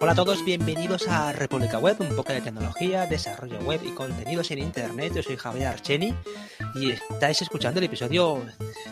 [0.00, 4.50] Hola a todos, bienvenidos a República Web, un poco de tecnología, desarrollo web y contenidos
[4.50, 5.14] en internet.
[5.14, 6.14] Yo soy Javier Archeni
[6.74, 8.44] y estáis escuchando el episodio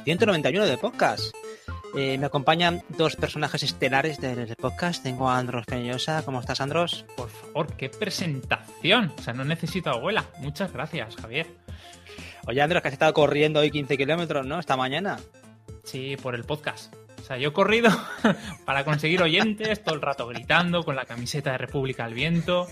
[0.05, 1.35] 191 de podcast.
[1.95, 5.03] Eh, me acompañan dos personajes estelares del podcast.
[5.03, 6.23] Tengo a Andros Peñosa.
[6.25, 7.05] ¿Cómo estás, Andros?
[7.15, 9.13] Por favor, qué presentación.
[9.19, 10.25] O sea, no necesito abuela.
[10.39, 11.49] Muchas gracias, Javier.
[12.47, 14.59] Oye, Andros, que has estado corriendo hoy 15 kilómetros, ¿no?
[14.59, 15.19] Esta mañana.
[15.85, 16.95] Sí, por el podcast.
[17.23, 17.89] O sea, yo he corrido
[18.65, 22.67] para conseguir oyentes todo el rato gritando con la camiseta de República al viento.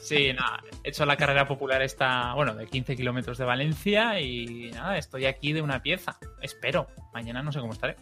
[0.00, 4.70] Sí, nada, he hecho la carrera popular esta, bueno, de 15 kilómetros de Valencia y
[4.72, 6.16] nada, estoy aquí de una pieza.
[6.40, 6.86] Espero.
[7.12, 7.96] Mañana no sé cómo estaré.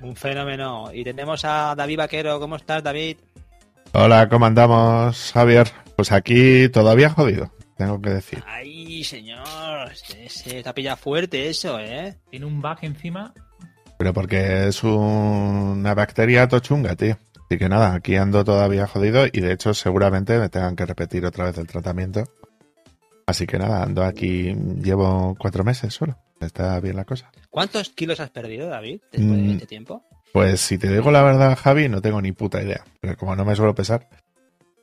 [0.00, 0.90] Un fenómeno.
[0.92, 2.40] Y tenemos a David Vaquero.
[2.40, 3.18] ¿Cómo estás, David?
[3.92, 5.68] Hola, ¿cómo andamos, Javier?
[5.94, 8.42] Pues aquí todavía jodido, tengo que decir.
[8.44, 9.94] Ay, señor.
[9.94, 12.16] Se, te pilla fuerte eso, ¿eh?
[12.28, 13.32] Tiene un bug encima
[14.00, 17.18] pero porque es una bacteria tochunga, tío.
[17.36, 21.26] Así que nada, aquí ando todavía jodido y de hecho seguramente me tengan que repetir
[21.26, 22.24] otra vez el tratamiento.
[23.26, 26.16] Así que nada, ando aquí, llevo cuatro meses solo.
[26.40, 27.30] Está bien la cosa.
[27.50, 30.02] ¿Cuántos kilos has perdido, David, después de este tiempo?
[30.32, 32.82] Pues si te digo la verdad, Javi, no tengo ni puta idea.
[33.02, 34.08] Pero como no me suelo pesar.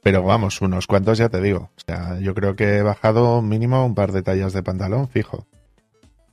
[0.03, 1.71] Pero vamos, unos cuantos ya te digo.
[1.75, 5.47] O sea, yo creo que he bajado mínimo un par de tallas de pantalón, fijo.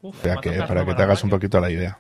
[0.03, 1.98] o sea que para que te hagas un poquito la idea.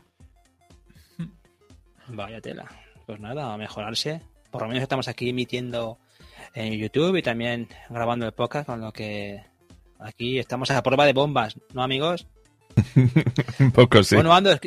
[2.08, 2.66] Vaya tela.
[3.06, 4.20] Pues nada, a mejorarse.
[4.50, 5.98] Por lo menos estamos aquí emitiendo
[6.54, 9.42] en YouTube y también grabando el podcast, con lo que
[9.98, 12.26] aquí estamos a la prueba de bombas, ¿no, amigos?
[13.58, 14.14] Un poco sí.
[14.14, 14.58] Bueno, Ando,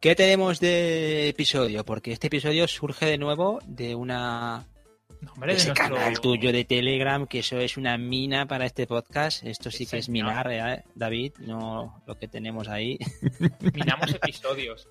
[0.00, 1.84] ¿qué tenemos de episodio?
[1.84, 4.66] Porque este episodio surge de nuevo de una
[5.32, 5.96] Hombre, ese de nuestro...
[5.96, 9.44] canal tuyo de Telegram, que eso es una mina para este podcast.
[9.44, 12.98] Esto sí que es minar, ¿eh, David, no lo que tenemos ahí.
[13.74, 14.88] Minamos episodios.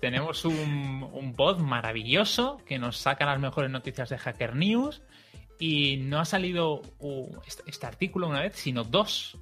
[0.00, 5.02] Tenemos un, un bot maravilloso que nos saca las mejores noticias de Hacker News
[5.58, 9.36] y no ha salido uh, este, este artículo una vez, sino dos.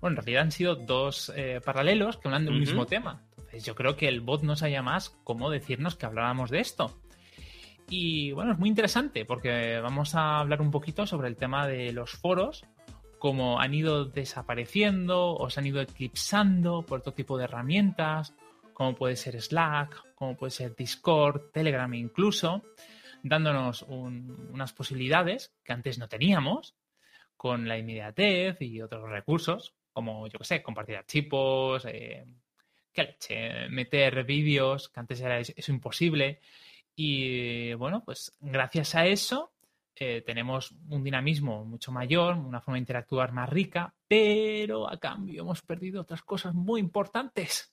[0.00, 3.22] Bueno, en realidad han sido dos eh, paralelos que hablan de un mismo tema.
[3.36, 7.01] Entonces yo creo que el bot no sabía más cómo decirnos que habláramos de esto.
[7.94, 11.92] Y bueno, es muy interesante porque vamos a hablar un poquito sobre el tema de
[11.92, 12.64] los foros,
[13.18, 18.34] cómo han ido desapareciendo o se han ido eclipsando por todo tipo de herramientas,
[18.72, 22.62] como puede ser Slack, como puede ser Discord, Telegram incluso,
[23.22, 26.74] dándonos un- unas posibilidades que antes no teníamos
[27.36, 32.24] con la inmediatez y otros recursos, como yo que sé, compartir archivos, eh,
[32.94, 36.40] leche, meter vídeos, que antes era es- eso imposible.
[37.04, 39.50] Y bueno, pues gracias a eso
[39.96, 45.42] eh, tenemos un dinamismo mucho mayor, una forma de interactuar más rica, pero a cambio
[45.42, 47.72] hemos perdido otras cosas muy importantes.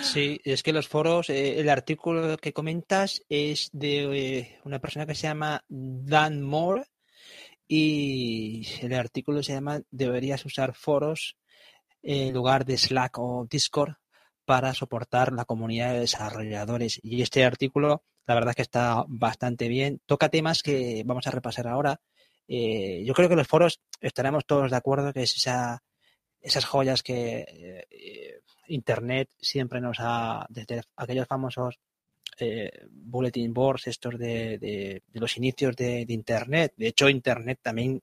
[0.00, 5.04] Sí, es que los foros, eh, el artículo que comentas es de eh, una persona
[5.04, 6.86] que se llama Dan Moore
[7.68, 11.36] y el artículo se llama Deberías usar foros
[12.00, 13.96] en lugar de Slack o Discord
[14.46, 16.98] para soportar la comunidad de desarrolladores.
[17.02, 20.00] Y este artículo, la verdad es que está bastante bien.
[20.06, 22.00] Toca temas que vamos a repasar ahora.
[22.48, 25.82] Eh, yo creo que los foros estaremos todos de acuerdo que es esa,
[26.40, 31.78] esas joyas que eh, Internet siempre nos ha, desde aquellos famosos
[32.38, 36.72] eh, bulletin boards, estos de, de- los inicios de, Internet.
[36.76, 38.02] De hecho, Internet también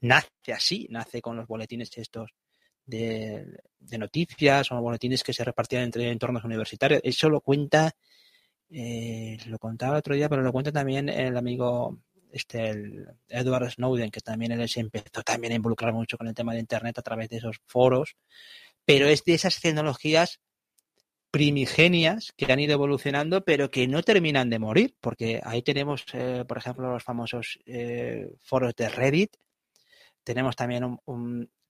[0.00, 2.30] nace así, nace con los boletines estos
[2.84, 3.46] de,
[3.78, 7.00] de noticias o boletines que se repartían entre entornos universitarios.
[7.04, 7.92] Eso lo cuenta,
[8.70, 11.98] eh, lo contaba el otro día, pero lo cuenta también el amigo
[12.32, 16.34] este, el Edward Snowden, que también él se empezó también a involucrar mucho con el
[16.34, 18.16] tema de Internet a través de esos foros,
[18.84, 20.40] pero es de esas tecnologías
[21.30, 26.44] primigenias que han ido evolucionando, pero que no terminan de morir, porque ahí tenemos, eh,
[26.46, 29.36] por ejemplo, los famosos eh, foros de Reddit,
[30.24, 30.98] tenemos también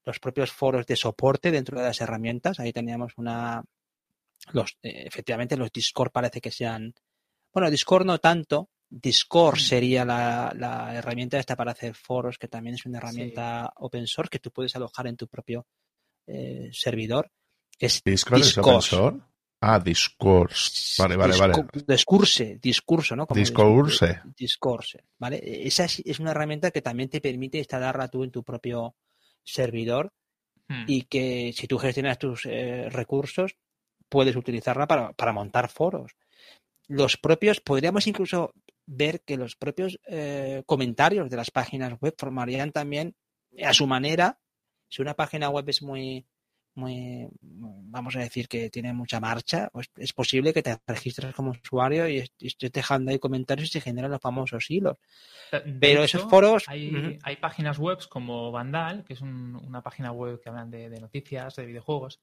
[0.05, 3.63] los propios foros de soporte dentro de las herramientas, ahí teníamos una,
[4.53, 6.95] los, eh, efectivamente los Discord parece que sean,
[7.53, 9.61] bueno, Discord no tanto, Discord Mm.
[9.61, 14.31] sería la, la herramienta esta para hacer foros, que también es una herramienta open source
[14.31, 15.67] que tú puedes alojar en tu propio
[16.27, 17.31] eh, servidor.
[17.79, 19.21] Es ¿Discord es open source?
[19.63, 21.03] Ah, Discourse.
[21.03, 21.55] Vale, vale, vale.
[21.55, 23.27] Discu- Discurse, discurso, ¿no?
[23.27, 24.07] Como Discourse.
[24.07, 25.41] dis- Discourse, ¿vale?
[25.43, 28.97] Esa es, es una herramienta que también te permite instalarla tú en tu propio
[29.45, 30.13] servidor
[30.69, 30.85] Hmm.
[30.87, 33.57] y que si tú gestionas tus eh, recursos,
[34.11, 36.13] puedes utilizarla para, para montar foros.
[36.87, 38.53] Los propios, podríamos incluso
[38.85, 43.15] ver que los propios eh, comentarios de las páginas web formarían también
[43.65, 44.41] a su manera,
[44.89, 46.27] si una página web es muy,
[46.75, 51.51] muy, vamos a decir que tiene mucha marcha, pues es posible que te registres como
[51.51, 54.97] usuario y estés dejando ahí comentarios y se generan los famosos hilos.
[55.81, 56.65] Pero esos foros...
[56.69, 61.57] Hay, hay, páginas web como Vandal, que es una página web que hablan de, noticias,
[61.57, 62.21] de videojuegos,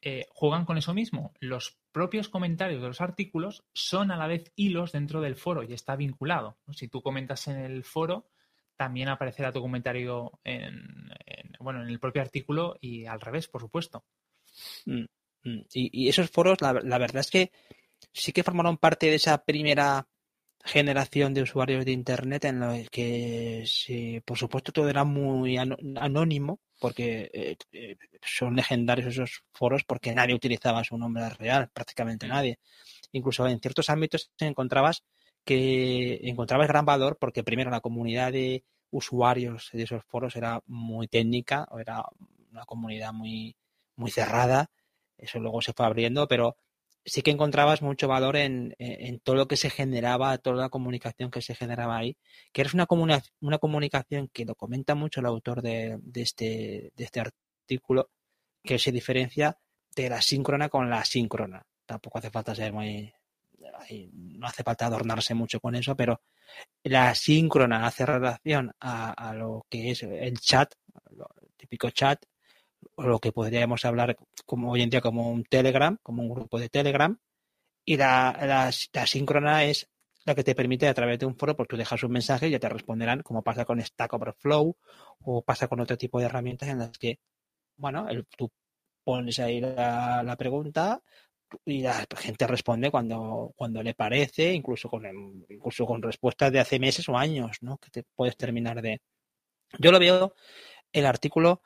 [0.00, 1.34] eh, juegan con eso mismo.
[1.40, 5.72] Los propios comentarios de los artículos son a la vez hilos dentro del foro y
[5.72, 6.56] está vinculado.
[6.72, 8.26] Si tú comentas en el foro,
[8.78, 11.10] también aparecerá tu comentario en,
[11.58, 14.04] bueno, en el propio artículo y al revés, por supuesto.
[14.86, 15.04] Mm,
[15.42, 15.60] mm.
[15.74, 17.50] Y, esos foros, la, verdad es que
[18.12, 20.06] sí que formaron parte de esa primera
[20.64, 27.28] generación de usuarios de Internet en los que, por supuesto, todo era muy anónimo, porque
[27.32, 32.30] eh, eh, son legendarios esos foros porque nadie utilizaba su nombre real, prácticamente mm.
[32.30, 32.58] nadie.
[33.10, 35.02] Incluso en ciertos ámbitos te encontrabas
[35.48, 41.08] que encontrabas gran valor porque primero la comunidad de usuarios de esos foros era muy
[41.08, 42.04] técnica, o era
[42.52, 43.56] una comunidad muy,
[43.96, 44.70] muy cerrada,
[45.16, 46.58] eso luego se fue abriendo, pero
[47.02, 48.74] sí que encontrabas mucho valor en,
[49.22, 52.18] todo lo que se generaba, toda la comunicación que se generaba ahí,
[52.52, 57.20] que era una, una comunicación que lo comenta mucho el autor de, este, de este
[57.20, 58.10] artículo,
[58.62, 59.56] que se diferencia
[59.96, 61.64] de la síncrona con la síncrona.
[61.86, 63.14] Tampoco hace falta ser muy,
[64.12, 66.20] no hace falta adornarse mucho con eso, pero
[66.84, 70.72] la síncrona hace relación a, lo que es el chat,
[71.10, 72.24] el típico chat,
[72.94, 74.16] o lo que podríamos hablar
[74.46, 77.18] como hoy en día como un Telegram, como un grupo de Telegram,
[77.84, 79.88] y la, la, síncrona es
[80.24, 82.50] la que te permite a través de un foro, pues tú dejas un mensaje y
[82.50, 84.76] ya te responderán, como pasa con Stack Overflow
[85.20, 87.18] o pasa con otro tipo de herramientas en las que,
[87.76, 88.06] bueno,
[88.36, 88.50] tú
[89.04, 91.02] pones ahí la pregunta,
[91.64, 95.04] y la gente responde cuando, cuando le parece, incluso con,
[95.48, 97.78] incluso con respuestas de hace meses o años, ¿no?
[97.78, 99.00] Que te puedes terminar de...
[99.78, 100.34] Yo lo veo,
[100.92, 101.62] el artículo,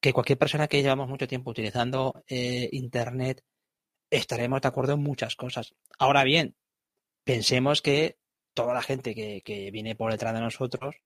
[0.00, 3.44] que cualquier persona que llevamos mucho tiempo utilizando eh, Internet,
[4.10, 5.74] estaremos de acuerdo en muchas cosas.
[5.98, 6.56] Ahora bien,
[7.24, 8.18] pensemos que
[8.54, 10.96] toda la gente que, que viene por detrás de nosotros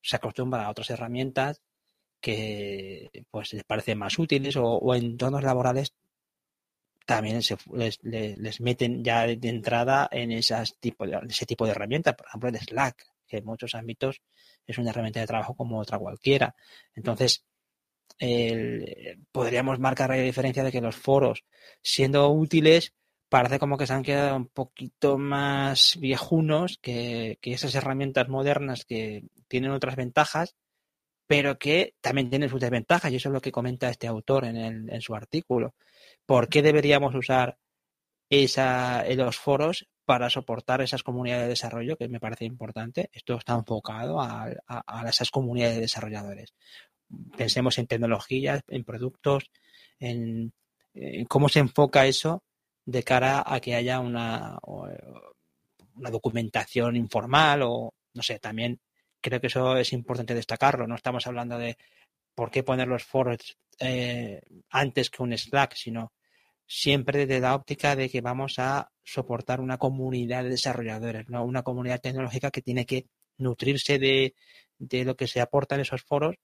[0.00, 1.62] se acostumbra a otras herramientas
[2.20, 5.94] que pues les parecen más útiles o, o en entornos laborales
[7.06, 7.56] también se,
[8.02, 12.58] les, meten ya de entrada en esas tipo ese tipo de herramientas, por ejemplo el
[12.58, 14.22] Slack, que en muchos ámbitos
[14.66, 16.54] es una herramienta de trabajo como otra cualquiera.
[16.94, 17.44] Entonces,
[19.32, 21.44] podríamos marcar la diferencia de que los foros,
[21.82, 22.92] siendo útiles,
[23.28, 29.24] parece como que se han quedado un poquito más viejunos que, esas herramientas modernas que
[29.48, 30.54] tienen otras ventajas,
[31.26, 34.90] pero que también tienen sus desventajas, y eso es lo que comenta este autor en,
[34.90, 35.74] en su artículo.
[36.26, 37.58] ¿Por qué deberíamos usar
[38.30, 43.10] esa, los foros para soportar esas comunidades de desarrollo, que me parece importante?
[43.12, 44.50] Esto está enfocado a,
[45.08, 46.54] esas comunidades de desarrolladores.
[47.36, 49.50] Pensemos en tecnologías, en productos,
[49.98, 50.52] en,
[51.28, 52.42] cómo se enfoca eso
[52.84, 54.58] de cara a que haya una,
[55.94, 58.80] una documentación informal o, no sé, también
[59.20, 60.86] creo que eso es importante destacarlo.
[60.86, 61.76] No estamos hablando de
[62.34, 66.12] por qué poner los foros eh, antes que un Slack, sino
[66.66, 71.44] siempre desde la óptica de que vamos a soportar una comunidad de desarrolladores, ¿no?
[71.44, 73.06] una comunidad tecnológica que tiene que
[73.38, 74.34] nutrirse de,
[75.04, 76.36] lo que se aporta en esos foros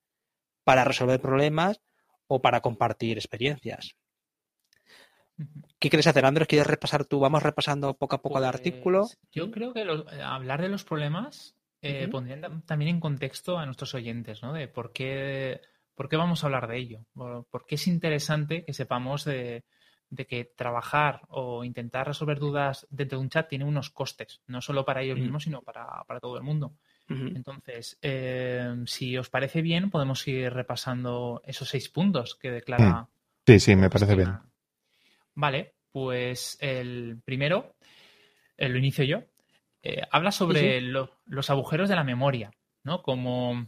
[0.64, 1.80] para resolver problemas
[2.26, 3.96] o para compartir experiencias.
[5.78, 6.48] ¿Qué quieres hacer, Andrés?
[6.48, 7.20] ¿Quieres repasar tú?
[7.20, 9.02] Vamos repasando poco a poco el artículo.
[9.02, 9.86] Pues, yo creo que
[10.22, 14.52] hablar de los problemas eh, pondría también en contexto a nuestros oyentes, ¿no?
[14.52, 15.60] De por qué
[15.98, 17.00] ¿Por qué vamos a hablar de ello?
[17.50, 19.64] Porque es interesante que sepamos de,
[20.28, 24.84] que trabajar o intentar resolver dudas dentro de un chat tiene unos costes, no solo
[24.84, 26.76] para ellos mismos, sino para, todo el mundo.
[27.08, 33.08] Entonces, eh, si os parece bien, podemos ir repasando esos seis puntos que declara.
[33.44, 34.38] Sí, sí, me parece bien.
[35.34, 37.74] Vale, pues el primero,
[38.56, 39.24] eh, lo inicio yo,
[39.82, 42.52] eh, habla sobre los agujeros de la memoria,
[42.84, 43.02] ¿no?
[43.02, 43.66] Como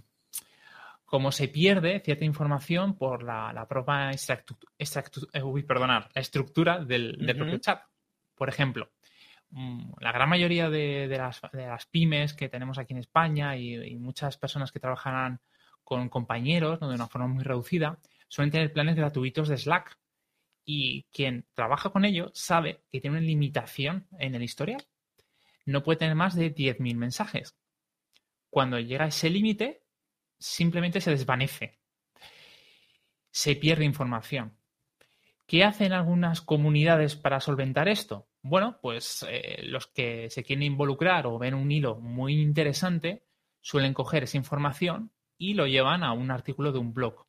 [1.11, 4.17] como se pierde cierta información por la, propia eh,
[4.79, 7.83] la estructura del, propio chat.
[8.37, 8.93] Por ejemplo,
[9.51, 14.71] mm, la gran mayoría de, las, pymes que tenemos aquí en España y, muchas personas
[14.71, 15.41] que trabajan
[15.83, 17.99] con compañeros de una forma muy reducida
[18.29, 19.99] suelen tener planes gratuitos de Slack.
[20.65, 24.87] Y quien trabaja con ello sabe que tiene una limitación en el historial.
[25.67, 27.57] No puede tener más de 10.000 mensajes.
[28.49, 29.80] Cuando llega a ese límite,
[30.41, 31.79] simplemente se desvanece.
[33.31, 34.57] Se pierde información.
[35.47, 38.29] ¿Qué hacen algunas comunidades para solventar esto?
[38.43, 43.25] Bueno, pues eh, los que se quieren involucrar o ven un hilo muy interesante
[43.61, 47.27] suelen coger esa información y lo llevan a un artículo de un blog.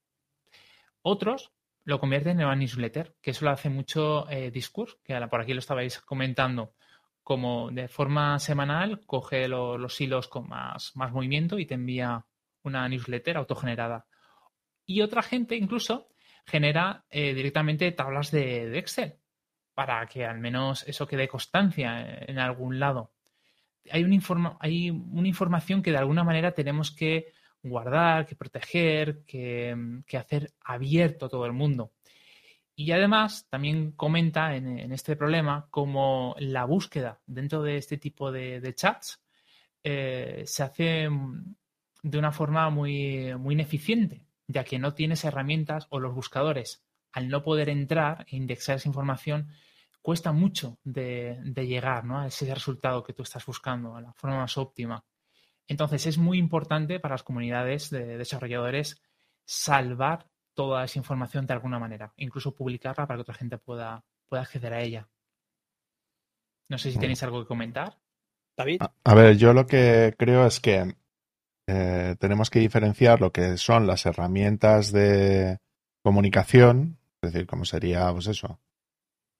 [1.01, 1.51] Otros
[1.83, 5.53] lo convierten en una newsletter, que eso lo hace mucho eh, Discourse, que por aquí
[5.53, 6.73] lo estabais comentando,
[7.23, 12.25] como de forma semanal coge los hilos con más, más movimiento y te envía
[12.63, 14.05] una newsletter autogenerada.
[14.85, 16.09] Y otra gente incluso
[16.45, 19.15] genera eh, directamente tablas de, Excel
[19.73, 23.13] para que al menos eso quede constancia en algún lado.
[23.89, 24.03] Hay,
[24.59, 29.75] hay una información que de alguna manera tenemos que guardar, que proteger, que,
[30.13, 31.93] hacer abierto a todo el mundo.
[32.75, 38.73] Y además también comenta en, este problema cómo la búsqueda dentro de este tipo de,
[38.75, 39.21] chats
[39.83, 41.09] eh, se hace
[42.01, 47.29] de una forma muy, muy ineficiente, ya que no tienes herramientas o los buscadores, al
[47.29, 49.49] no poder entrar e indexar esa información,
[50.01, 54.57] cuesta mucho de, llegar a ese resultado que tú estás buscando, a la forma más
[54.57, 55.03] óptima.
[55.67, 59.01] Entonces es muy importante para las comunidades de desarrolladores
[59.45, 64.43] salvar toda esa información de alguna manera, incluso publicarla para que otra gente pueda, pueda
[64.43, 65.09] acceder a ella.
[66.67, 67.97] No sé si tenéis algo que comentar.
[68.57, 68.81] David.
[69.03, 70.95] A, ver, yo lo que creo es que
[71.67, 75.57] eh, tenemos que diferenciar lo que son las herramientas de
[76.03, 78.59] comunicación, es decir, como sería, pues eso,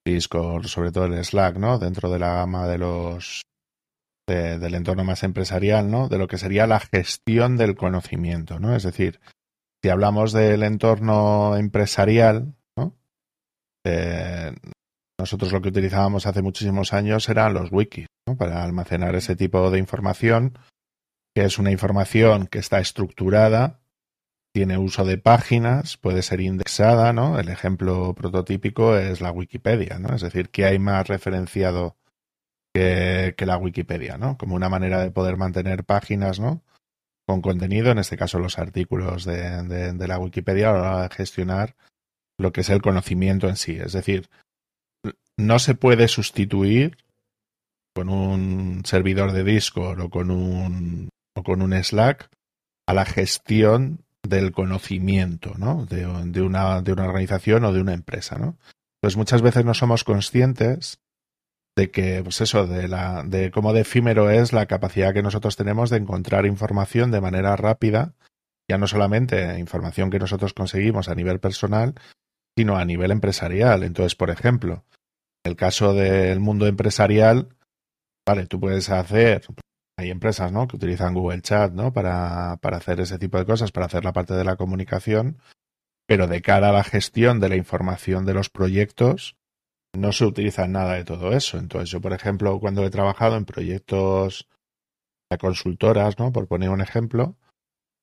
[0.06, 1.80] Discord, sobre todo el Slack, ¿no?
[1.80, 3.42] Dentro de la gama de los
[4.28, 6.08] del entorno más empresarial, ¿no?
[6.08, 8.74] De lo que sería la gestión del conocimiento, ¿no?
[8.76, 9.20] Es decir,
[9.84, 12.56] si hablamos del entorno empresarial.
[13.84, 14.56] Eh,
[15.20, 18.06] nosotros lo que utilizábamos hace muchísimos años eran los wikis.
[18.38, 20.58] Para almacenar ese tipo de información,
[21.36, 23.80] que es una información que está estructurada,
[24.54, 27.40] tiene uso de páginas, puede ser indexada, ¿no?
[27.40, 30.14] El ejemplo prototípico es la Wikipedia, ¿no?
[30.14, 31.96] Es decir, que hay más referenciado
[32.74, 34.38] que, la Wikipedia, ¿no?
[34.38, 36.62] Como una manera de poder mantener páginas, ¿no?
[37.26, 41.16] Con contenido, en este caso los artículos de, de, la Wikipedia a la hora de
[41.16, 41.76] gestionar
[42.38, 43.78] lo que es el conocimiento en sí.
[43.78, 44.30] Es decir,
[45.38, 46.98] no se puede sustituir
[47.96, 52.30] con un servidor de Discord o con un, o con un Slack
[52.88, 55.86] a la gestión del conocimiento, ¿no?
[55.86, 58.58] De, una, de una organización o de una empresa, ¿no?
[59.02, 61.00] Pues muchas veces no somos conscientes
[61.76, 65.56] de que, pues eso, de, la, de cómo de efímero es la capacidad que nosotros
[65.56, 68.14] tenemos de encontrar información de manera rápida,
[68.70, 71.96] ya no solamente información que nosotros conseguimos a nivel personal,
[72.56, 73.84] sino a nivel empresarial.
[73.84, 74.84] Entonces, por ejemplo,
[75.44, 77.50] en el caso del mundo empresarial,
[78.28, 79.46] vale, tú puedes hacer,
[80.02, 80.68] hay empresas, ¿no?
[80.68, 81.94] Que utilizan Google Chat, ¿no?
[81.94, 85.38] Para, para hacer ese tipo de cosas, para hacer la parte de la comunicación,
[86.06, 89.38] pero de cara a la gestión de la información de los proyectos,
[89.94, 91.58] no se utiliza nada de todo eso.
[91.58, 94.48] Entonces, yo, por ejemplo, cuando he trabajado en proyectos
[95.30, 96.32] de consultoras, ¿no?
[96.32, 97.36] Por poner un ejemplo,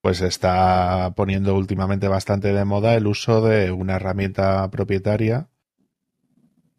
[0.03, 5.49] pues está poniendo últimamente bastante de moda el uso de una herramienta propietaria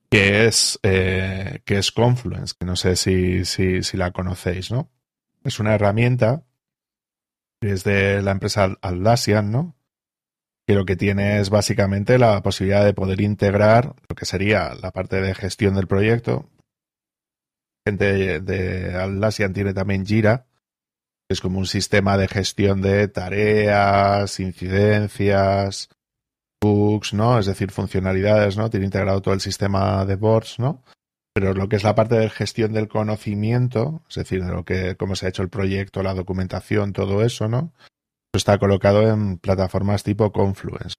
[0.09, 4.89] que es, eh, que es Confluence, que no sé si, si, si la conocéis, ¿no?
[5.43, 6.43] Es una herramienta
[7.62, 9.75] es de la empresa Aldasian, ¿no?
[10.69, 14.91] que lo que tiene es básicamente la posibilidad de poder integrar lo que sería la
[14.91, 16.48] parte de gestión del proyecto.
[17.88, 20.46] Gente de Atlassian tiene también Jira,
[21.27, 25.89] que es como un sistema de gestión de tareas, incidencias,
[26.62, 27.39] bugs, ¿no?
[27.39, 28.69] Es decir, funcionalidades, ¿no?
[28.69, 30.84] Tiene integrado todo el sistema de boards, ¿no?
[31.33, 34.95] Pero lo que es la parte de gestión del conocimiento, es decir, de lo que,
[34.98, 37.74] cómo se ha hecho el proyecto, la documentación, todo eso, ¿no?
[38.33, 40.95] está colocado en plataformas tipo Confluence.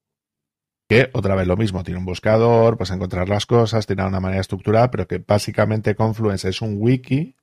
[0.89, 4.41] Que otra vez lo mismo, tiene un buscador, pues encontrar las cosas, tiene una manera
[4.41, 7.37] estructurada, pero que básicamente Confluence es un wiki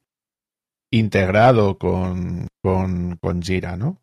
[0.91, 4.01] integrado con, con, con Jira, ¿no?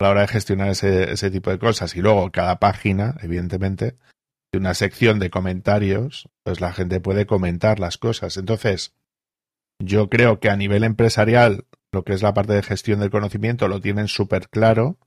[0.00, 1.94] A la hora de gestionar ese, ese tipo de cosas.
[1.96, 3.98] Y luego cada página, evidentemente, de
[4.54, 8.36] una sección de comentarios, pues la gente puede comentar las cosas.
[8.36, 8.94] Entonces,
[9.78, 13.68] yo creo que a nivel empresarial, lo que es la parte de gestión del conocimiento
[13.68, 14.98] lo tienen súper claro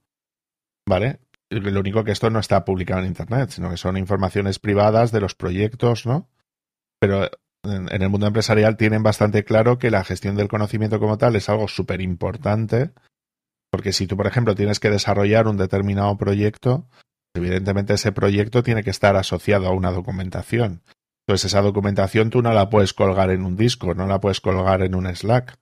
[0.88, 1.20] ¿vale?
[1.50, 5.20] Lo único que esto no está publicado en Internet, sino que son informaciones privadas de
[5.20, 6.30] los proyectos, ¿no?
[7.00, 7.30] Pero
[7.64, 11.50] en, el mundo empresarial tienen bastante claro que la gestión del conocimiento como tal es
[11.50, 12.92] algo súper importante,
[13.70, 16.88] porque si tú, por ejemplo, tienes que desarrollar un determinado proyecto,
[17.34, 20.84] evidentemente ese proyecto tiene que estar asociado a una documentación.
[21.26, 24.82] Entonces esa documentación tú no la puedes colgar en un disco, no la puedes colgar
[24.82, 25.58] en un Slack,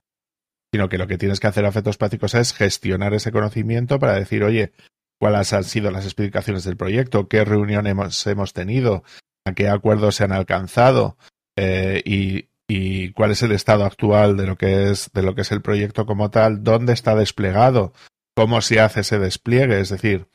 [0.72, 4.14] sino que lo que tienes que hacer a efectos prácticos es gestionar ese conocimiento para
[4.14, 4.72] decir, oye,
[5.20, 9.04] cuáles han sido las explicaciones del proyecto, qué reuniones hemos, tenido,
[9.44, 11.18] a qué acuerdos se han alcanzado
[11.56, 12.48] eh, y,
[13.14, 16.06] cuál es el estado actual de lo que es de lo que es el proyecto
[16.06, 17.92] como tal, dónde está desplegado,
[18.36, 20.28] cómo se hace ese despliegue, es decir,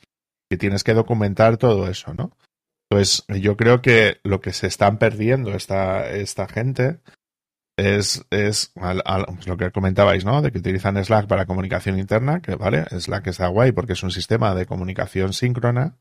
[0.49, 2.31] que tienes que documentar todo eso, ¿no?
[2.89, 6.99] Pues yo creo que lo que se están perdiendo esta, esta gente
[7.77, 10.41] es, es al, al, pues lo que comentabais, ¿no?
[10.41, 14.11] De que utilizan Slack para comunicación interna, que vale, Slack está guay porque es un
[14.11, 15.97] sistema de comunicación síncrona,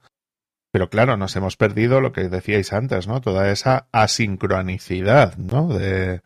[0.72, 3.20] pero claro, nos hemos perdido lo que decíais antes, ¿no?
[3.20, 5.68] Toda esa asincronicidad, ¿no?
[5.68, 6.20] De,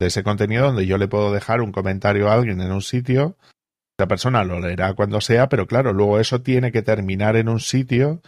[0.00, 3.36] de ese contenido donde yo le puedo dejar un comentario a alguien en un sitio,
[3.98, 7.58] esa persona lo leerá cuando sea, pero claro, luego eso tiene que terminar en un
[7.58, 8.20] sitio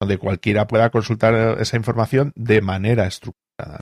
[0.00, 3.80] donde cualquiera pueda consultar esa información de manera estructurada.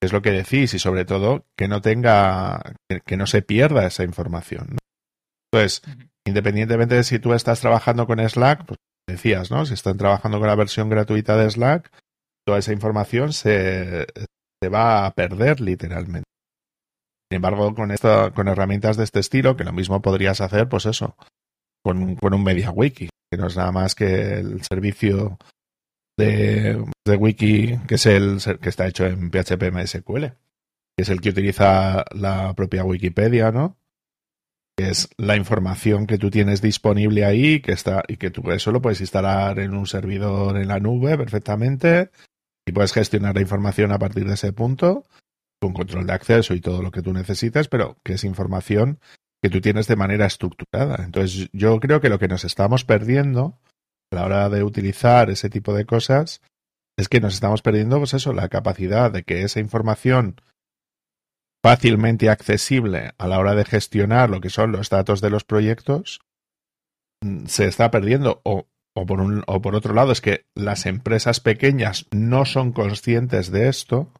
[0.00, 3.86] Es lo que decís y sobre todo que no tenga, que, que no se pierda
[3.86, 4.68] esa información.
[4.70, 4.78] ¿no?
[5.52, 5.82] Entonces,
[6.24, 9.66] independientemente de si tú estás trabajando con Slack, pues decías, ¿no?
[9.66, 11.90] Si están trabajando con la versión gratuita de Slack,
[12.46, 14.06] toda esa información se,
[14.62, 16.28] se va a perder literalmente.
[17.30, 20.86] Sin embargo, con, esto, con herramientas de este estilo, que lo mismo podrías hacer, pues
[20.86, 21.16] eso,
[21.82, 25.38] con, con un MediaWiki, que no es nada más que el servicio
[26.16, 30.26] de, de wiki que es el que está hecho en PHP MySQL,
[30.96, 33.76] que es el que utiliza la propia Wikipedia, ¿no?
[34.76, 38.72] Que es la información que tú tienes disponible ahí que está y que tú eso
[38.72, 42.10] lo puedes instalar en un servidor en la nube perfectamente
[42.66, 45.04] y puedes gestionar la información a partir de ese punto
[45.64, 49.00] con control de acceso y todo lo que tú necesites, pero que es información
[49.42, 51.02] que tú tienes de manera estructurada.
[51.02, 53.58] Entonces, yo creo que lo que nos estamos perdiendo
[54.12, 56.42] a la hora de utilizar ese tipo de cosas
[56.98, 60.36] es que nos estamos perdiendo, pues eso, la capacidad de que esa información
[61.62, 66.20] fácilmente accesible a la hora de gestionar lo que son los datos de los proyectos
[67.46, 71.40] se está perdiendo o, o, por un, o por otro lado es que las empresas
[71.40, 74.12] pequeñas no son conscientes de esto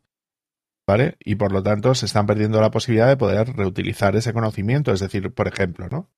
[0.87, 1.17] ¿vale?
[1.21, 4.93] Y por lo tanto se están perdiendo la posibilidad de poder reutilizar ese conocimiento.
[4.93, 6.11] Es decir, por ejemplo, ¿no?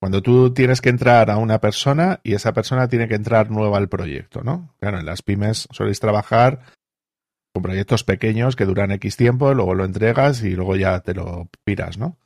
[0.00, 3.76] Cuando tú tienes que entrar a una persona y esa persona tiene que entrar nueva
[3.76, 4.74] al proyecto, ¿no?
[4.80, 6.60] Claro, en las pymes soléis trabajar
[7.52, 11.48] con proyectos pequeños que duran X tiempo, luego lo entregas y luego ya te lo
[11.64, 12.16] piras, ¿no?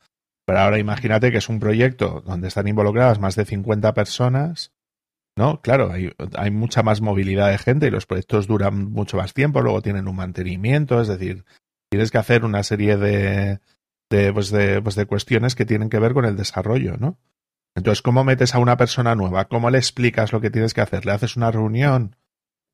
[0.45, 4.71] Pero ahora imagínate que es un proyecto donde están involucradas más de 50 personas,
[5.35, 5.61] ¿no?
[5.61, 9.81] Claro, hay, mucha más movilidad de gente y los proyectos duran mucho más tiempo, luego
[9.81, 11.45] tienen un mantenimiento, es decir,
[11.89, 13.59] tienes que hacer una serie de,
[14.09, 17.17] de, pues de, pues de cuestiones que tienen que ver con el desarrollo, ¿no?
[17.75, 19.45] Entonces, ¿cómo metes a una persona nueva?
[19.45, 21.05] ¿Cómo le explicas lo que tienes que hacer?
[21.05, 22.15] ¿Le haces una reunión?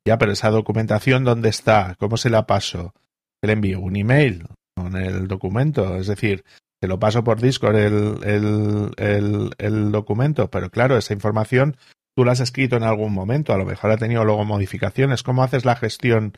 [0.06, 1.96] Ya, pero esa documentación, ¿dónde está?
[1.98, 2.94] ¿Cómo se la paso?
[3.42, 4.46] Le envío un email
[4.76, 5.96] con el documento.
[5.96, 6.44] Es decir,
[6.80, 11.76] te lo paso por Discord el, el, el documento, pero claro, esa información
[12.16, 15.22] tú la has escrito en algún momento, a lo mejor ha tenido luego modificaciones.
[15.22, 16.36] ¿Cómo haces la gestión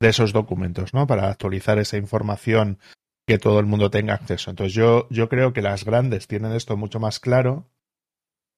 [0.00, 1.06] de esos documentos, ¿no?
[1.06, 2.78] Para actualizar esa información
[3.26, 4.50] que todo el mundo tenga acceso.
[4.50, 7.70] Entonces yo, yo creo que las grandes tienen esto mucho más claro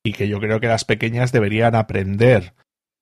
[0.05, 2.55] y que yo creo que las pequeñas deberían aprender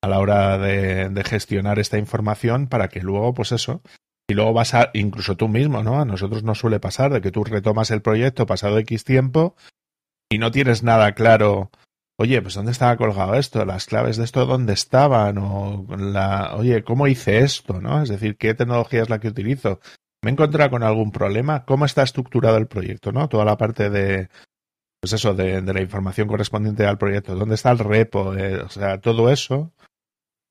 [0.02, 3.82] a la hora de, de, gestionar esta información para que luego, pues eso,
[4.28, 6.00] y luego vas a, incluso tú mismo, ¿no?
[6.00, 9.56] A nosotros nos suele pasar de que tú retomas el proyecto pasado X tiempo
[10.30, 11.70] y no tienes nada claro.
[12.16, 13.64] Oye, pues ¿dónde estaba colgado esto?
[13.64, 15.38] Las claves de esto, ¿dónde estaban?
[15.38, 17.80] O la, oye, ¿cómo hice esto?
[17.80, 18.02] ¿No?
[18.02, 19.80] Es decir, ¿qué tecnología es la que utilizo?
[20.22, 21.64] ¿Me he encontrado con algún problema?
[21.64, 23.10] ¿Cómo está estructurado el proyecto?
[23.10, 23.28] ¿No?
[23.28, 24.28] Toda la parte de,
[25.00, 28.68] pues eso, de, de, la información correspondiente al proyecto, dónde está el repo, eh, o
[28.68, 29.72] sea, todo eso,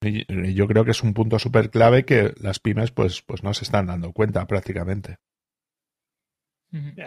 [0.02, 3.64] yo creo que es un punto súper clave que las pymes pues, pues no se
[3.64, 5.16] están dando cuenta prácticamente.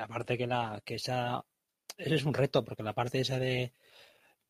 [0.01, 1.45] Aparte que la que esa
[1.97, 3.73] ese es un reto, porque la parte esa de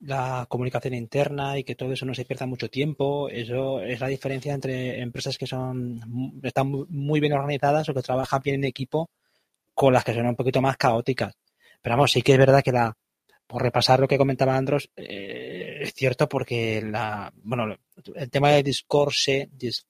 [0.01, 4.09] la comunicación interna y que todo eso no se pierda mucho tiempo, eso es la
[4.09, 9.09] diferencia entre empresas que son están muy bien organizadas o que trabajan bien en equipo
[9.75, 11.35] con las que son un poquito más caóticas
[11.87, 12.97] pero vamos, sí que es verdad que la,
[13.47, 17.77] por repasar lo que comentaba Andros, eh, es cierto porque la, bueno,
[18.17, 19.87] el tema de discourse, dis,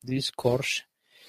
[0.00, 0.84] discourse,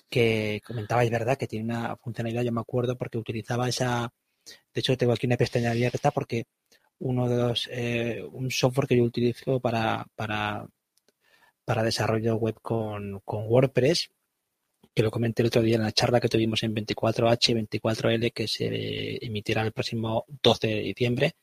[0.09, 1.37] que comentabais, ¿verdad?
[1.37, 4.09] Que tiene una funcionalidad, yo me acuerdo, porque utilizaba esa,
[4.45, 6.45] de hecho tengo aquí una pestaña abierta porque
[6.99, 10.67] uno de los, eh, un software que yo utilizo para, para,
[11.65, 14.11] para desarrollo web con, con WordPress,
[14.93, 18.33] que lo comenté el otro día en la charla que tuvimos en 24H y 24L,
[18.33, 21.35] que se emitirá el próximo 12 de diciembre,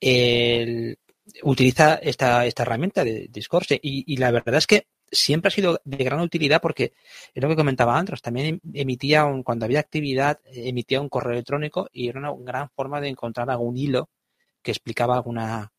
[0.00, 0.98] el,
[1.42, 3.78] utiliza esta, esta herramienta de Discourse.
[3.82, 6.92] Y, la verdad es que siempre ha sido de gran utilidad porque
[7.34, 11.88] es lo que comentaba Andros, también emitía un, cuando había actividad, emitía un correo electrónico
[11.92, 14.10] y era una gran forma de encontrar algún hilo
[14.62, 15.72] que explicaba alguna,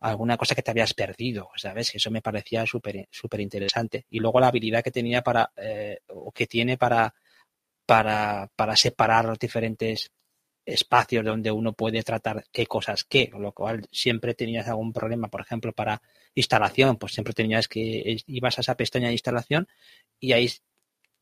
[0.00, 1.94] alguna cosa que te habías perdido, ¿sabes?
[1.94, 4.06] Eso me parecía súper súper interesante.
[4.10, 7.14] Y luego la habilidad que tenía para, eh, o que tiene para,
[7.86, 10.10] para, para separar los diferentes
[10.66, 15.28] espacios donde uno puede tratar qué cosas qué, con lo cual siempre tenías algún problema,
[15.28, 16.02] por ejemplo, para
[16.34, 19.68] instalación, pues siempre tenías que ibas a esa pestaña de instalación
[20.18, 20.50] y ahí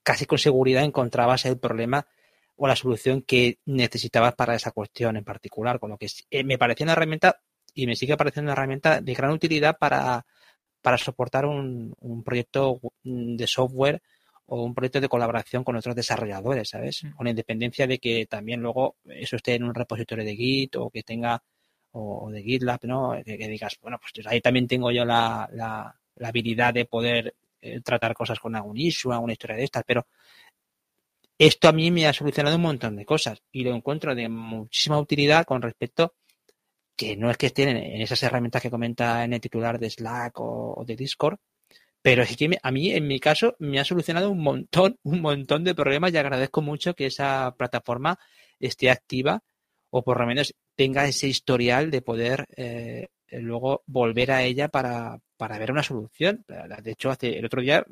[0.02, 2.06] casi con seguridad encontrabas el problema
[2.56, 6.58] o la solución que necesitabas para esa cuestión en particular, con lo que eh, me
[6.58, 7.40] parecía una herramienta
[7.74, 10.24] y me sigue pareciendo una herramienta de gran utilidad para,
[10.80, 14.02] para soportar un, un proyecto de software
[14.46, 17.04] o un proyecto de colaboración con otros desarrolladores, ¿sabes?
[17.04, 17.12] Mm.
[17.12, 21.02] Con independencia de que también luego eso esté en un repositorio de Git o que
[21.02, 21.42] tenga,
[21.92, 23.14] o, de GitLab, ¿no?
[23.24, 28.14] Que, digas, bueno, pues ahí también tengo yo la, la, habilidad de poder eh, tratar
[28.14, 30.06] cosas con algún issue, alguna historia de estas, pero
[31.38, 34.98] esto a mí me ha solucionado un montón de cosas y lo encuentro de muchísima
[34.98, 36.14] utilidad con respecto
[36.96, 40.38] que no es que estén en esas herramientas que comenta en el titular de Slack
[40.38, 41.38] o de Discord,
[42.02, 45.64] pero es que a mí, en mi caso, me ha solucionado un montón, un montón
[45.64, 48.18] de problemas y agradezco mucho que esa plataforma
[48.60, 49.42] esté activa
[49.90, 55.18] o por lo menos tenga ese historial de poder eh, luego volver a ella para,
[55.36, 56.44] para ver una solución.
[56.46, 57.84] De hecho, hace el otro día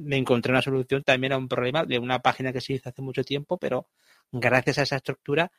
[0.00, 3.02] me encontré una solución también a un problema de una página que se hizo hace
[3.02, 3.88] mucho tiempo, pero
[4.32, 5.52] gracias a esa estructura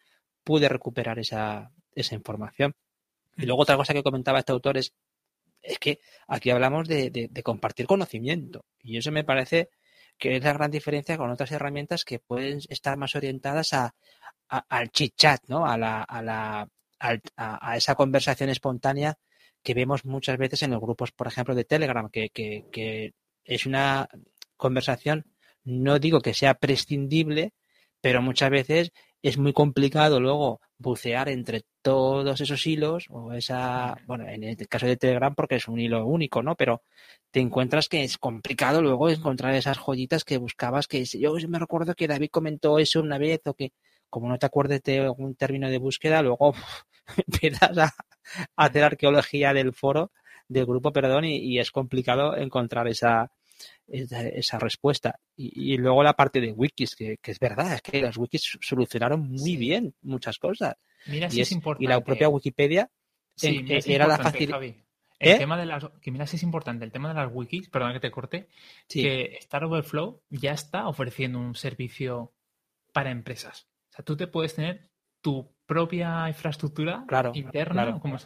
[0.43, 2.75] pude recuperar esa, esa información.
[3.37, 4.93] Y luego otra cosa que comentaba este autor es
[5.61, 9.69] es que aquí hablamos de, compartir conocimiento y eso me parece
[10.17, 13.93] que es la gran diferencia con otras herramientas que pueden estar más orientadas a,
[14.47, 15.65] al chit chat, ¿no?
[15.65, 16.67] A, la, a, la,
[16.99, 19.17] a, esa conversación espontánea
[19.63, 24.07] que vemos muchas veces en los grupos, por ejemplo, de Telegram, que, que es una
[24.57, 25.25] conversación,
[25.63, 27.53] no digo que sea prescindible,
[28.01, 34.27] pero muchas veces es muy complicado luego bucear entre todos esos hilos o esa, bueno,
[34.27, 36.55] en el caso de Telegram porque es un hilo único, ¿no?
[36.55, 36.83] Pero
[37.31, 41.93] te encuentras que es complicado luego encontrar esas joyitas que buscabas, que yo me recuerdo
[41.95, 43.73] que David comentó eso una vez o que
[44.09, 46.53] como no te acuerdes de algún término de búsqueda, luego
[47.27, 47.93] empiezas a,
[48.55, 50.11] hacer arqueología del foro,
[50.51, 53.31] del grupo, perdón, y es complicado encontrar esa,
[53.87, 55.19] esa, respuesta.
[55.35, 59.55] Y, luego la parte de wikis, que, es verdad, es que las wikis solucionaron muy
[59.55, 60.75] bien muchas cosas.
[61.07, 61.85] Mira y, es, importante.
[61.85, 62.89] y la propia Wikipedia
[63.41, 64.61] eh, era la facilidad.
[64.63, 65.37] El ¿Eh?
[65.37, 67.99] tema de las, que mira si es importante, el tema de las wikis, perdón que
[67.99, 68.47] te corte,
[68.87, 72.33] que Star Overflow ya está ofreciendo un servicio
[72.91, 73.67] para empresas.
[73.91, 74.89] O sea, tú te puedes tener
[75.21, 78.17] tu propia infraestructura interna, como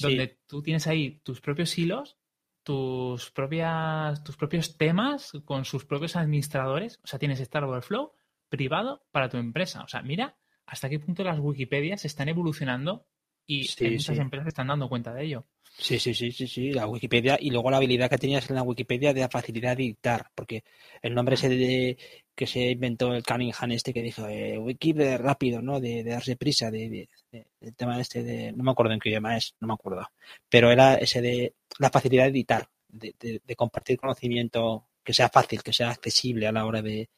[0.00, 2.16] donde tú tienes ahí tus propios hilos
[2.62, 7.00] tus propias, tus propios temas con sus propios administradores.
[7.02, 8.12] O sea, tienes Star Overflow
[8.48, 9.82] privado para tu empresa.
[9.82, 13.06] O sea, mira hasta qué punto las Wikipedias están evolucionando
[13.46, 15.46] y muchas empresas están dando cuenta de ello.
[15.78, 18.62] Sí, sí, sí, sí, sí, la Wikipedia y luego la habilidad que tenías en la
[18.62, 20.64] Wikipedia de la facilidad de dictar, porque
[21.00, 21.98] el nombre ese de,
[22.34, 25.80] que se inventó el Cunningham este que dijo eh, Wikipedia rápido, ¿no?
[25.80, 29.54] De, darse prisa, de, el tema este de, no me acuerdo en qué idioma es,
[29.60, 30.06] no me acuerdo,
[30.48, 35.72] pero era ese de la facilidad de editar, de, compartir conocimiento que sea fácil, que
[35.72, 37.08] sea accesible a la hora de,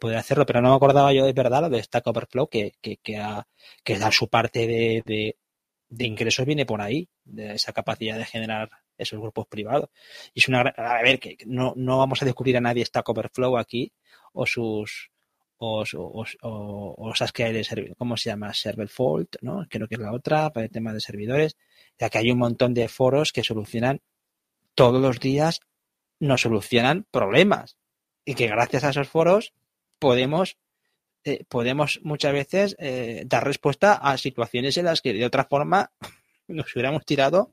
[0.00, 2.96] poder hacerlo, pero no me acordaba yo de verdad lo de Stack Overflow, que, que,
[2.98, 3.20] que,
[3.84, 5.36] que da su parte de,
[5.90, 9.90] de ingresos viene por ahí, de esa capacidad de generar esos grupos privados.
[10.32, 13.58] Y es una a ver, que no, no vamos a descubrir a nadie Stack Overflow
[13.58, 13.92] aquí,
[14.32, 15.10] o sus,
[15.58, 18.54] o, o, o, de servidor, ¿cómo se llama?
[18.54, 19.66] Server Fault, ¿no?
[19.68, 21.56] Creo que es la otra para el tema de servidores,
[21.98, 24.00] ya que hay un montón de foros que solucionan
[24.74, 25.60] todos los días,
[26.20, 27.76] nos solucionan problemas
[28.24, 29.52] y que gracias a esos foros
[29.98, 30.56] podemos
[31.24, 35.92] eh, podemos muchas veces eh, dar respuesta a situaciones en las que de otra forma
[36.48, 37.52] nos hubiéramos tirado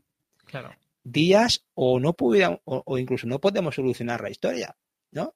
[1.03, 4.75] días o no pudiéramos, o, incluso no podemos solucionar la historia,
[5.12, 5.36] ¿no?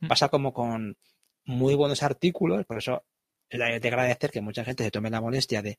[0.00, 0.08] Mm.
[0.08, 0.96] Pasa como con
[1.44, 3.04] muy buenos artículos, por eso
[3.48, 5.78] que agradecer que mucha gente se tome la molestia de,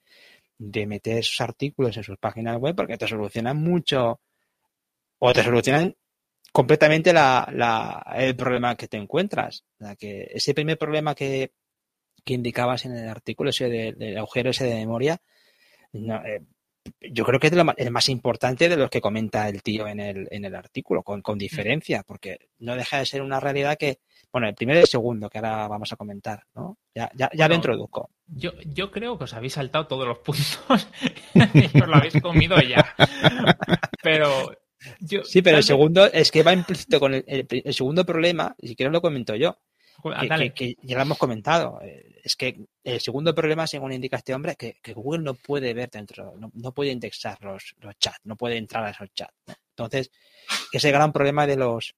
[0.57, 4.21] de meter sus artículos en sus páginas web porque te solucionan mucho
[5.19, 5.95] o te solucionan
[6.51, 9.63] completamente la, la, el problema que te encuentras.
[9.79, 11.51] O sea, que ese primer problema que,
[12.27, 15.21] que indicabas en el artículo, ese del agujero ese de memoria,
[15.93, 16.41] eh,
[17.01, 20.27] yo creo que es el más importante de los que comenta el tío en el,
[20.29, 23.99] en el artículo, con, con, diferencia, porque no deja de ser una realidad que,
[24.31, 26.77] bueno, el primero y el segundo, que ahora vamos a comentar, ¿no?
[26.93, 28.11] Ya, ya, ya lo introduzco.
[28.27, 30.87] Yo, yo creo que os habéis saltado todos los puntos
[31.53, 32.95] y os lo habéis comido ya.
[34.03, 34.51] Pero
[34.99, 38.75] yo, sí, pero el segundo es que va implícito con el, el, segundo problema, si
[38.75, 39.57] quieres lo comento yo.
[40.55, 41.79] Que, ya lo hemos comentado.
[41.81, 45.73] Eh, es que el segundo problema, según indica este hombre, es que, Google no puede
[45.73, 49.33] ver dentro, no, puede indexar los, los, chats, no puede entrar a esos chats.
[49.69, 50.11] Entonces,
[50.73, 51.95] ese gran problema de los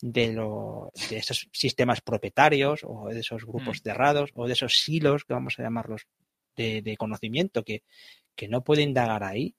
[0.00, 3.82] de, los, de esos sistemas propietarios o de esos grupos mm.
[3.82, 6.06] cerrados o de esos silos, que vamos a llamarlos
[6.56, 7.82] de, conocimiento que,
[8.36, 9.54] que, no puede indagar ahí.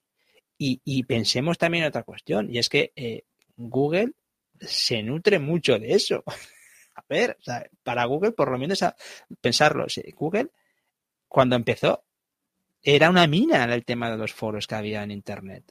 [0.58, 3.24] Y, pensemos también en otra cuestión, y es que eh,
[3.58, 4.14] Google
[4.62, 6.24] se nutre mucho de eso.
[6.96, 7.38] a ver,
[7.84, 8.96] para Google, por lo menos a
[9.42, 10.50] pensarlo, Google
[11.28, 12.06] cuando empezó
[12.84, 15.64] era una mina el tema de los foros que había en Internet.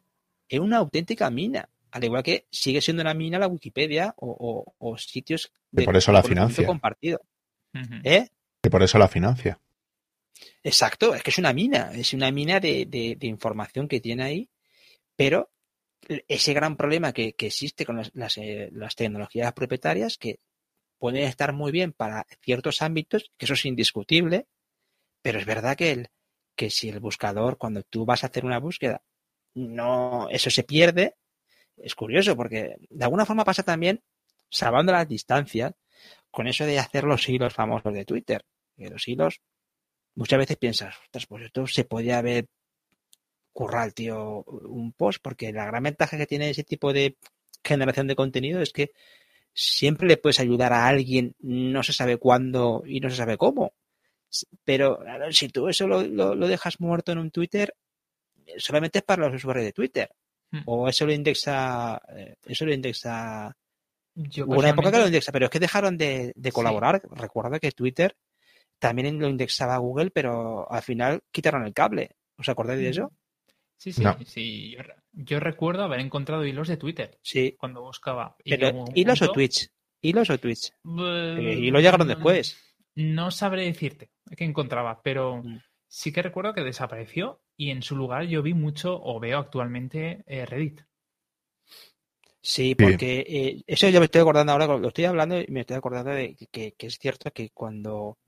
[0.48, 1.68] Era una auténtica mina.
[1.90, 6.22] Al igual que sigue siendo una mina la Wikipedia o, sitios de, por eso la
[6.22, 6.66] financia.
[6.66, 7.20] compartido.
[8.02, 8.28] ¿Eh?
[8.62, 9.60] Que por eso la financia.
[10.64, 14.48] Exacto, es que es una mina, es una mina de, información que tiene ahí,
[15.14, 15.50] pero
[16.28, 20.40] ese gran problema que, existe con las, eh, las, tecnologías propietarias, que
[21.02, 24.46] pueden estar muy bien para ciertos ámbitos, que eso es indiscutible,
[25.20, 26.10] pero es verdad que, el,
[26.54, 29.02] que si el buscador, cuando tú vas a hacer una búsqueda,
[29.52, 31.16] no, eso se pierde,
[31.76, 34.04] es curioso, porque de alguna forma pasa también,
[34.48, 35.72] salvando las distancias,
[36.30, 38.44] con eso de hacer los hilos famosos de Twitter.
[38.76, 39.40] Que los hilos,
[40.14, 40.94] muchas veces piensas,
[41.28, 42.46] pues esto se podía haber
[43.52, 47.16] currado, tío, un post, porque la gran ventaja que tiene ese tipo de
[47.64, 48.92] generación de contenido es que
[49.54, 53.74] siempre le puedes ayudar a alguien, no se sabe cuándo y no se sabe cómo.
[54.64, 57.74] Pero si tú eso lo, lo, dejas muerto en un Twitter,
[58.56, 60.10] solamente es para los usuarios de Twitter.
[60.50, 60.62] Hmm.
[60.66, 63.54] O eso lo indexa, eh, eso lo indexa.
[64.14, 67.02] Hubo una época que lo indexa, pero es que dejaron de, colaborar.
[67.10, 68.16] Recuerda que Twitter
[68.78, 72.16] también lo indexaba Google, pero al final quitaron el cable.
[72.36, 73.12] ¿Os acordáis de eso?
[73.76, 74.76] Sí, sí, sí.
[75.12, 77.18] Yo, recuerdo haber encontrado hilos de Twitter.
[77.22, 77.56] Sí.
[77.58, 78.36] Cuando buscaba.
[78.44, 79.70] ¿Hilos o Twitch?
[80.00, 80.72] ¿Hilos o Twitch?
[80.84, 82.58] y lo llegaron después.
[82.94, 85.60] No sabré decirte qué encontraba, pero mm.
[85.86, 90.24] sí que recuerdo que desapareció y en su lugar yo vi mucho o veo actualmente
[90.26, 90.82] eh, Reddit.
[92.44, 95.76] Sí, porque eh, eso yo me estoy acordando ahora, lo estoy hablando y me estoy
[95.76, 98.18] acordando de que, es cierto que cuando,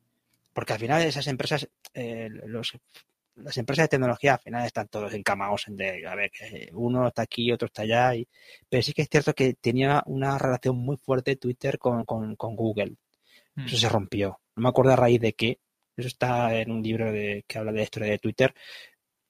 [0.53, 2.79] porque al final esas empresas, eh, los,
[3.37, 6.31] las empresas de tecnología al final están todos encamados en de, a ver,
[6.73, 8.29] uno está aquí, otro está allá, y,
[8.69, 12.05] pero sí que es cierto que tenía una relación muy fuerte Twitter con,
[12.37, 12.97] Google.
[13.57, 13.79] Eso mm.
[13.79, 14.41] se rompió.
[14.57, 15.59] No me acuerdo a raíz de qué.
[15.97, 18.55] Eso está en un libro de, que habla de la historia de Twitter.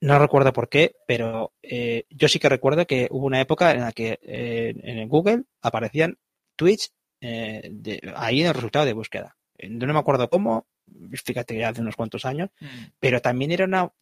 [0.01, 3.81] No recuerdo por qué, pero eh, yo sí que recuerdo que hubo una época en
[3.81, 6.19] la que eh, en Google aparecían
[6.57, 7.71] tweets eh,
[8.15, 9.37] ahí en el resultado de búsqueda.
[9.69, 10.67] No me acuerdo cómo,
[11.13, 12.67] fíjate ya hace unos cuantos años, mm.
[12.99, 13.93] pero también era una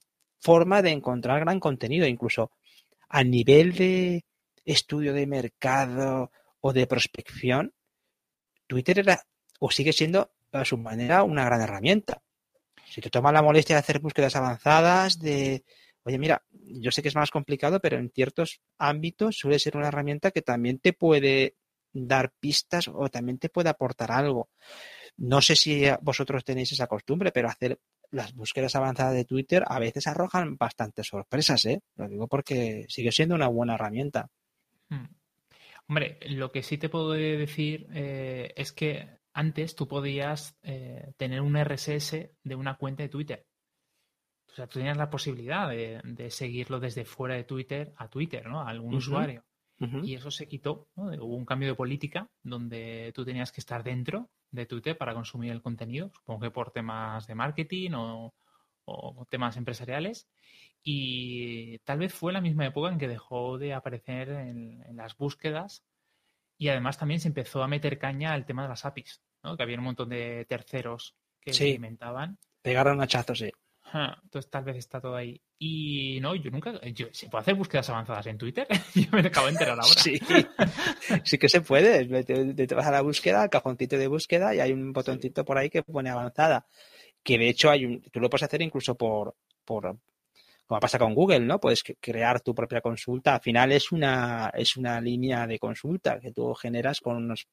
[0.41, 2.51] forma de encontrar gran contenido, incluso
[3.09, 4.25] a nivel de
[4.65, 7.73] estudio de mercado o de prospección,
[8.67, 9.23] Twitter era
[9.61, 12.23] o sigue siendo a su manera una gran herramienta.
[12.85, 15.65] Si te tomas la molestia de hacer búsquedas avanzadas, de,
[16.05, 19.89] oye, mira, yo sé que es más complicado, pero en ciertos ámbitos suele ser una
[19.89, 21.57] herramienta que también te puede
[21.93, 24.49] dar pistas o también te puede aportar algo.
[25.17, 27.79] No sé si vosotros tenéis esa costumbre, pero hacer
[28.11, 31.81] las búsquedas avanzadas de Twitter a veces arrojan bastantes sorpresas, ¿eh?
[31.97, 34.29] Lo digo porque sigue siendo una buena herramienta.
[34.89, 35.07] Hmm.
[35.89, 41.41] Hombre, lo que sí te puedo decir eh, es que antes tú podías eh, tener
[41.41, 43.47] un RSS de una cuenta de Twitter.
[44.51, 48.61] O sea, tú tenías la posibilidad de, seguirlo desde fuera de Twitter a Twitter, ¿no?
[48.61, 49.45] A algún usuario.
[50.03, 51.07] Y eso se quitó, ¿no?
[51.07, 55.51] Hubo un cambio de política donde tú tenías que estar dentro de Twitter para consumir
[55.51, 58.35] el contenido, supongo que por temas de marketing o,
[59.29, 60.29] temas empresariales.
[60.83, 65.17] Y tal vez fue la misma época en que dejó de aparecer en, en las
[65.17, 65.85] búsquedas
[66.63, 69.57] y además también se empezó a meter caña al tema de las APIs, ¿no?
[69.57, 72.39] que había un montón de terceros que se inventaban.
[72.63, 73.51] Pegaron hachazos, sí.
[73.95, 75.41] Entonces tal vez está todo ahí.
[75.59, 76.81] Y no, yo nunca.
[76.93, 78.67] Yo, ¿Se puede hacer búsquedas avanzadas en Twitter?
[78.95, 79.85] yo me acabo de enterar ahora.
[79.85, 80.19] sí,
[81.25, 82.25] sí que se puede.
[82.25, 85.69] Te, vas a la búsqueda, al cajoncito de búsqueda, y hay un botoncito por ahí
[85.71, 86.67] que pone avanzada.
[87.23, 89.99] Que de hecho hay un, tú lo puedes hacer incluso por, por,
[90.73, 91.61] como pasa con Google, ¿no?
[91.61, 93.35] Puedes crear tu propia consulta.
[93.35, 97.47] Al final es una, es una línea de consulta que tú generas con unos,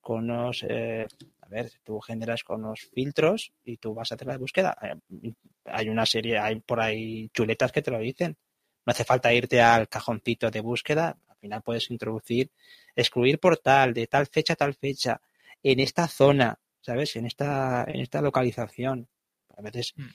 [0.00, 1.06] con unos, eh,
[1.42, 4.74] a ver, tú generas con unos filtros y tú vas a hacer la búsqueda.
[4.80, 5.34] Eh,
[5.66, 8.38] hay una serie, hay por ahí chuletas que te lo dicen.
[8.86, 11.18] No hace falta irte al cajoncito de búsqueda.
[11.28, 12.52] Al final puedes introducir,
[12.96, 15.20] excluir portal de tal fecha a tal fecha
[15.62, 17.16] en esta zona, ¿sabes?
[17.16, 19.08] En esta, en esta localización.
[19.56, 20.08] A veces, mm.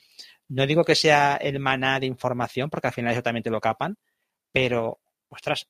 [0.49, 3.59] No digo que sea el maná de información, porque al final eso también te lo
[3.59, 3.97] capan,
[4.51, 5.67] pero, ostras,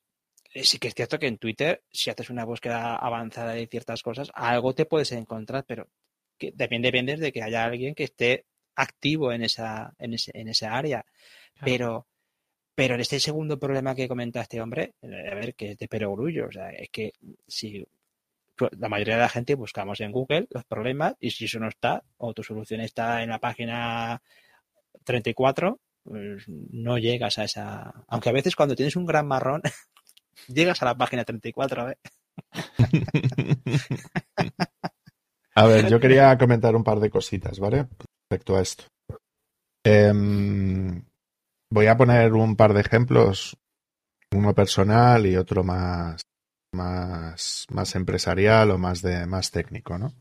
[0.54, 4.02] eh, sí que es cierto que en Twitter, si haces una búsqueda avanzada de ciertas
[4.02, 5.88] cosas, algo te puedes encontrar, pero
[6.38, 10.48] que también depende de que haya alguien que esté activo en esa, en ese, en
[10.48, 11.04] esa área.
[11.64, 12.06] Pero,
[12.74, 16.52] pero en este segundo problema que comentaste, hombre, a ver, que es de perogrullo, o
[16.52, 17.12] sea, es que
[17.46, 17.84] si
[18.78, 22.04] la mayoría de la gente buscamos en Google los problemas y si eso no está,
[22.16, 24.20] o tu solución está en la página
[25.04, 28.04] 34, pues no llegas a esa.
[28.08, 29.62] Aunque a veces cuando tienes un gran marrón,
[30.48, 31.98] llegas a la página 34, ¿eh?
[35.54, 37.88] a ver, yo quería comentar un par de cositas, ¿vale?
[38.30, 38.84] Respecto a esto.
[39.84, 41.04] Em,
[41.70, 43.56] voy a poner un par de ejemplos,
[44.32, 46.22] uno personal y otro más,
[46.72, 50.12] más, más empresarial o más de más técnico, ¿no?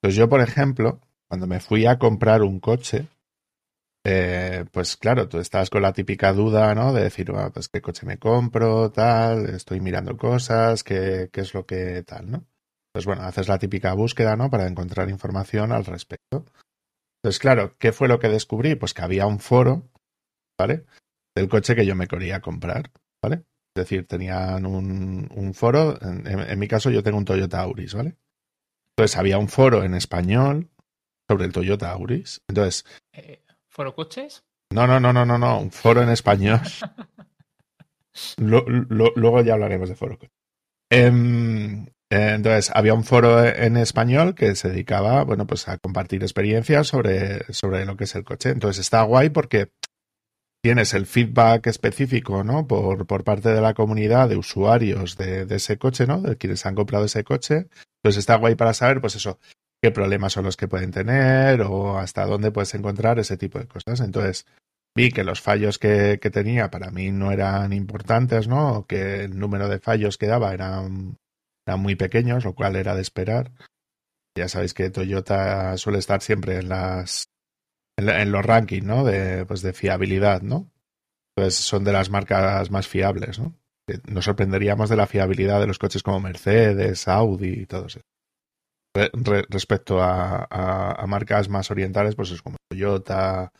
[0.00, 3.08] Pues yo, por ejemplo, cuando me fui a comprar un coche,
[4.04, 6.92] eh, pues claro, tú estás con la típica duda, ¿no?
[6.92, 11.66] De decir, pues qué coche me compro, tal, estoy mirando cosas, qué, qué es lo
[11.66, 12.46] que tal, ¿no?
[12.92, 14.48] Pues bueno, haces la típica búsqueda, ¿no?
[14.48, 16.44] Para encontrar información al respecto.
[17.18, 18.76] Entonces, claro, ¿qué fue lo que descubrí?
[18.76, 19.90] Pues que había un foro,
[20.58, 20.86] ¿vale?
[21.34, 23.44] Del coche que yo me quería comprar, ¿vale?
[23.76, 27.94] Es decir, tenían un, un foro, en, en, mi caso yo tengo un Toyota Auris,
[27.94, 28.16] ¿vale?
[28.90, 30.70] Entonces había un foro en español
[31.28, 32.40] sobre el Toyota Auris.
[32.48, 34.42] Entonces, eh, ¿Foro coches?
[34.72, 35.60] No, no, no, no, no, no.
[35.60, 36.60] Un foro en español.
[38.38, 40.32] lo, lo, luego ya hablaremos de foro coches.
[42.08, 46.86] Eh, entonces, había un foro en español que se dedicaba, bueno, pues a compartir experiencias
[46.86, 48.50] sobre, sobre lo que es el coche.
[48.50, 49.72] Entonces está guay porque
[50.62, 52.66] tienes el feedback específico, ¿no?
[52.66, 56.20] Por, por parte de la comunidad de usuarios de, de, ese coche, ¿no?
[56.20, 57.68] De quienes han comprado ese coche.
[58.02, 59.38] Entonces está guay para saber, pues eso,
[59.82, 63.68] qué problemas son los que pueden tener o hasta dónde puedes encontrar ese tipo de
[63.68, 64.00] cosas.
[64.00, 64.46] Entonces,
[64.96, 68.86] vi que los fallos que, tenía para mí no eran importantes, ¿no?
[68.86, 71.18] Que el número de fallos que daba eran,
[71.66, 73.52] eran muy pequeños, lo cual era de esperar.
[74.36, 77.28] Ya sabéis que Toyota suele estar siempre en las
[77.96, 79.04] en, los rankings, ¿no?
[79.04, 80.70] De, pues de fiabilidad, ¿no?
[81.34, 83.54] Pues son de las marcas más fiables, ¿no?
[84.08, 88.00] Nos sorprenderíamos de la fiabilidad de los coches como Mercedes, Audi y todo eso
[88.96, 93.52] re, respecto a, a, marcas más orientales, pues es como Toyota,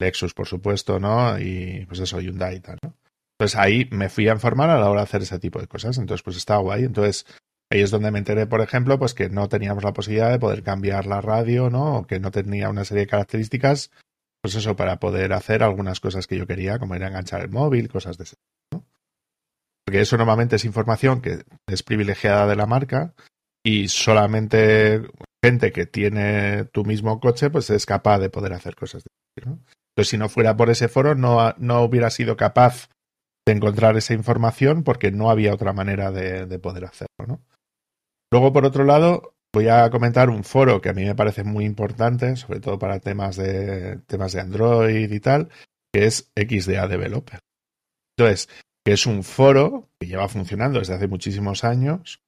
[0.00, 1.38] Lexus, por supuesto, ¿no?
[1.38, 2.94] Y pues eso, Hyundai y tal, ¿no?
[3.38, 5.98] Entonces ahí me fui a informar a la hora de hacer ese tipo de cosas.
[5.98, 6.84] Entonces, pues estaba guay.
[6.84, 7.26] Entonces,
[7.72, 10.62] ahí es donde me enteré, por ejemplo, pues que no teníamos la posibilidad de poder
[10.62, 11.98] cambiar la radio, ¿no?
[11.98, 13.90] O que no tenía una serie de características,
[14.42, 17.88] pues eso, para poder hacer algunas cosas que yo quería, como era enganchar el móvil,
[17.88, 18.36] cosas de ese
[18.72, 18.84] ¿no?
[19.84, 23.14] Porque eso normalmente es información que es privilegiada de la marca
[23.64, 25.02] y solamente
[25.42, 29.02] gente que tiene tu mismo coche pues es capaz de poder hacer cosas.
[29.02, 29.58] De ¿no?
[29.90, 32.88] Entonces, si no fuera por ese foro, no, no hubiera sido capaz
[33.46, 37.26] de encontrar esa información porque no había otra manera de, de poder hacerlo.
[37.26, 37.40] ¿no?
[38.32, 41.66] Luego, por otro lado, voy a comentar un foro que a mí me parece muy
[41.66, 45.50] importante, sobre todo para temas de, temas de Android y tal,
[45.92, 47.40] que es XDA Developer.
[48.16, 48.48] Entonces,
[48.86, 52.22] que es un foro que lleva funcionando desde hace muchísimos años,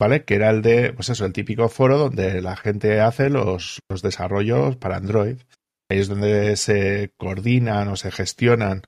[0.00, 0.24] ¿vale?
[0.24, 4.00] Que era el de, pues eso, el típico foro donde la gente hace los, los
[4.00, 5.42] desarrollos para Android.
[5.90, 8.80] Ahí es donde se coordinan o se gestionan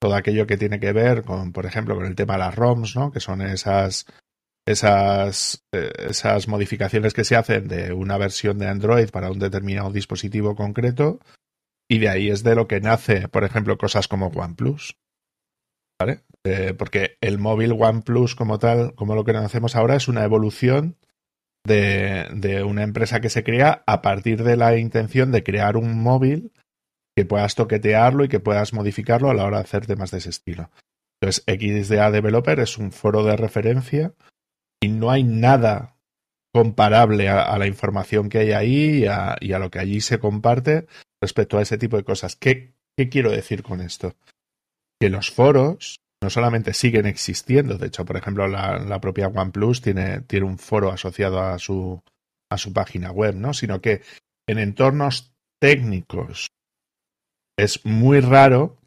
[0.00, 2.96] todo aquello que tiene que ver con, por ejemplo, con el tema de las ROMs,
[2.96, 3.12] ¿no?
[3.12, 4.06] Que son esas,
[4.66, 9.90] esas, eh, esas modificaciones que se hacen de una versión de Android para un determinado
[9.90, 11.20] dispositivo concreto.
[11.88, 14.96] Y de ahí es de lo que nace, por ejemplo, cosas como OnePlus.
[16.00, 16.20] ¿Vale?
[16.44, 20.96] Eh, porque el móvil OnePlus como tal, como lo que conocemos ahora, es una evolución
[21.66, 26.02] de, de, una empresa que se crea a partir de la intención de crear un
[26.02, 26.52] móvil
[27.16, 30.30] que puedas toquetearlo y que puedas modificarlo a la hora de hacer temas de ese
[30.30, 30.70] estilo.
[31.20, 34.14] Entonces, XDA Developer es un foro de referencia
[34.84, 35.96] y no hay nada
[36.52, 40.18] comparable a, la información que hay ahí y a, y a, lo que allí se
[40.18, 40.86] comparte
[41.20, 42.36] respecto a ese tipo de cosas.
[42.36, 44.14] ¿Qué, qué quiero decir con esto?
[45.00, 49.82] Que los foros no solamente siguen existiendo, de hecho, por ejemplo, la, la propia OnePlus
[49.82, 52.00] tiene, tiene, un foro asociado a su,
[52.50, 53.52] a su página web, ¿no?
[53.52, 54.02] Sino que
[54.46, 56.48] en entornos técnicos
[57.56, 58.78] es muy raro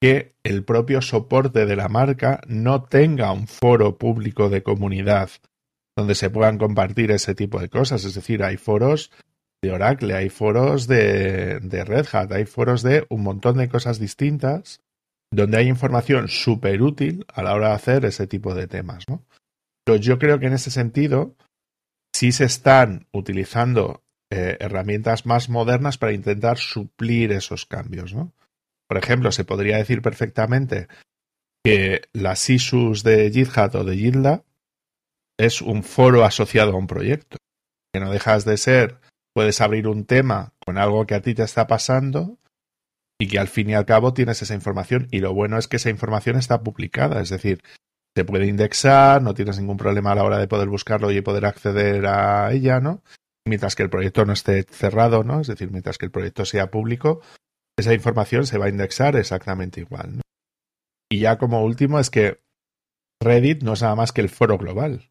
[0.00, 5.30] que el propio soporte de la marca no tenga un foro público de comunidad
[5.96, 8.04] donde se puedan compartir ese tipo de cosas.
[8.04, 9.10] Es decir, hay foros
[9.62, 14.80] de Oracle, hay foros de, Red Hat, hay foros de un montón de cosas distintas
[15.32, 19.24] donde hay información súper útil a la hora de hacer ese tipo de temas, ¿no?
[19.84, 21.34] Pero yo creo que en ese sentido
[22.14, 28.32] sí se están utilizando eh, herramientas más modernas para intentar suplir esos cambios, ¿no?
[28.88, 30.88] Por ejemplo, se podría decir perfectamente
[31.64, 34.44] que las issues de GitHub o de GitLab
[35.38, 37.38] es un foro asociado a un proyecto,
[37.92, 39.00] que no dejas de ser,
[39.34, 42.38] puedes abrir un tema con algo que a ti te está pasando
[43.18, 45.76] y que al fin y al cabo tienes esa información y lo bueno es que
[45.76, 47.62] esa información está publicada, es decir,
[48.16, 51.44] se puede indexar, no tienes ningún problema a la hora de poder buscarlo y poder
[51.44, 53.02] acceder a ella, ¿no?
[53.46, 55.40] Mientras que el proyecto no esté cerrado, ¿no?
[55.40, 57.20] Es decir, mientras que el proyecto sea público,
[57.76, 60.16] esa información se va a indexar exactamente igual.
[60.16, 60.22] ¿no?
[61.10, 62.40] Y ya como último es que
[63.22, 65.08] Reddit no es nada más que el foro global.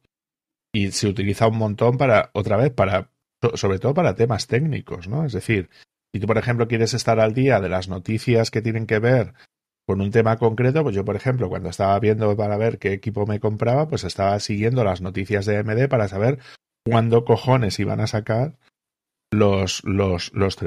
[0.74, 3.11] Y se utiliza un montón para, otra vez, para,
[3.53, 5.26] sobre todo para temas técnicos, ¿no?
[5.26, 5.70] Es decir,
[6.13, 9.34] si tú, por ejemplo, quieres estar al día de las noticias que tienen que ver
[9.88, 13.26] con un tema concreto, pues yo, por ejemplo, cuando estaba viendo para ver qué equipo
[13.26, 16.39] me compraba, pues estaba siguiendo las noticias de AMD para saber
[16.86, 18.57] cuándo cojones iban a sacar
[19.36, 20.57] los, los, los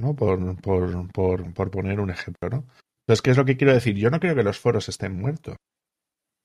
[0.00, 0.14] ¿no?
[0.14, 2.64] Por, por, por, por poner un ejemplo, ¿no?
[3.06, 3.96] Entonces, ¿qué es lo que quiero decir?
[3.96, 5.56] Yo no creo que los foros estén muertos,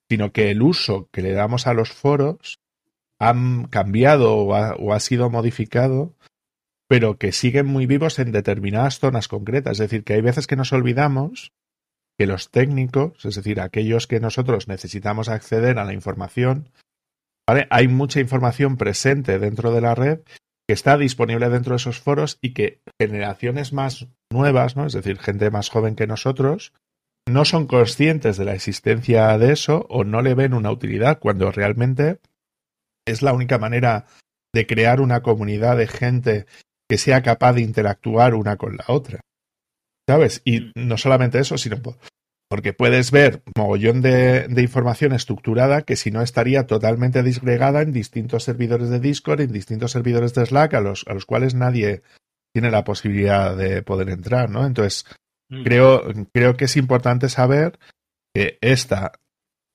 [0.09, 2.59] sino que el uso que le damos a los foros
[3.19, 6.15] han cambiado o ha, o ha sido modificado,
[6.89, 9.73] pero que siguen muy vivos en determinadas zonas concretas.
[9.73, 11.53] Es decir, que hay veces que nos olvidamos
[12.17, 16.69] que los técnicos, es decir, aquellos que nosotros necesitamos acceder a la información,
[17.47, 17.67] ¿vale?
[17.69, 20.19] Hay mucha información presente dentro de la red
[20.69, 24.85] que está disponible dentro de esos foros y que generaciones más nuevas, ¿no?
[24.85, 26.73] Es decir, gente más joven que nosotros,
[27.27, 31.51] no son conscientes de la existencia de eso o no le ven una utilidad cuando
[31.51, 32.19] realmente
[33.07, 34.05] es la única manera
[34.53, 36.45] de crear una comunidad de gente
[36.87, 39.21] que sea capaz de interactuar una con la otra.
[40.07, 40.43] ¿Sabes?
[40.45, 40.71] Y Mm.
[40.75, 41.81] no solamente eso, sino
[42.49, 47.93] porque puedes ver mogollón de, de, información estructurada que si no estaría totalmente disgregada en
[47.93, 52.01] distintos servidores de Discord, en distintos servidores de Slack, a los, a los cuales nadie
[52.51, 54.65] tiene la posibilidad de poder entrar, ¿no?
[54.65, 55.05] Entonces,
[55.49, 55.63] mm.
[55.63, 57.77] creo, creo que es importante saber
[58.33, 59.11] que esta,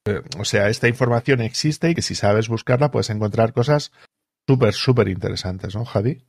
[0.07, 3.93] eh, o sea, esta información existe y que si sabes buscarla puedes encontrar cosas
[4.49, 6.23] súper, súper interesantes, ¿no, Javi?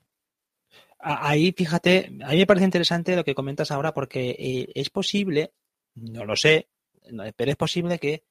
[0.99, 5.53] Ahí, fíjate, a mí me parece interesante lo que comentas ahora porque eh, es posible,
[5.95, 6.69] no lo sé,
[7.35, 8.23] pero es posible que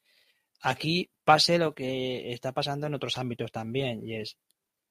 [0.60, 4.36] aquí pase lo que está pasando en otros ámbitos también, y es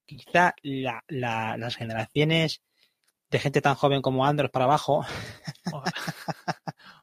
[0.06, 2.62] quizá la, la, las generaciones
[3.34, 5.04] de gente tan joven como Andros para abajo.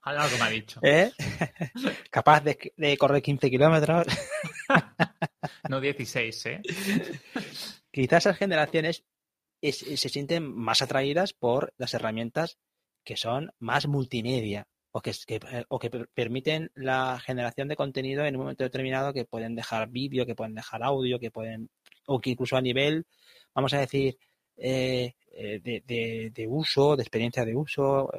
[0.03, 0.81] Algo que me ha dicho.
[0.85, 1.13] ¿Eh?
[2.09, 4.07] Capaz de, de, correr 15 kilómetros.
[5.69, 6.63] no 16, ¿eh?
[7.91, 9.05] Quizás esas generaciones
[9.61, 12.59] es, se sienten más atraídas por las herramientas
[13.05, 18.35] que son más multimedia o que, que, o que permiten la generación de contenido en
[18.37, 21.71] un momento determinado que pueden dejar vídeo, que pueden dejar audio, que pueden,
[22.07, 23.07] o que incluso a nivel,
[23.55, 24.19] vamos a decir,
[24.57, 28.11] eh, de, de, de, uso, de experiencia de uso,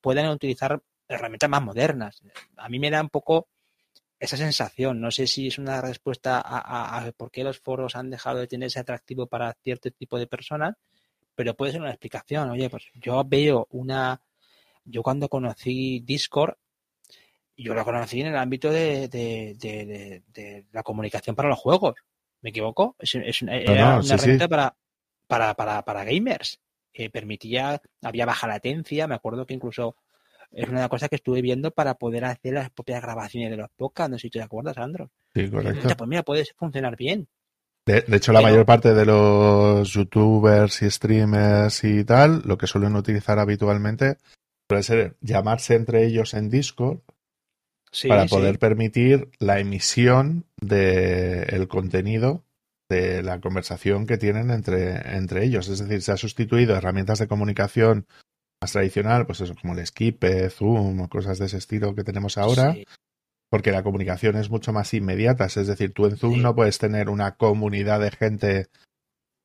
[0.00, 2.22] pueden utilizar herramientas más modernas.
[2.56, 3.48] A mí me da un poco
[4.18, 5.00] esa sensación.
[5.00, 8.46] No sé si es una respuesta a, a, por qué los foros han dejado de
[8.46, 10.74] tener ese atractivo para cierto tipo de personas,
[11.34, 12.50] pero puede ser una explicación.
[12.50, 14.20] Oye, pues yo veo una.
[14.90, 16.54] Yo cuando conocí Discord,
[17.56, 21.94] yo lo conocí en el ámbito de, de, de, de la comunicación para los juegos.
[22.40, 22.94] ¿Me equivoco?
[22.98, 24.48] Es, es una, era no, una sí, herramienta sí.
[24.48, 24.76] Para,
[25.26, 26.60] para, para, para gamers.
[26.92, 29.96] Que permitía, había baja latencia, me acuerdo que incluso
[30.50, 34.10] es una cosa que estuve viendo para poder hacer las propias grabaciones de los podcasts.
[34.10, 35.10] No sé si te acuerdas, Sandro.
[35.34, 35.88] Sí, correcto.
[35.96, 37.28] Pues mira, puede funcionar bien.
[37.86, 42.56] De, de hecho, la Pero- mayor parte de los youtubers y streamers y tal, lo
[42.58, 44.16] que suelen utilizar habitualmente
[44.68, 47.00] suele ser llamarse entre ellos en Discord
[47.90, 48.34] Sí, para sí.
[48.34, 52.44] poder permitir la emisión del contenido
[52.90, 55.68] de la conversación que tienen entre, entre ellos.
[55.68, 58.06] Es decir, se ha sustituido herramientas de comunicación
[58.62, 62.36] más tradicional, pues eso, como el Skype, Zoom o cosas de ese estilo que tenemos
[62.36, 62.84] ahora, Sí.
[63.50, 65.46] porque la comunicación es mucho más inmediata.
[65.46, 66.40] Es decir, tú en Zoom Sí.
[66.40, 68.66] no puedes tener una comunidad de gente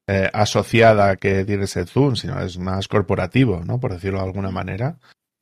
[0.07, 3.79] eh, asociada que tienes en Zoom, sino es más corporativo, ¿no?
[3.79, 4.97] Por decirlo de alguna manera.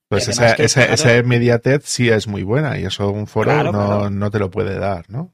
[0.10, 3.52] Pues esa, que, esa, claro- esa inmediatez sí es muy buena y eso un foro
[3.52, 4.10] Claro, no, claro.
[4.10, 5.34] no te lo puede dar, ¿no?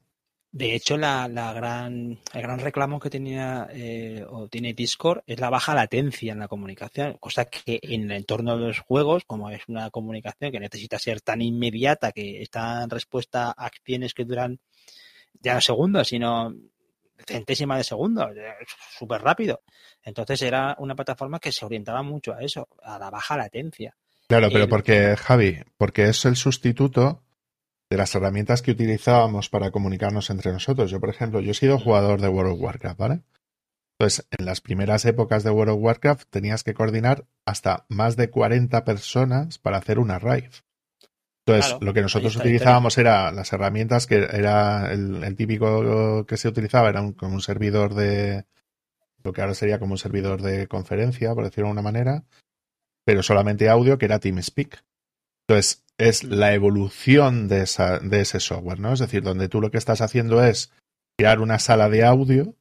[0.50, 5.38] De hecho, la, la gran, el gran reclamo que tenía eh, o tiene Discord es
[5.40, 9.50] la baja latencia en la comunicación, cosa que en el entorno de los juegos, como
[9.50, 14.24] es una comunicación que necesita ser tan inmediata que está en respuesta a acciones que
[14.24, 14.58] duran
[15.40, 16.54] ya segundos, sino
[17.26, 19.62] centésimas de segundos, es súper rápido.
[20.02, 23.96] Entonces era una plataforma que se orientaba mucho a eso, a la baja latencia.
[24.28, 27.22] Claro, pero El- porque, Javi, porque es el sustituto
[27.90, 30.90] de las herramientas que utilizábamos para comunicarnos entre nosotros.
[30.90, 33.22] Yo, por ejemplo, yo he sido jugador de World of Warcraft, ¿vale?
[33.98, 38.30] Entonces, en las primeras épocas de World of Warcraft tenías que coordinar hasta más de
[38.30, 40.50] 40 personas para hacer una raid.
[41.48, 46.36] Entonces, Claro, lo que nosotros utilizábamos era las herramientas que era el, el típico que
[46.36, 48.44] se utilizaba, era un, como un servidor de,
[49.24, 52.24] lo que ahora sería como un servidor de conferencia, por decirlo de alguna manera,
[53.04, 54.84] pero solamente audio, que era TeamSpeak.
[55.46, 58.92] Entonces, es la evolución de, esa, de ese software, ¿no?
[58.92, 60.70] Es decir, donde tú lo que estás haciendo es
[61.16, 62.54] crear una sala de audio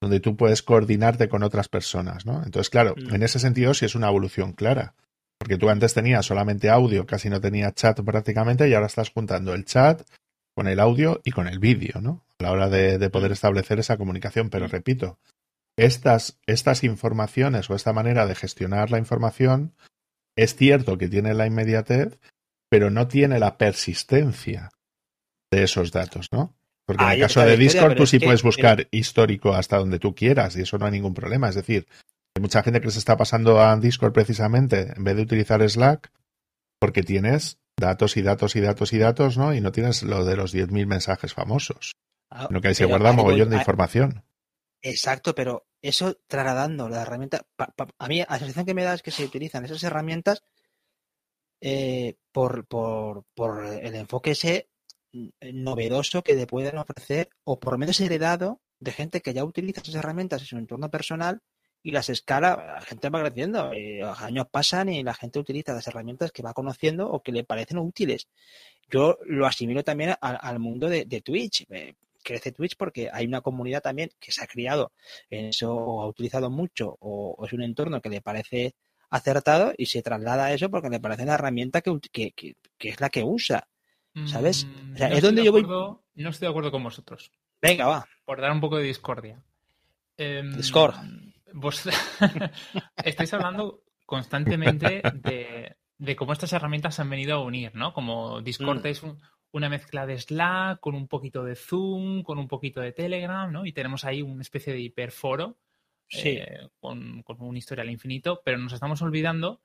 [0.00, 2.42] donde tú puedes coordinarte con otras personas, ¿no?
[2.44, 3.14] Entonces, claro, Mm.
[3.14, 4.94] en ese sentido sí es una evolución clara.
[5.42, 9.54] Porque tú antes tenías solamente audio, casi no tenías chat prácticamente, y ahora estás juntando
[9.54, 10.02] el chat
[10.54, 12.24] con el audio y con el vídeo, ¿no?
[12.38, 14.50] A la hora de, de poder establecer esa comunicación.
[14.50, 15.18] Pero repito,
[15.76, 19.74] estas, estas informaciones o esta manera de gestionar la información
[20.36, 22.20] es cierto que tiene la inmediatez,
[22.70, 24.70] pero no tiene la persistencia
[25.50, 26.54] de esos datos, ¿no?
[26.86, 30.14] Porque en Ah, el caso de Discord tú sí puedes buscar histórico hasta donde tú
[30.14, 31.48] quieras y eso no hay ningún problema.
[31.48, 31.88] Es decir,
[32.34, 36.10] hay mucha gente que se está pasando a Discord precisamente en vez de utilizar Slack
[36.80, 39.54] porque tienes datos y datos y datos y datos, ¿no?
[39.54, 41.92] Y no tienes lo de los 10.000 mensajes famosos,
[42.30, 44.24] Ah, sino que ahí se guarda mogollón de ah, información.
[44.80, 48.94] Exacto, pero eso trasladando la herramienta, pa- pa- a mí la sensación que me da
[48.94, 50.42] es que se utilizan esas herramientas
[51.60, 54.68] eh, por, por, por el enfoque ese
[55.12, 59.44] mm, novedoso que le pueden ofrecer o por lo menos heredado de gente que ya
[59.44, 61.40] utiliza esas herramientas en su entorno personal
[61.82, 65.72] y las escala, la gente va creciendo, eh, los años pasan y la gente utiliza
[65.74, 68.28] las herramientas que va conociendo o que le parecen útiles.
[68.90, 71.64] Yo lo asimilo también a- al mundo de, de Twitch.
[71.70, 74.92] eh, crece Twitch porque hay una comunidad también que se ha criado
[75.28, 78.76] en eso o ha utilizado mucho o, o es un entorno que le parece
[79.10, 82.88] acertado y se traslada a eso porque le parece una herramienta que, que, que- que
[82.90, 83.66] es la que usa.
[84.26, 84.66] ¿Sabes?
[84.66, 86.84] Mm, O sea, no es donde de yo voy- acuerdo- No estoy de acuerdo con
[86.84, 87.32] vosotros.
[87.60, 88.06] Venga, va.
[88.24, 89.42] Por dar un poco de discordia.
[90.16, 90.94] Em, Discord.
[91.54, 91.86] Vos
[93.04, 97.92] estáis hablando constantemente de, de cómo estas herramientas se han venido a unir, ¿no?
[97.92, 98.86] Como Discord Mm.
[98.86, 99.18] es un-
[99.54, 103.66] una mezcla de Slack con un poquito de Zoom, con un poquito de Telegram, ¿no?
[103.66, 105.58] Y tenemos ahí una especie de hiperforo
[106.08, 106.30] Sí.
[106.40, 109.60] eh, con, con un historial infinito, pero nos estamos olvidando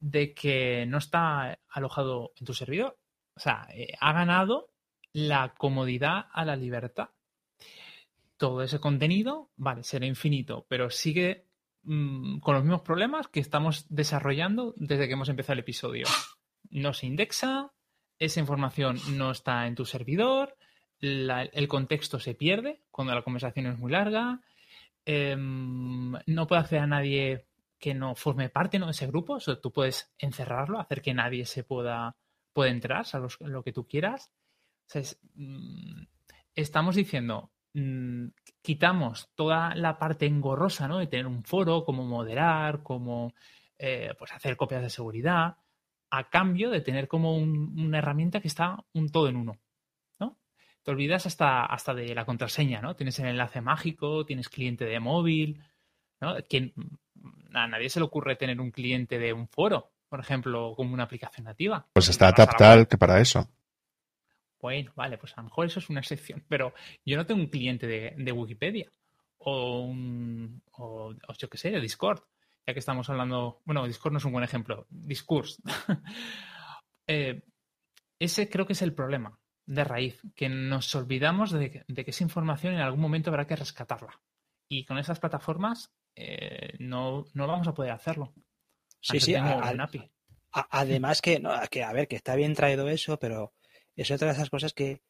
[0.00, 2.98] de que no está alojado en tu servidor.
[3.36, 4.70] O sea, eh, ha ganado
[5.12, 7.10] la comodidad a la libertad.
[8.40, 11.44] Todo ese contenido, vale, será infinito, pero sigue
[11.82, 16.06] mm, con los mismos problemas que estamos desarrollando desde que hemos empezado el episodio.
[16.70, 17.70] No se indexa,
[18.18, 20.56] esa información no está en tu servidor,
[21.02, 24.40] el contexto se pierde cuando la conversación es muy larga,
[25.04, 27.46] em, no puede acceder a nadie
[27.78, 31.44] que no forme parte de ese grupo, o sea, tú puedes encerrarlo, hacer que nadie
[31.44, 32.16] se pueda,
[32.56, 34.30] entrar, a los- lo que tú quieras.
[34.86, 36.02] O sea, es, mm,
[36.54, 38.26] estamos diciendo, mm,
[38.62, 40.98] quitamos toda la parte engorrosa ¿no?
[40.98, 43.34] de tener un foro, cómo moderar, cómo
[43.78, 45.56] eh, pues hacer copias de seguridad,
[46.10, 49.58] a cambio de tener como un- una herramienta que está un todo en uno.
[50.18, 50.38] ¿no?
[50.82, 52.96] Te olvidas hasta, hasta de la contraseña, ¿no?
[52.96, 55.62] Tienes el enlace mágico, tienes cliente de móvil,
[56.20, 56.34] ¿no?
[56.34, 60.92] Mm, a nadie se le ocurre tener un cliente de un foro, por ejemplo, como
[60.94, 61.86] una aplicación nativa.
[61.92, 63.48] Pues está Taptal que para eso.
[64.60, 66.72] Bueno, vale, pues a lo mejor eso es una excepción, pero
[67.04, 68.90] yo no tengo un cliente de, de Wikipedia
[69.38, 72.20] o un, o, o yo qué sé, de Discord,
[72.66, 75.62] ya que estamos hablando, bueno, Discord no es un buen ejemplo, Discourse.
[77.06, 77.42] Eh,
[78.20, 82.10] ese creo que es el problema de raíz, que nos olvidamos de, que- de que
[82.12, 84.20] esa información en algún momento habrá que rescatarla.
[84.68, 88.32] Y con esas plataformas eh, no, no vamos a poder hacerlo.
[89.00, 89.34] Sí, sí.
[89.34, 90.10] a- API.
[90.52, 93.54] a- además que, no, que, a ver, que está bien traído eso, pero
[93.96, 95.00] es otra de esas cosas que,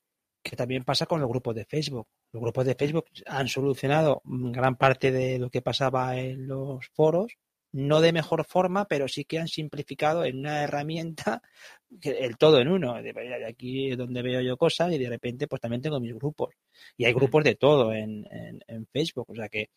[0.43, 2.09] que también pasa con los grupos de Facebook.
[2.33, 7.35] Los grupos de Facebook han solucionado gran parte de lo que pasaba en los foros,
[7.73, 11.43] no de mejor forma, pero sí que han simplificado en una herramienta
[12.03, 12.95] el todo en uno.
[13.03, 16.01] De, "Mira, de aquí es donde veo yo cosas y de repente pues también tengo
[16.01, 16.55] mis grupos.
[16.97, 19.27] Y hay grupos de todo en, en- en Facebook.
[19.31, 19.71] O sea que,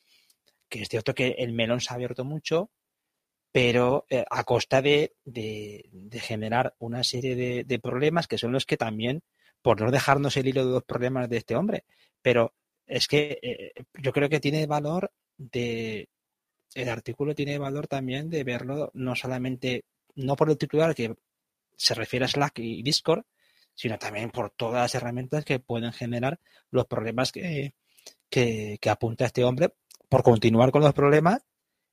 [0.69, 2.71] que es cierto que el melón se ha abierto mucho,
[3.53, 5.85] pero eh, a costa de, de-
[6.19, 9.21] generar una serie de, problemas que son los que también,
[9.61, 11.85] por no dejarnos el hilo de los problemas de este hombre,
[12.23, 12.55] pero
[12.87, 16.09] es que eh, yo creo que tiene valor de,
[16.73, 19.85] el artículo tiene valor también de verlo no solamente,
[20.15, 21.13] no por el titular que
[21.77, 23.23] se refiere a Slack y Discord,
[23.75, 26.39] sino también por todas las herramientas que pueden generar
[26.71, 27.75] los problemas que,
[28.31, 29.75] que apunta este hombre.
[30.09, 31.43] Por continuar con los problemas,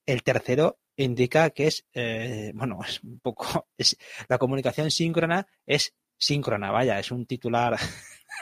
[0.06, 3.96] el tercero indica que es, eh, bueno, es un poco, es,
[4.28, 7.78] la comunicación síncrona es síncrona, vaya, es un titular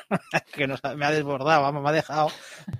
[0.53, 2.31] que nos me ha desbordado, vamos, me ha dejado,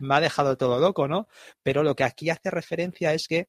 [0.01, 1.29] me ha dejado todo loco, ¿no?
[1.63, 3.49] Pero lo que aquí hace referencia es que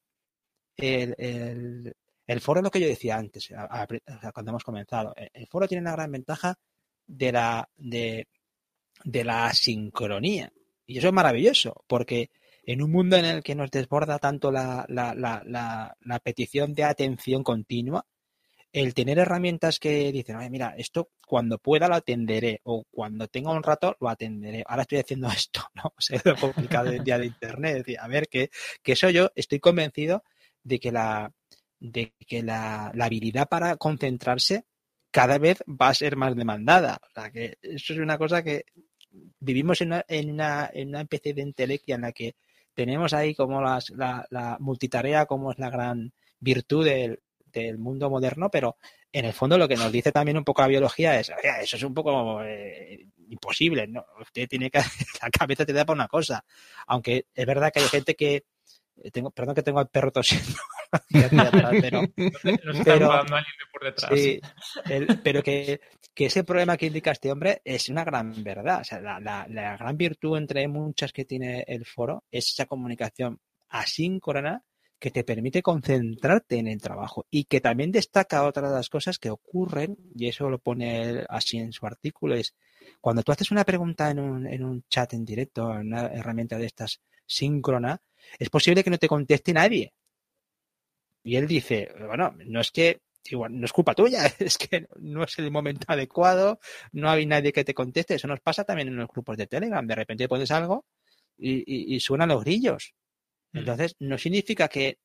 [0.76, 1.94] el,
[2.26, 3.52] el, foro es lo que yo decía antes,
[4.32, 5.12] cuando hemos comenzado.
[5.16, 6.58] El, el foro tiene una gran ventaja
[7.06, 8.28] de la, de,
[9.04, 10.52] de la sincronía.
[10.86, 12.30] Y eso es maravilloso, porque
[12.64, 15.42] en un mundo en el que nos desborda tanto la, la, la,
[16.00, 18.06] la, petición de atención continua,
[18.72, 23.52] el tener herramientas que dicen, "Oye, mira, esto cuando pueda lo atenderé o cuando tenga
[23.52, 24.64] un rato lo atenderé.
[24.66, 25.84] Ahora estoy haciendo esto, ¿no?
[25.96, 27.70] O sea, lo complicado del día de Internet.
[27.72, 28.50] Es decir, a ver, que,
[28.82, 30.24] que eso yo estoy convencido
[30.62, 31.32] de que la,
[31.78, 34.66] de que la, la habilidad para concentrarse
[35.10, 37.00] cada vez va a ser más demandada.
[37.08, 38.64] O sea, que eso es una cosa que
[39.40, 42.34] vivimos en una, en una, en una especie de entelequia en la que
[42.80, 47.20] tenemos ahí como las, la, la multitarea como es la gran virtud del,
[47.76, 48.78] mundo moderno, pero
[49.12, 51.76] en el fondo lo que nos dice también un poco la biología es, "Oiga, eso
[51.76, 54.06] es un poco eh, imposible, ¿no?
[54.18, 54.78] Usted tiene que,
[55.22, 56.42] la cabeza te da para una cosa.
[56.86, 58.44] Aunque es verdad que hay gente que,
[59.12, 60.58] tengo, perdón que tengo al perro tosiendo,
[60.92, 63.08] atrás, pero, está Pero-
[63.72, 64.10] por detrás.
[64.14, 64.40] Sí,
[64.90, 65.80] el- pero que,
[66.14, 68.80] que ese problema que indica este hombre es una gran verdad.
[68.80, 72.66] O sea, la, la- la gran virtud entre muchas que tiene el foro es esa
[72.66, 74.62] comunicación asíncrona
[74.98, 79.18] que te permite concentrarte en el trabajo y que también destaca otra de las cosas
[79.18, 82.54] que ocurren, y eso lo pone él así en su artículo, es
[83.00, 86.58] cuando tú haces una pregunta en un, en un chat en directo, en una herramienta
[86.58, 87.98] de estas síncrona,
[88.38, 89.92] es posible que no te conteste nadie.
[91.22, 95.22] Y él dice, bueno, no es que igual no es culpa tuya, es que no
[95.24, 96.58] es el momento adecuado,
[96.92, 98.14] no hay nadie que te conteste.
[98.14, 99.86] Eso nos pasa también en los grupos de Telegram.
[99.86, 100.86] De repente pones algo
[101.36, 102.94] y, y- y suenan los grillos.
[103.52, 103.58] Mm.
[103.58, 104.98] Entonces, no significa que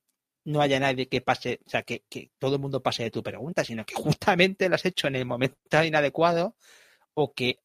[0.45, 3.23] no haya nadie que pase, o sea, que, que todo el mundo pase de tu
[3.23, 6.55] pregunta, sino que justamente lo has hecho en el momento inadecuado
[7.15, 7.59] o que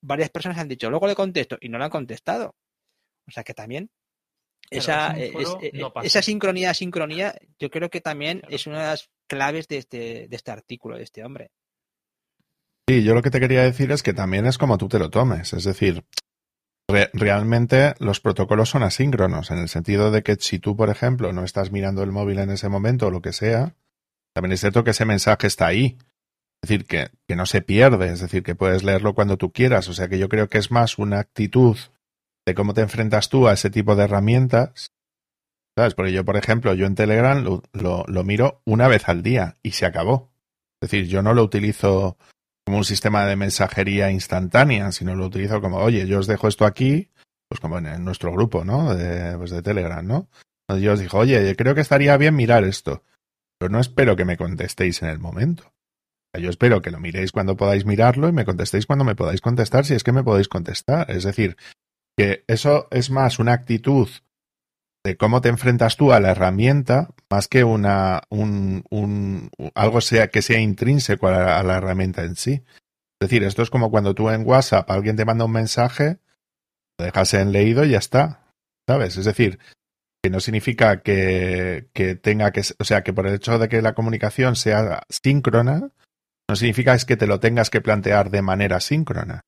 [0.00, 2.56] varias personas han dicho, luego le contesto y no le han contestado.
[3.28, 3.90] O sea que también
[4.70, 6.06] esa, es- eh, no pasa.
[6.06, 8.54] esa sincronía, sincronía, yo creo que también Claro.
[8.54, 11.50] es una de las claves de este, de este artículo, de este hombre.
[12.88, 15.08] Sí, yo lo que te quería decir es que también es como tú te lo
[15.10, 15.52] tomes.
[15.52, 16.04] Es decir,
[16.90, 21.32] re- realmente los protocolos son asíncronos, en el sentido de que si tú, por ejemplo,
[21.32, 23.74] no estás mirando el móvil en ese momento o lo que sea,
[24.34, 25.96] también es cierto que ese mensaje está ahí.
[26.62, 29.88] Es decir, que, que no se pierde, es decir, que puedes leerlo cuando tú quieras.
[29.88, 31.76] O sea que yo creo que es más una actitud
[32.46, 34.92] de cómo te enfrentas tú a ese tipo de herramientas.
[35.76, 35.94] ¿Sabes?
[35.94, 39.72] Porque yo, por ejemplo, yo en Telegram lo, lo, miro una vez al día y
[39.72, 40.30] se acabó.
[40.80, 42.18] Es decir, yo no lo utilizo
[42.66, 46.66] como un sistema de mensajería instantánea, sino lo utilizo como, oye, yo os dejo esto
[46.66, 47.10] aquí,
[47.48, 48.94] pues como en, nuestro grupo, ¿no?
[48.94, 50.28] De, pues de Telegram, ¿no?
[50.78, 53.02] Yo os digo, oye, creo que estaría bien mirar esto,
[53.58, 55.72] pero no espero que me contestéis en el momento.
[56.38, 59.84] Yo espero que lo miréis cuando podáis mirarlo y me contestéis cuando me podáis contestar,
[59.84, 61.10] si es que me podéis contestar.
[61.10, 61.56] Es decir,
[62.16, 64.08] que eso es más una actitud
[65.04, 70.28] de cómo te enfrentas tú a la herramienta más que una un, un algo sea
[70.28, 72.62] que sea intrínseco a la, a la herramienta en sí.
[73.20, 76.18] Es decir, esto es como cuando tú en WhatsApp alguien te manda un mensaje,
[76.98, 78.40] lo dejas en leído y ya está.
[78.88, 79.16] ¿Sabes?
[79.16, 79.60] Es decir,
[80.22, 83.80] que no significa que, que tenga que, o sea, que por el hecho de que
[83.80, 85.90] la comunicación sea síncrona,
[86.48, 89.42] no significa es que te lo tengas que plantear de manera síncrona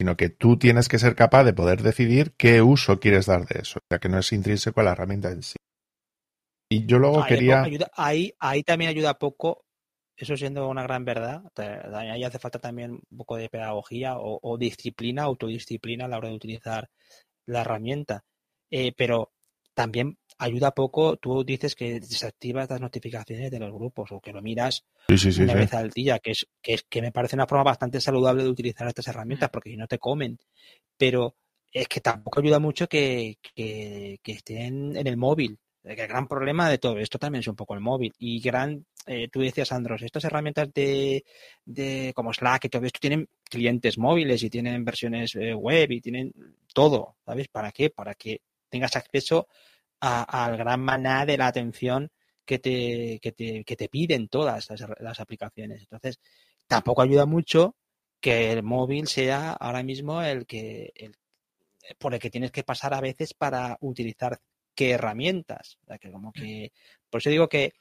[0.00, 3.60] sino que tú tienes que ser capaz de poder decidir qué uso quieres dar de
[3.60, 5.56] eso, o sea que no es intrínseco a la herramienta en sí.
[6.70, 7.62] Y yo luego Ahí, quería...
[7.62, 9.66] ayuda- ahí, ahí también ayuda poco,
[10.16, 14.38] eso siendo una gran verdad, te- ahí hace falta también un poco de pedagogía o,
[14.42, 16.88] o disciplina, autodisciplina a la hora de utilizar
[17.46, 18.24] la herramienta.
[18.70, 19.32] Eh, pero
[19.74, 24.42] también ayuda poco, tú dices que desactivas las notificaciones de los grupos o que lo
[24.42, 25.58] miras Sí, sí, sí, una sí.
[25.58, 28.48] vez al día, que es, que es que me parece una forma bastante saludable de
[28.50, 30.38] utilizar estas herramientas, porque si no te comen.
[30.96, 31.36] Pero
[31.72, 35.58] es que tampoco ayuda mucho que, que, que estén en el móvil.
[35.82, 38.12] Que el gran problema de todo esto también es un poco el móvil.
[38.18, 41.24] Y gran, eh, tú decías, Andros, estas herramientas de,
[41.64, 46.00] de como Slack y todo esto tienen clientes móviles y tienen versiones eh, web y
[46.02, 46.32] tienen
[46.74, 47.48] todo, ¿sabes?
[47.48, 47.88] ¿Para qué?
[47.90, 49.46] Para que tengas acceso a-
[50.00, 52.10] al gran maná de la atención
[52.44, 55.82] que te, que te, que te piden todas las, las aplicaciones.
[55.82, 56.18] Entonces,
[56.66, 57.76] tampoco ayuda mucho
[58.20, 61.14] que el móvil sea ahora mismo el que el,
[61.98, 64.38] por el que tienes que pasar a veces para utilizar
[64.74, 65.78] qué herramientas.
[65.86, 66.72] O que como que,
[67.08, 67.72] por eso digo que,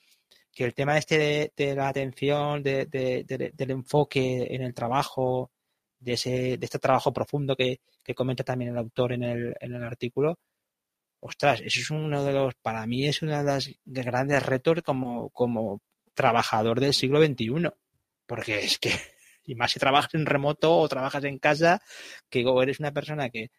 [0.52, 5.52] que el tema este de, la atención, de- del enfoque en el trabajo,
[6.00, 9.74] de, ese, de este trabajo profundo que, que comenta también el autor en el, en
[9.74, 10.40] el artículo,
[11.20, 15.30] ostras, eso es uno de los, para mí es uno de los grandes retos como,
[15.30, 15.82] como
[16.14, 17.70] trabajador del siglo XXI.
[18.26, 18.92] Porque es que,
[19.46, 21.82] y más si trabajas en remoto o trabajas en casa,
[22.30, 23.52] que eres una persona que,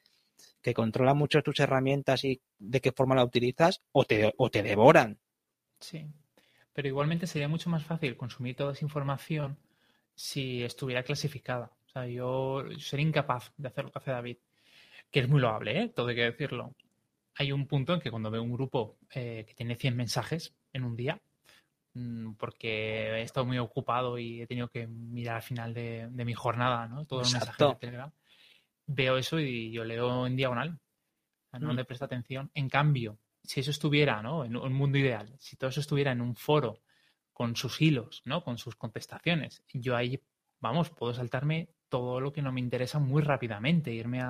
[0.62, 4.62] que controla mucho tus herramientas y de qué forma la utilizas, o te, o te
[4.62, 5.18] devoran.
[5.80, 6.06] Sí.
[6.72, 9.58] Pero igualmente sería mucho más fácil consumir toda esa información
[10.14, 11.72] si estuviera clasificada.
[11.86, 14.36] O sea, yo sería incapaz de hacer lo que hace David,
[15.10, 15.88] que es muy loable, ¿eh?
[15.88, 16.74] Todo hay que decirlo.
[17.36, 20.84] Hay un punto en que cuando veo un grupo eh, que tiene 100 mensajes en
[20.84, 21.20] un día,
[21.94, 26.24] mm, porque he estado muy ocupado y he tenido que mirar al final de, de
[26.24, 27.04] mi jornada, ¿no?
[27.06, 27.68] Todos los mensajes Exacto.
[27.74, 28.12] de Telegram,
[28.86, 30.78] veo eso y yo leo en diagonal.
[31.52, 31.76] No Mm.
[31.76, 32.50] le presto atención.
[32.54, 34.44] En cambio, si eso estuviera, ¿no?
[34.44, 36.82] En un mundo ideal, si todo eso estuviera en un foro
[37.32, 38.44] con sus hilos, ¿no?
[38.44, 39.64] Con sus contestaciones.
[39.72, 40.20] Yo ahí,
[40.60, 44.22] vamos, puedo saltarme todo lo que no me interesa muy rápidamente, irme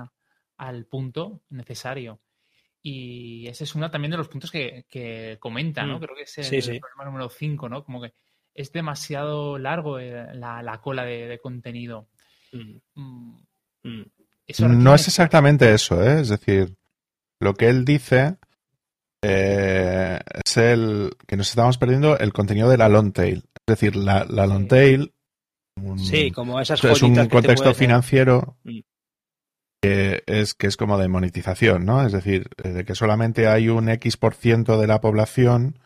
[0.56, 2.20] al punto necesario.
[2.82, 5.98] Y ese es uno también de los puntos que, comenta, ¿no?
[5.98, 6.00] Mm.
[6.00, 7.84] Creo que es el, problema número 5, ¿no?
[7.84, 8.14] Como que
[8.54, 12.08] es demasiado largo eh, la, cola de, contenido.
[12.52, 13.38] Mm.
[13.82, 14.04] Mm.
[14.82, 16.20] no es exactamente eso, ¿eh?
[16.20, 16.74] Es decir,
[17.38, 18.36] lo que él dice
[19.22, 23.44] eh, es el que nos estamos perdiendo el contenido de la long tail.
[23.66, 25.12] Es decir, la, long tail.
[25.98, 28.56] sí, como esas Es un contexto financiero
[29.82, 32.04] que es, que es como de monetización, ¿no?
[32.04, 35.78] Es decir, de que solamente hay un X por ciento de la población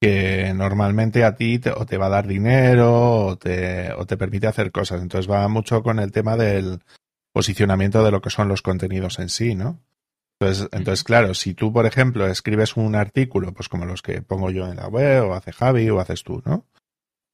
[0.00, 4.16] que normalmente a ti te, o te va a dar dinero o te, o te
[4.16, 5.00] permite hacer cosas.
[5.00, 6.80] Entonces va mucho con el tema del
[7.32, 9.80] posicionamiento de lo que son los contenidos en sí, ¿no?
[10.40, 14.50] Entonces, entonces, claro, si tú, por ejemplo, escribes un artículo, pues como los que pongo
[14.50, 16.66] yo en la web, o hace Javi, o haces tú, ¿no?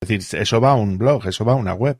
[0.03, 1.99] Es decir, eso va a un blog, eso va a una web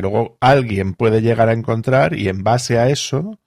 [0.00, 3.38] luego alguien puede llegar a encontrar y en base a eso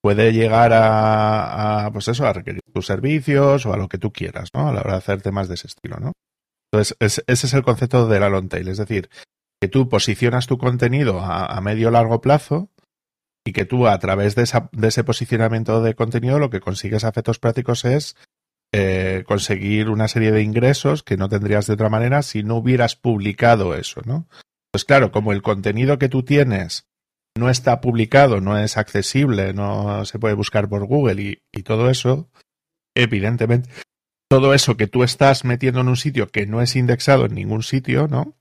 [0.00, 4.50] puede llegar a, pues eso, a requerir tus servicios o a lo que tú quieras,
[4.54, 4.68] ¿no?
[4.68, 6.12] A la hora de hacer temas de ese estilo, ¿no?
[6.70, 9.08] Entonces, ese es el concepto de la long tail, es decir,
[9.60, 12.70] que tú posicionas tu contenido a, medio largo plazo
[13.44, 17.38] y que tú a través de, ese posicionamiento de contenido lo que consigues a efectos
[17.38, 18.16] prácticos es
[18.72, 22.94] eh, conseguir una serie de ingresos que no tendrías de otra manera si no hubieras
[22.94, 24.28] publicado eso, ¿no?
[24.78, 26.86] Pues claro, como el contenido que tú tienes
[27.36, 32.30] no está publicado, no es accesible, no se puede buscar por Google y, todo eso,
[32.94, 33.68] evidentemente,
[34.30, 37.64] todo eso que tú estás metiendo en un sitio que no es indexado en ningún
[37.64, 38.36] sitio, ¿no?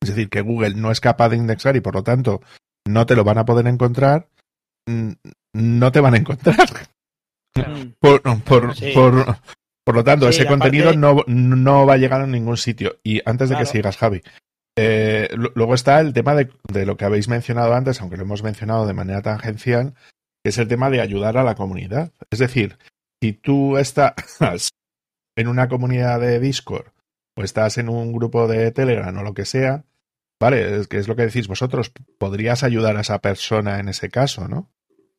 [0.00, 2.40] Es decir, que Google no es capaz de indexar y por lo tanto
[2.86, 4.28] no te lo van a poder encontrar,
[5.52, 6.58] no te van a encontrar.
[7.98, 13.00] Por, por, lo tanto, ese contenido no, no va a llegar a ningún sitio.
[13.02, 14.22] Y antes de que sigas, Javi,
[14.76, 18.86] eh, luego está el tema de, lo que habéis mencionado antes, aunque lo hemos mencionado
[18.86, 19.94] de manera tangencial,
[20.42, 22.12] que es el tema de ayudar a la comunidad.
[22.30, 22.78] Es decir,
[23.22, 24.14] si tú estás
[25.36, 26.92] en una comunidad de Discord
[27.36, 29.84] o estás en un grupo de Telegram o lo que sea,
[30.40, 34.08] vale, es que es lo que decís vosotros, podrías ayudar a esa persona en ese
[34.08, 34.70] caso, ¿no?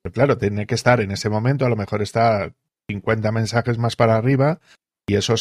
[0.01, 2.53] Pero claro, tiene que estar en ese momento, a lo mejor está
[2.89, 4.59] 50 mensajes más para arriba
[5.07, 5.35] y eso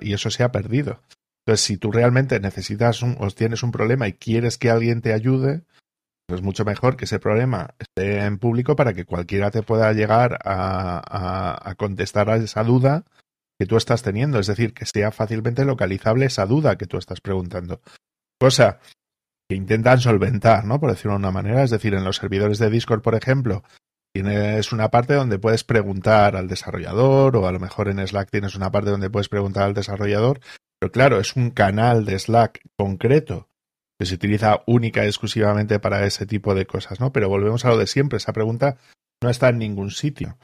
[0.00, 1.02] y eso se ha perdido.
[1.48, 5.14] Entonces, si tú realmente necesitas un, o tienes un problema y quieres que alguien te
[5.14, 5.62] ayude,
[6.26, 9.90] pues es mucho mejor que ese problema esté en público para que cualquiera te pueda
[9.94, 13.06] llegar a, contestar a esa duda
[13.58, 14.38] que tú estás teniendo.
[14.38, 17.80] Es decir, que sea fácilmente localizable esa duda que tú estás preguntando.
[18.38, 18.80] Cosa
[19.48, 20.78] que intentan solventar, ¿no?
[20.78, 21.62] Por decirlo de una manera.
[21.62, 23.64] Es decir, en los servidores de Discord, por ejemplo,
[24.12, 28.54] tienes una parte donde puedes preguntar al desarrollador o a lo mejor en Slack tienes
[28.54, 30.40] una parte donde puedes preguntar al desarrollador
[30.80, 33.48] pero claro, es un canal de Slack concreto
[33.98, 37.12] que se utiliza única y exclusivamente para ese tipo de cosas, ¿no?
[37.12, 38.78] Pero volvemos a lo de siempre, esa pregunta
[39.22, 40.38] no está en ningún sitio,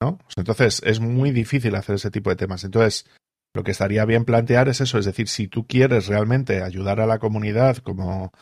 [0.00, 0.18] ¿no?
[0.18, 2.62] Pues entonces es muy difícil hacer ese tipo de temas.
[2.62, 3.06] Entonces,
[3.54, 7.06] lo que estaría bien plantear es eso, es decir, si tú quieres realmente ayudar a
[7.06, 8.32] la comunidad como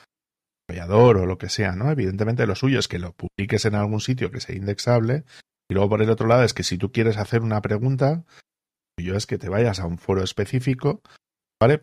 [0.68, 1.90] apoyador o lo que sea, ¿no?
[1.90, 5.24] Evidentemente lo suyo es que lo publiques en algún sitio que sea indexable
[5.70, 8.24] y luego por el otro lado es que si tú quieres hacer una pregunta,
[8.98, 11.02] yo es que te vayas a un foro específico,
[11.60, 11.82] ¿vale?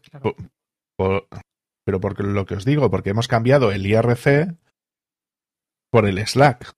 [1.85, 4.55] pero porque lo que os digo, porque hemos cambiado el IRC
[5.91, 6.73] por el Slack.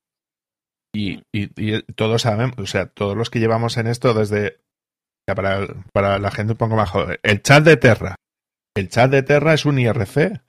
[0.94, 4.60] Y, y, todos sabemos, o sea, todos los que llevamos en esto desde,
[5.26, 8.16] para, para la gente un poco más joven, el chat de Terra.
[8.76, 10.42] El chat de Terra es un IRC.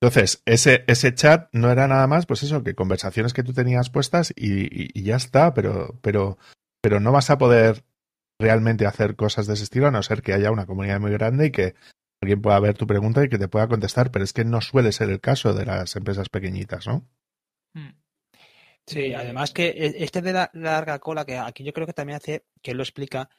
[0.00, 3.90] Entonces, ese, ese chat no era nada más, pues eso, que conversaciones que tú tenías
[3.90, 6.36] puestas y, y ya está, pero, pero,
[6.82, 7.84] pero no vas a poder
[8.38, 11.46] realmente hacer cosas de ese estilo, a no ser que haya una comunidad muy grande
[11.46, 11.74] y que
[12.20, 14.92] alguien pueda ver tu pregunta y que te pueda contestar, pero es que no suele
[14.92, 17.06] ser el caso de las empresas pequeñitas, ¿no?
[17.74, 17.90] Hmm.
[18.86, 22.16] Sí, además que e, este de la larga cola, que aquí yo creo que también
[22.16, 23.30] hace, que lo explica,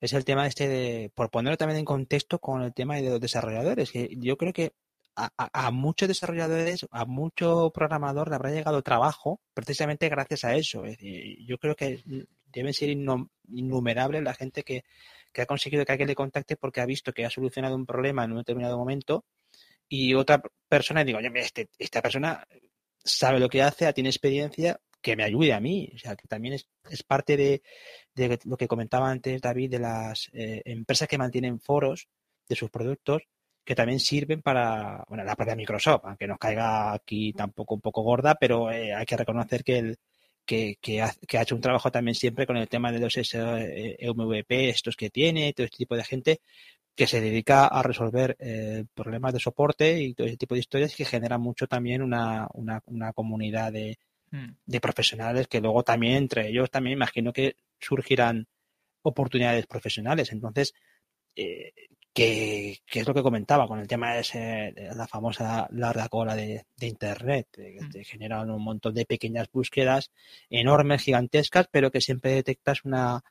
[0.00, 3.20] es el tema este de, por ponerlo también en contexto con el tema de los
[3.20, 4.72] desarrolladores, que yo creo que
[5.16, 10.84] a, a, muchos desarrolladores, a mucho programador le habrá llegado trabajo precisamente gracias a eso.
[10.84, 12.02] Es decir, yo creo que
[12.52, 14.84] deben ser innumerables la gente que,
[15.36, 18.32] ha conseguido que alguien le contacte porque ha visto que ha solucionado un problema en
[18.32, 19.24] un determinado momento
[19.88, 22.44] y otra persona digo, oye, este, esta persona
[23.04, 25.90] sabe lo que hace, tiene experiencia, que me ayude a mí.
[25.94, 27.62] O sea, que también es, es parte de,
[28.14, 32.08] de, lo que comentaba antes David de las eh, empresas que mantienen foros
[32.48, 33.22] de sus productos
[33.64, 38.02] que también sirven para, bueno, la propia Microsoft, aunque nos caiga aquí tampoco un poco
[38.02, 39.98] gorda, pero eh, hay que reconocer que el,
[40.48, 45.10] que, ha, hecho un trabajo también siempre con el tema de los MVP, estos que
[45.10, 46.40] tiene, todo este tipo de gente,
[46.96, 50.96] que se dedica a resolver eh, problemas de soporte y todo ese tipo de historias
[50.96, 53.98] que genera mucho también una, una, una comunidad de,
[54.30, 54.56] Mm.
[54.66, 58.46] de profesionales que luego también entre ellos también imagino que surgirán
[59.02, 60.32] oportunidades profesionales.
[60.32, 60.74] Entonces,
[61.34, 61.72] eh,
[62.18, 66.34] que, que es lo que comentaba con el tema de, ese, la famosa larga cola
[66.34, 67.90] de, de Internet, que Mm.
[67.90, 70.10] te generan un montón de pequeñas búsquedas
[70.50, 73.22] enormes, gigantescas, pero que siempre detectas una,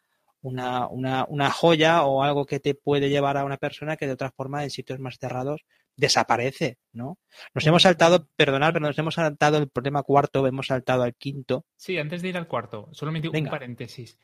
[0.41, 4.13] una, una, una joya o algo que te puede llevar a una persona que de
[4.13, 5.65] otra forma en sitios más cerrados
[5.95, 7.17] desaparece, ¿no?
[7.55, 11.65] Nos hemos saltado, perdonad, pero nos hemos saltado el problema cuarto, hemos saltado al quinto.
[11.75, 13.49] Sí, antes de ir al cuarto, solamente un Venga.
[13.49, 14.17] paréntesis.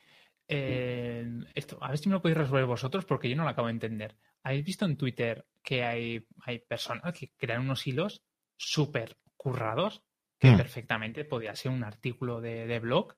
[0.48, 3.68] Eh, esto, a ver si me lo podéis resolver vosotros porque yo no lo acabo
[3.68, 4.16] de entender.
[4.42, 8.22] ¿Habéis visto en Twitter que hay, hay personas que crean unos hilos
[8.56, 10.02] súper currados
[10.38, 10.56] que Hmm.
[10.56, 13.14] perfectamente podría ser un artículo de, de blog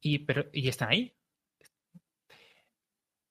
[0.00, 1.16] y, pero, y están ahí?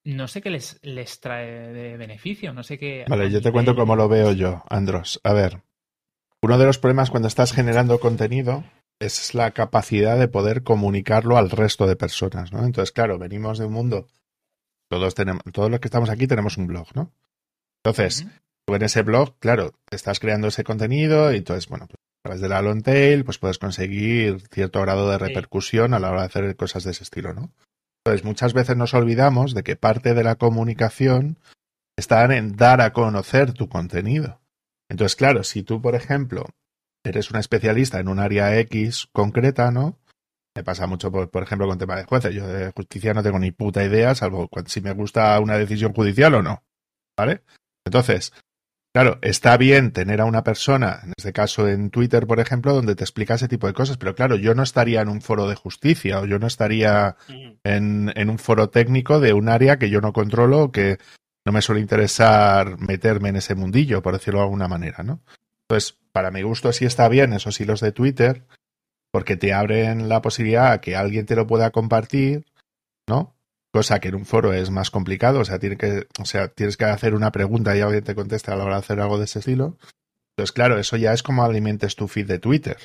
[0.03, 3.05] No sé qué les, les trae de beneficio, no sé qué...
[3.07, 5.20] Vale, yo te cuento cómo lo veo yo, Andros.
[5.24, 5.63] A ver,
[6.41, 8.63] uno de los problemas cuando estás generando contenido
[8.99, 12.65] es la capacidad de poder comunicarlo al resto de personas, ¿no?
[12.65, 14.07] Entonces, claro, venimos de un mundo,
[14.89, 17.11] todos tenemos, todos los que estamos aquí tenemos un blog, ¿no?
[17.83, 18.25] Entonces,
[18.65, 22.41] tú en ese blog, claro, estás creando ese contenido y entonces, bueno, pues, a través
[22.41, 26.27] de la long tail, pues puedes conseguir cierto grado de repercusión a la hora de
[26.27, 27.51] hacer cosas de ese estilo, ¿no?
[28.03, 31.37] Entonces, muchas veces nos olvidamos de que parte de la comunicación
[31.97, 34.41] está en dar a conocer tu contenido.
[34.89, 36.45] Entonces, claro, si tú, por ejemplo,
[37.10, 39.99] eres un especialista en un área X concreta, ¿no?
[40.56, 42.34] Me pasa mucho, por, por ejemplo, con tema de jueces.
[42.34, 46.34] Yo de justicia no tengo ni puta idea, salvo si me gusta una decisión judicial
[46.36, 46.64] o no.
[47.18, 47.43] ¿Vale?
[47.86, 48.34] Entonces,
[48.93, 52.95] claro, está bien tener a una persona, en este caso en Twitter, por ejemplo, donde
[52.95, 55.56] te explica ese tipo de cosas, pero claro, yo no estaría en un foro de
[55.56, 57.18] justicia o yo no estaría
[57.64, 60.97] en, en un foro técnico de un área que yo no controlo o que
[61.45, 65.22] no me suele interesar meterme en ese mundillo, por decirlo de alguna manera, ¿no?
[65.68, 68.45] Entonces, para mi gusto sí está bien esos hilos de Twitter,
[69.11, 72.45] porque te abren la posibilidad a que alguien te lo pueda compartir,
[73.05, 73.36] ¿no?
[73.74, 76.78] Cosa que en un foro es más complicado, o sea, tiene que, o sea, tienes
[76.78, 79.26] que hacer una pregunta y alguien te contesta a la hora de hacer algo de
[79.26, 79.78] ese estilo.
[80.30, 82.78] Entonces, claro, eso ya es como alimentes tu feed de Twitter.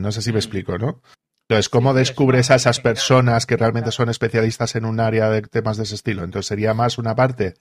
[0.00, 0.38] No sé si me Mm.
[0.38, 1.02] explico, ¿no?
[1.48, 5.78] Entonces, ¿cómo descubres a esas personas que realmente son especialistas en un área de temas
[5.78, 6.22] de ese estilo?
[6.22, 7.54] Entonces, sería más una parte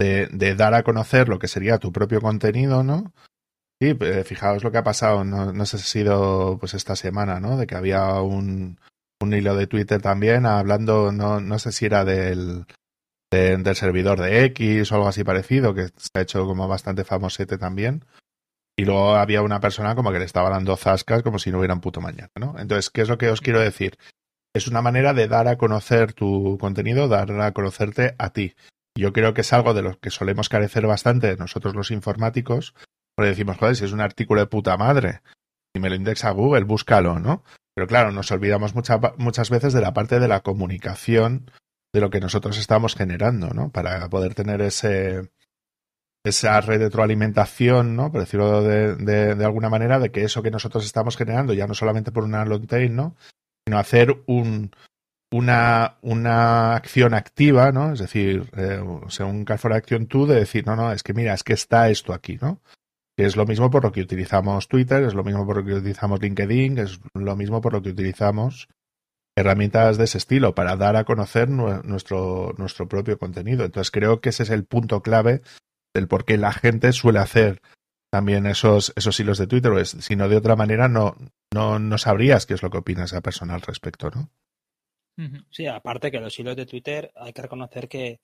[0.00, 3.12] de, de dar a conocer lo que sería tu propio contenido, ¿no?
[3.80, 6.96] Sí, eh, fijaos lo que ha pasado, no, no sé si ha sido pues esta
[6.96, 7.56] semana, ¿no?
[7.56, 8.78] De que había un,
[9.20, 12.66] un hilo de Twitter también hablando, no, no sé si era del,
[13.32, 17.04] de- del servidor de X o algo así parecido, que se ha hecho como bastante
[17.04, 18.04] famosete también.
[18.76, 21.74] Y luego había una persona como que le estaba dando zascas como si no hubiera
[21.74, 22.56] un puto mañana, ¿no?
[22.58, 23.96] Entonces, ¿qué es lo que os quiero decir?
[24.54, 28.54] Es una manera de dar a conocer tu contenido, dar a conocerte a ti.
[28.96, 32.74] Yo creo que es algo de lo que solemos carecer bastante nosotros los informáticos,
[33.16, 35.20] porque decimos, joder, si es un artículo de puta madre,
[35.74, 37.42] si me lo indexa Google, búscalo, ¿no?
[37.74, 41.50] Pero claro, nos olvidamos mucha- muchas veces de la parte de la comunicación
[41.92, 43.70] de lo que nosotros estamos generando, ¿no?
[43.70, 45.30] Para poder tener ese
[46.26, 48.10] esa retroalimentación, ¿no?
[48.10, 51.66] Por decirlo de, de, de alguna manera, de que eso que nosotros estamos generando, ya
[51.66, 53.14] no solamente por una long tail, ¿no?
[53.66, 54.70] Sino hacer un,
[55.30, 57.92] una, una acción activa, ¿no?
[57.92, 61.02] Es decir, eh, o sea, un call for action tú de decir, no, no, es
[61.02, 62.60] que mira, es que está esto aquí, ¿no?
[63.16, 65.74] Que es lo mismo por lo que utilizamos Twitter, es lo mismo por lo que
[65.74, 68.68] utilizamos LinkedIn, es lo mismo por lo que utilizamos
[69.36, 73.64] herramientas de ese estilo para dar a conocer nue- nuestro, nuestro propio contenido.
[73.64, 75.42] Entonces creo que ese es el punto clave
[75.94, 77.60] del por qué la gente suele hacer
[78.12, 81.16] también esos, esos hilos de Twitter, pues, si no de otra manera no,
[81.52, 84.30] no, no sabrías qué es lo que opina esa persona al respecto, ¿no?
[85.50, 88.18] Sí, aparte que los hilos de Twitter hay que reconocer que,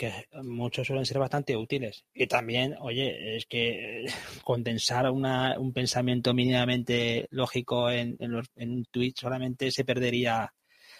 [0.00, 2.04] que muchos suelen ser bastante útiles.
[2.14, 4.06] Y también, oye, es que
[4.44, 10.52] condensar una, un pensamiento mínimamente lógico en, en, los- en un tweet solamente se perdería,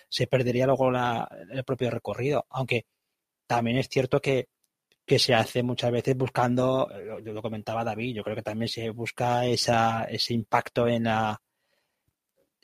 [0.09, 2.47] se perdería luego la- el propio recorrido.
[2.51, 2.87] Aunque
[3.47, 4.49] también es cierto que,
[5.07, 6.89] que se hace muchas veces buscando,
[7.25, 11.41] yo lo comentaba David, yo creo que también se busca esa, ese impacto en la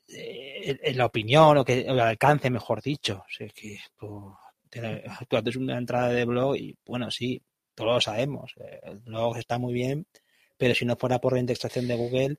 [0.08, 3.24] eh, en, la opinión o que o el alcance, mejor dicho.
[3.54, 4.34] Que tú,
[4.80, 7.42] te- tú haces una entrada de blog y, bueno, sí,
[7.74, 8.52] todos lo sabemos.
[8.82, 10.06] El blog está muy bien,
[10.56, 12.36] pero si no fuera por la indexación de Google,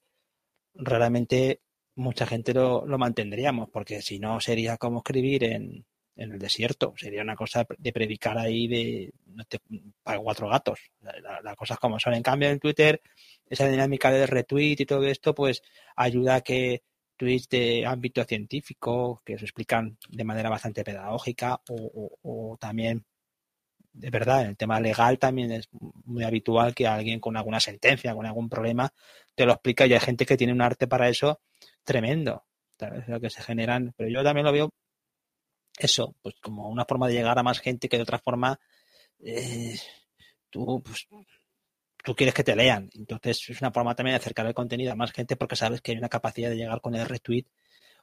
[0.75, 1.61] realmente
[1.95, 5.85] mucha gente lo, lo mantendríamos, porque si no sería como escribir en,
[6.15, 9.11] en el desierto, sería una cosa de predicar ahí de
[10.03, 10.79] para cuatro gatos.
[11.01, 12.13] La- la- Las cosas como son.
[12.13, 13.01] En cambio, en Twitter,
[13.49, 15.61] esa dinámica de retweet y todo esto, pues
[15.95, 16.83] ayuda a que
[17.17, 23.05] tweets de ámbito científico que se explican de manera bastante pedagógica o, también
[23.93, 28.13] de verdad, en el tema legal también es muy habitual que alguien con alguna sentencia,
[28.13, 28.93] con algún problema,
[29.33, 31.41] te lo explica y hay gente que tiene un arte para eso
[31.83, 32.45] tremendo,
[32.77, 33.07] ¿sabes?
[33.07, 34.69] Lo que se generan, pero yo también lo veo
[35.79, 38.59] eso, pues como una forma de llegar a más gente que de otra forma
[39.19, 39.79] eh,
[40.49, 41.07] tú, pues,
[42.07, 42.89] tú quieres que te lean.
[42.93, 45.91] Entonces es una forma también de acercar el contenido a más gente porque sabes que
[45.91, 47.43] hay una capacidad de llegar con el retweet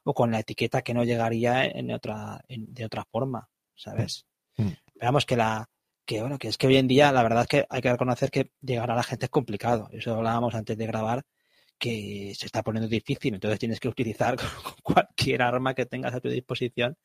[0.03, 4.27] o con la etiqueta que no llegaría en otra, de otra forma, ¿sabes?
[4.59, 4.73] Mm.
[4.97, 5.71] Veamos que la,
[6.05, 8.31] que bueno, que es que hoy en día la verdad es que hay que reconocer
[8.31, 9.89] que llegar a la gente es complicado.
[9.91, 11.25] Eso hablábamos antes de grabar,
[11.79, 14.37] que se está poniendo difícil, entonces tienes que utilizar
[14.83, 16.99] cualquier arma que tengas a tu disposición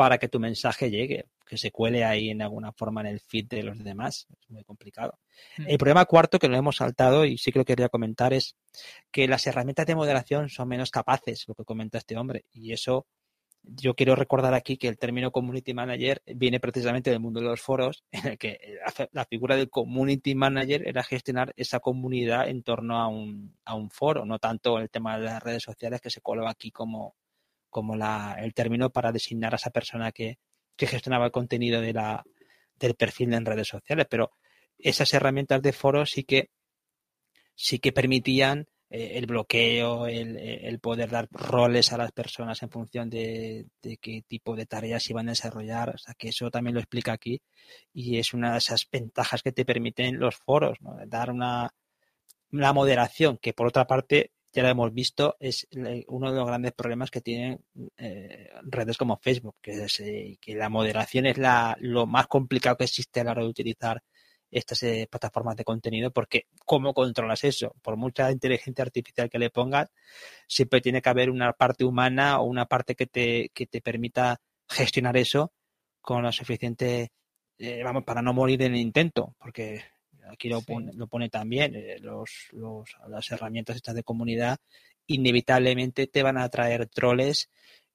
[0.00, 3.48] para que tu mensaje llegue, que se cuele ahí en alguna forma en el feed
[3.48, 4.26] de los demás.
[4.40, 5.18] Es muy complicado.
[5.58, 5.64] Mm.
[5.68, 8.56] El problema cuarto que lo hemos saltado y sí que lo quería comentar es
[9.10, 13.08] que las herramientas de moderación son menos capaces, lo que comenta este hombre, y eso
[13.62, 17.60] yo quiero recordar aquí que el término community manager viene precisamente del mundo de los
[17.60, 18.78] foros, en el que
[19.12, 23.90] la figura del community manager era gestionar esa comunidad en torno a un, a un
[23.90, 27.16] foro, no tanto el tema de las redes sociales que se coloca aquí como,
[27.70, 30.38] como la, el término para designar a esa persona que,
[30.76, 32.24] gestionaba el contenido de la,
[32.76, 34.06] del perfil en redes sociales.
[34.08, 34.32] Pero
[34.78, 36.48] esas herramientas de foros sí que
[37.54, 43.10] sí que permitían eh, el bloqueo, el, poder dar roles a las personas en función
[43.10, 43.66] de,
[44.00, 45.90] qué tipo de tareas iban a desarrollar.
[45.90, 47.40] O sea, que eso también lo explica aquí
[47.92, 51.74] y es una de esas ventajas que te permiten los foros, dar una,
[52.52, 55.66] una moderación que por otra parte ya lo hemos visto, es
[56.08, 57.64] uno de los grandes problemas que tienen
[57.96, 63.20] eh, redes como Facebook, eh, que la moderación es la, lo más complicado que existe
[63.20, 64.02] a la hora de utilizar
[64.50, 67.76] estas eh, plataformas de contenido, porque ¿cómo controlas eso?
[67.82, 69.90] Por mucha inteligencia artificial que le pongas,
[70.48, 74.40] siempre tiene que haber una parte humana o una parte que te, que te permita
[74.68, 75.52] gestionar eso
[76.00, 77.12] con la suficiente,
[77.84, 79.84] vamos, para no morir en el intento, porque
[80.30, 84.58] aquí lo, pone, lo pone también, eh, los, los, las herramientas estas de comunidad
[85.06, 87.50] inevitablemente te van a traer troles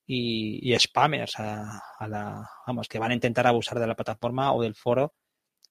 [0.05, 4.53] y, y spammers a, a, la, vamos, que van a intentar abusar de la plataforma
[4.53, 5.13] o del foro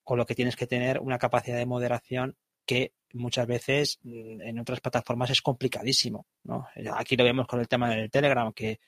[0.03, 2.37] con lo que tienes que tener una capacidad de moderación
[2.67, 6.27] que muchas veces mm, en otras plataformas es complicadísimo.
[6.45, 6.67] ¿no?
[6.95, 8.81] Aquí lo vemos con el tema del Telegram, que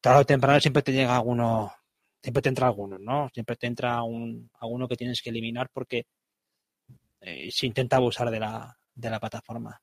[0.00, 1.72] tarde o temprano siempre te llega alguno,
[2.22, 3.28] siempre te entra alguno, ¿no?
[3.32, 6.06] Siempre te entra un, alguno que tienes que eliminar porque
[7.22, 9.80] eh, se intenta abusar de la, de la plataforma.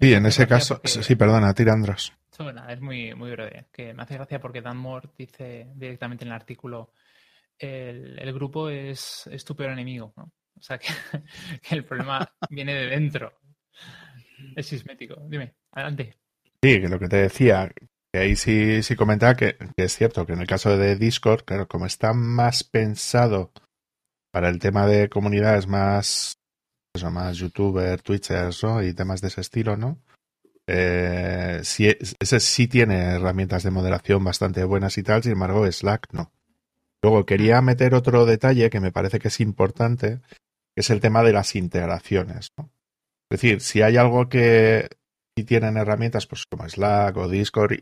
[0.00, 2.12] Sí, en ese caso, sí, perdona, tirandros.
[2.68, 3.66] es muy, muy breve.
[3.72, 6.92] Que me hace gracia porque Dan Moore dice directamente en el artículo
[7.58, 10.32] el, grupo es, es, tu peor enemigo, ¿no?
[10.58, 10.88] O sea, que,
[11.70, 13.32] el problema viene de dentro.
[14.56, 15.16] Es sismético.
[15.28, 16.18] Dime, adelante.
[16.62, 17.70] Sí, que lo que te decía,
[18.12, 21.68] que ahí sí, sí comentaba que, es cierto que en el caso de Discord, claro,
[21.68, 23.52] como está más pensado
[24.32, 26.38] para el tema de comunidades más,
[26.94, 28.82] eso, más youtuber, twitchers, ¿no?
[28.82, 29.98] Y temas de ese estilo, ¿no?
[30.66, 36.12] Eh, sí, ese sí tiene herramientas de moderación bastante buenas y tal, sin embargo Slack
[36.12, 36.32] no.
[37.02, 40.20] Luego quería meter otro detalle que me parece que es importante,
[40.74, 42.48] que es el tema de las integraciones.
[42.58, 44.88] Es decir, si hay algo que
[45.36, 47.80] si tienen herramientas pues como Slack o Discord,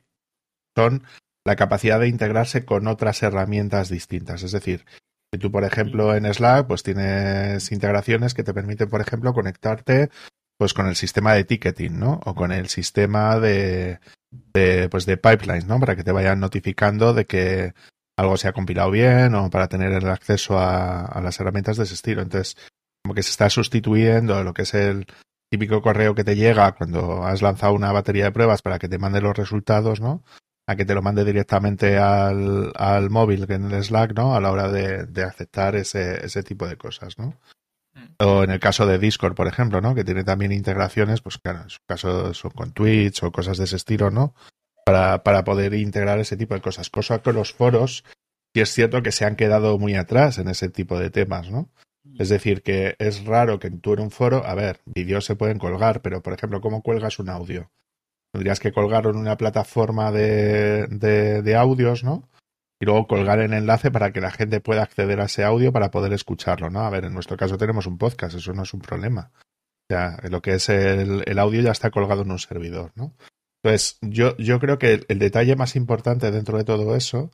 [0.76, 1.05] son
[1.44, 4.42] la capacidad de integrarse con otras herramientas distintas.
[4.42, 4.84] Es decir,
[5.32, 10.10] si tú, por ejemplo, en Slack, pues tienes integraciones que te permiten, por ejemplo, conectarte
[10.58, 12.20] pues con el sistema de ticketing, ¿no?
[12.24, 13.98] O con el sistema de,
[14.30, 15.80] de pues de pipelines, ¿no?
[15.80, 17.72] Para que te vayan notificando de que
[18.18, 21.94] algo se ha compilado bien o para tener el acceso a, las herramientas de ese
[21.94, 22.20] estilo.
[22.20, 22.56] Entonces,
[23.02, 25.06] como que se está sustituyendo lo que es el
[25.50, 28.98] típico correo que te llega cuando has lanzado una batería de pruebas para que te
[28.98, 30.22] mande los resultados, ¿no?
[30.70, 34.34] A que te lo mande directamente al, al móvil en el Slack, ¿no?
[34.34, 37.34] A la hora de, de aceptar ese, ese tipo de cosas, ¿no?
[37.94, 38.24] Mm.
[38.24, 39.94] O en el caso de Discord, por ejemplo, ¿no?
[39.94, 43.64] Que tiene también integraciones, pues claro, en su caso son con Twitch o cosas de
[43.64, 44.34] ese estilo, ¿no?
[44.90, 46.90] para, para poder integrar ese tipo de cosas.
[46.90, 48.04] Cosa que los foros
[48.54, 51.70] sí es cierto que se han quedado muy atrás en ese tipo de temas, ¿no?
[52.18, 55.58] Es decir, que es raro que tú en un foro, a ver, vídeos se pueden
[55.58, 57.70] colgar, pero por ejemplo, ¿cómo cuelgas un audio?
[58.32, 62.28] Tendrías que colgarlo en una plataforma de, de, audios, ¿no?
[62.80, 65.90] Y luego colgar el enlace para que la gente pueda acceder a ese audio para
[65.90, 66.80] poder escucharlo, ¿no?
[66.80, 69.32] A ver, en nuestro caso tenemos un podcast, eso no es un problema.
[69.34, 73.14] O sea, lo que es el, el audio ya está colgado en un servidor, ¿no?
[73.62, 77.30] Entonces, yo, yo creo que el, detalle más importante dentro de todo eso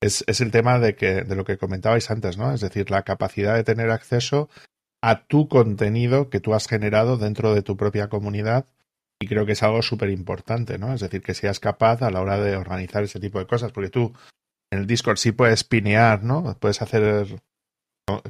[0.00, 2.52] es, es, el tema de, que, de lo que comentabais antes, ¿no?
[2.52, 4.48] Es decir, la capacidad de tener acceso
[5.02, 8.66] a tu contenido que tú has generado dentro de tu propia comunidad
[9.20, 10.92] y creo que es algo súper importante, ¿no?
[10.94, 13.90] Es decir, que seas capaz a la hora de organizar ese tipo de cosas, porque
[13.90, 14.12] tú
[14.72, 16.56] en el Discord sí puedes pinear, ¿no?
[16.58, 17.26] Puedes hacer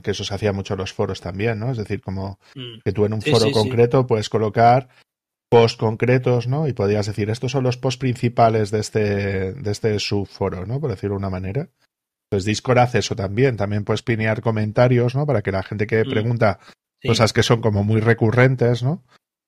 [0.03, 1.73] que eso se hacía mucho en los foros también, ¿no?
[1.73, 2.79] Es decir, como Mm.
[2.85, 3.59] que tú en un Sí, foro sí, sí.
[3.59, 4.89] concreto puedes colocar
[5.51, 6.69] posts concretos, ¿no?
[6.69, 10.81] Y podrías decir, estos son los posts principales de este, de este subforo, ¿no?
[10.81, 11.69] Por decirlo de una manera.
[12.31, 13.57] Pues Discord hace eso también.
[13.57, 15.27] También puedes pinear comentarios, ¿no?
[15.27, 16.11] Para que la gente que Mm.
[16.11, 16.59] pregunta
[17.05, 19.05] cosas que son como muy recurrentes, ¿no?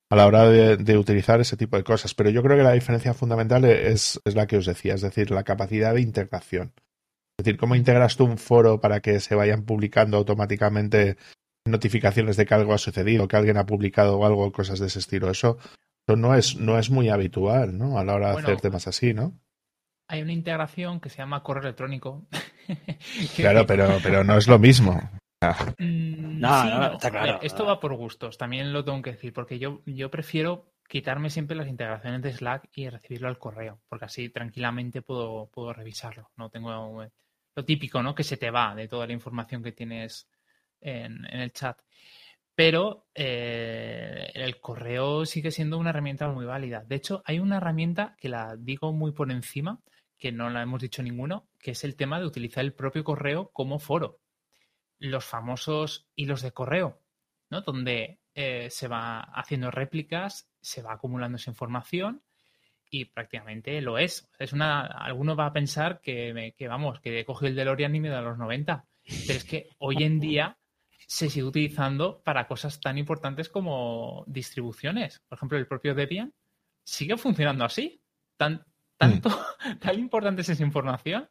[0.09, 2.13] A la hora de, de utilizar ese tipo de cosas.
[2.13, 5.31] Pero yo creo que la diferencia fundamental es, es la que os decía, es decir,
[5.31, 6.73] la capacidad de integración.
[7.37, 11.17] Es decir, cómo integras tú un foro para que se vayan publicando automáticamente
[11.67, 15.29] notificaciones de que algo ha sucedido, que alguien ha publicado algo, cosas de ese estilo.
[15.29, 15.57] Eso,
[16.07, 17.99] eso no es, no es muy habitual, ¿no?
[17.99, 19.33] A la hora de Bueno, hacer temas así, ¿no?
[20.09, 22.25] Hay una integración que se llama correo electrónico.
[23.37, 24.99] Claro, pero, pero no es lo mismo.
[25.77, 26.91] Mm, No, sí, no, no.
[26.93, 27.39] está A ver, claro.
[27.41, 31.55] esto va por gustos, también lo tengo que decir, porque yo, yo prefiero quitarme siempre
[31.57, 36.31] las integraciones de Slack y recibirlo al correo, porque así tranquilamente puedo, puedo revisarlo.
[36.37, 37.11] No tengo eh,
[37.55, 38.15] lo típico, ¿no?
[38.15, 40.29] Que se te va de toda la información que tienes
[40.81, 41.79] en, en el chat.
[42.55, 46.83] Pero eh, el correo sigue siendo una herramienta muy válida.
[46.85, 49.79] De hecho, hay una herramienta que la digo muy por encima,
[50.17, 53.51] que no la hemos dicho ninguno, que es el tema de utilizar el propio correo
[53.53, 54.19] como foro.
[54.99, 57.01] Los famosos hilos de correo,
[57.49, 57.61] ¿no?
[57.61, 62.23] Donde eh, se va haciendo réplicas, se va acumulando esa información
[62.89, 64.29] y prácticamente lo es.
[64.39, 67.95] Es una, alguno va a pensar que, me- que vamos, que he cogido el DeLorean
[67.95, 68.85] y me da los 90.
[69.25, 70.57] Pero es que hoy en día
[71.05, 75.21] se sigue utilizando para cosas tan importantes como distribuciones.
[75.27, 76.33] Por ejemplo, el propio Debian
[76.83, 78.01] sigue funcionando así.
[78.35, 78.65] Tan,
[78.97, 79.29] tanto,
[79.79, 81.29] tan importante es esa información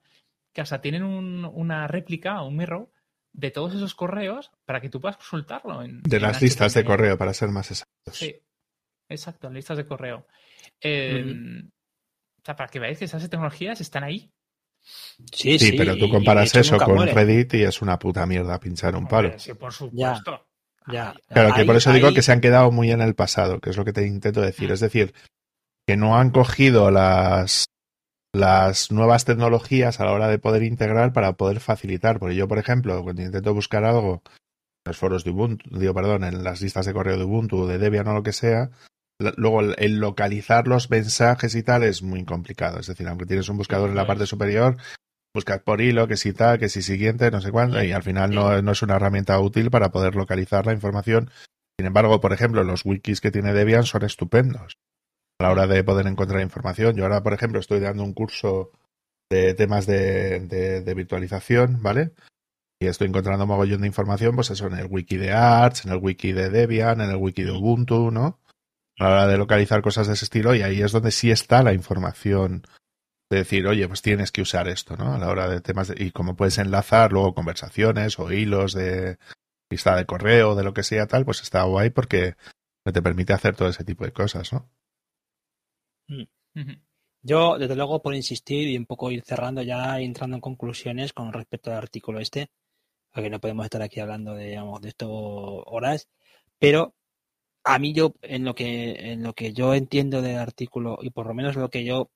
[0.53, 2.91] que hasta tienen un- una réplica, un mirror,
[3.37, 5.83] de todos esos correos para que tú puedas consultarlo.
[5.83, 8.17] En, De en las listas de correo, para ser más exactos.
[8.19, 8.35] Sí,
[9.09, 10.27] exacto, en listas de correo.
[10.81, 11.63] Eh,
[12.39, 14.31] O sea, para que veáis que esas tecnologías están ahí.
[14.83, 17.13] Sí, Sí, sí, pero tú comparas eso con muere.
[17.13, 19.37] Reddit y es una puta mierda pinchar un palo.
[19.39, 20.47] Sí, por supuesto.
[20.89, 21.13] Ya.
[21.29, 23.71] Claro, que Ahí- por eso digo que se han quedado muy en el pasado, que
[23.71, 24.71] es lo que te intento decir.
[24.71, 24.73] Mm.
[24.75, 25.15] Es decir,
[25.87, 27.65] que no han cogido las,
[28.37, 32.19] las nuevas tecnologías a la hora de poder integrar para poder facilitar.
[32.19, 36.25] Porque yo, por ejemplo, cuando intento buscar algo en los foros de Ubuntu, digo, perdón,
[36.25, 38.71] en las listas de correo de Ubuntu, de Debian o lo que sea,
[39.37, 42.81] luego el, localizar los mensajes y tal es muy complicado.
[42.81, 44.77] Es decir, aunque tienes un buscador en la parte superior,
[45.35, 48.35] buscar por hilo, que si tal, que si siguiente, no sé cuánto, y al final
[48.35, 51.31] no, no es una herramienta útil para poder localizar la información
[51.79, 54.79] sin embargo, por ejemplo, los wikis que tiene Debian son estupendos
[55.39, 56.97] a la hora de poder encontrar información.
[56.97, 58.71] Yo ahora, por ejemplo, estoy dando un curso
[59.31, 62.13] de temas de, virtualización, ¿vale?
[62.81, 65.99] Y estoy encontrando mogollón de información, pues eso, en el wiki de Arch, en el
[65.99, 68.39] wiki de Debian, en el wiki de Ubuntu, ¿no?
[68.99, 71.63] A la hora de localizar cosas de ese estilo, y ahí es donde sí está
[71.63, 72.63] la información
[73.31, 75.15] de decir, oye, pues tienes que usar esto, ¿no?
[75.15, 79.19] A la hora de temas y cómo puedes enlazar luego conversaciones o hilos de
[79.71, 82.37] lista de correo, de lo que sea tal, pues está guay porque
[82.85, 84.71] te permite hacer todo ese tipo de cosas, ¿no?
[86.09, 86.73] Ujú.
[87.23, 91.13] Yo, desde luego, por insistir y un poco ir cerrando ya y entrando en conclusiones
[91.13, 92.49] con respecto al artículo este,
[93.13, 96.09] porque no podemos estar aquí hablando de, digamos, de esto horas,
[96.59, 96.95] pero
[97.65, 101.27] a mí yo, en lo que, en lo que yo entiendo del artículo y por
[101.29, 102.11] lo menos lo que yo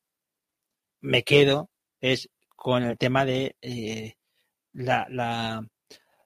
[1.01, 1.71] me quedo
[2.01, 4.15] es con el tema de eh,
[4.73, 5.67] la, la,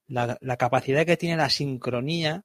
[0.09, 2.45] la, la capacidad que tiene la sincronía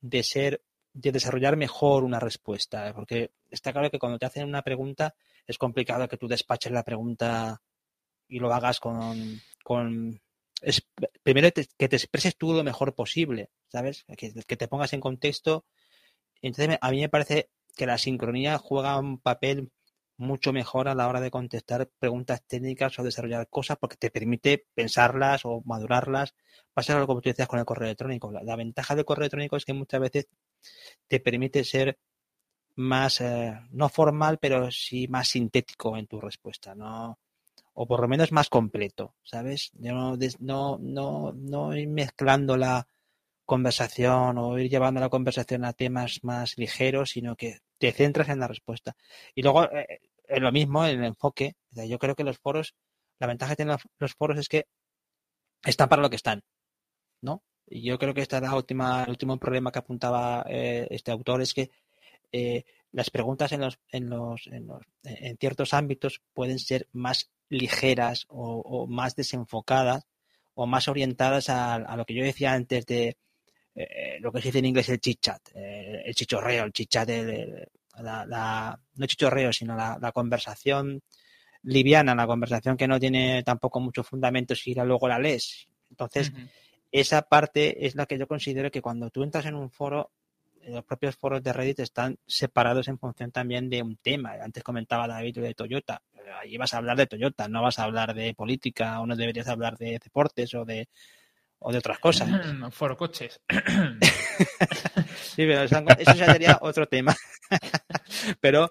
[0.00, 0.62] de ser,
[0.92, 2.94] de desarrollar mejor una respuesta, ¿eh?
[2.94, 5.14] porque está claro que cuando te hacen una pregunta
[5.46, 7.62] es complicado que tú despaches la pregunta
[8.28, 10.20] y lo hagas con, con
[11.22, 14.04] primero que te expreses tú lo mejor posible, ¿sabes?
[14.16, 15.64] Que, que te pongas en contexto.
[16.42, 19.70] Entonces, a mí me parece que la sincronía juega un papel
[20.16, 24.66] mucho mejor a la hora de contestar preguntas técnicas o desarrollar cosas porque te permite
[24.74, 26.34] pensarlas o madurarlas.
[26.74, 28.30] Pasa algo como tú decías con el correo electrónico.
[28.30, 30.28] La, la ventaja del correo electrónico es que muchas veces
[31.08, 31.98] te permite ser
[32.76, 37.18] más, eh, no formal, pero sí más sintético en tu respuesta, ¿no?
[37.74, 39.70] O por lo menos más completo, ¿sabes?
[39.74, 42.86] No, no, no, no ir mezclando la
[43.44, 48.40] conversación o ir llevando la conversación a temas más ligeros, sino que te centras en
[48.40, 48.96] la respuesta.
[49.34, 51.54] Y luego, eh, es lo mismo, el enfoque.
[51.72, 52.74] Yo creo que los foros,
[53.18, 54.66] la ventaja que tienen los foros es que
[55.64, 56.42] están para lo que están,
[57.22, 57.42] ¿no?
[57.70, 61.12] Y yo creo que esta es la última, el último problema que apuntaba eh, este
[61.12, 61.70] autor, es que
[62.32, 67.30] eh, las preguntas en los, en los, en los, en ciertos ámbitos pueden ser más
[67.48, 70.04] ligeras o, más desenfocadas
[70.54, 73.16] o más orientadas a, lo que yo decía antes de
[73.76, 77.08] eh, lo que se dice en inglés el chit-chat, eh, el chichorreo, el chit-chat,
[78.00, 81.00] la, la, no chichorreo, sino la, conversación
[81.62, 85.68] liviana, la conversación que no tiene tampoco mucho fundamento si luego la lees.
[85.88, 86.32] Entonces.
[86.92, 90.10] Esa parte es la que yo considero que cuando tú entras en un foro,
[90.66, 94.34] los propios foros de Reddit están separados en función también de un tema.
[94.42, 96.02] Antes comentaba David de Toyota.
[96.40, 99.48] Allí vas a hablar de Toyota, no vas a hablar de política o no deberías
[99.48, 100.88] hablar de deportes o de,
[101.58, 102.28] o de otras cosas.
[102.72, 103.40] Foro coches.
[105.16, 107.14] sí, pero eso ya sería otro tema.
[108.40, 108.70] pero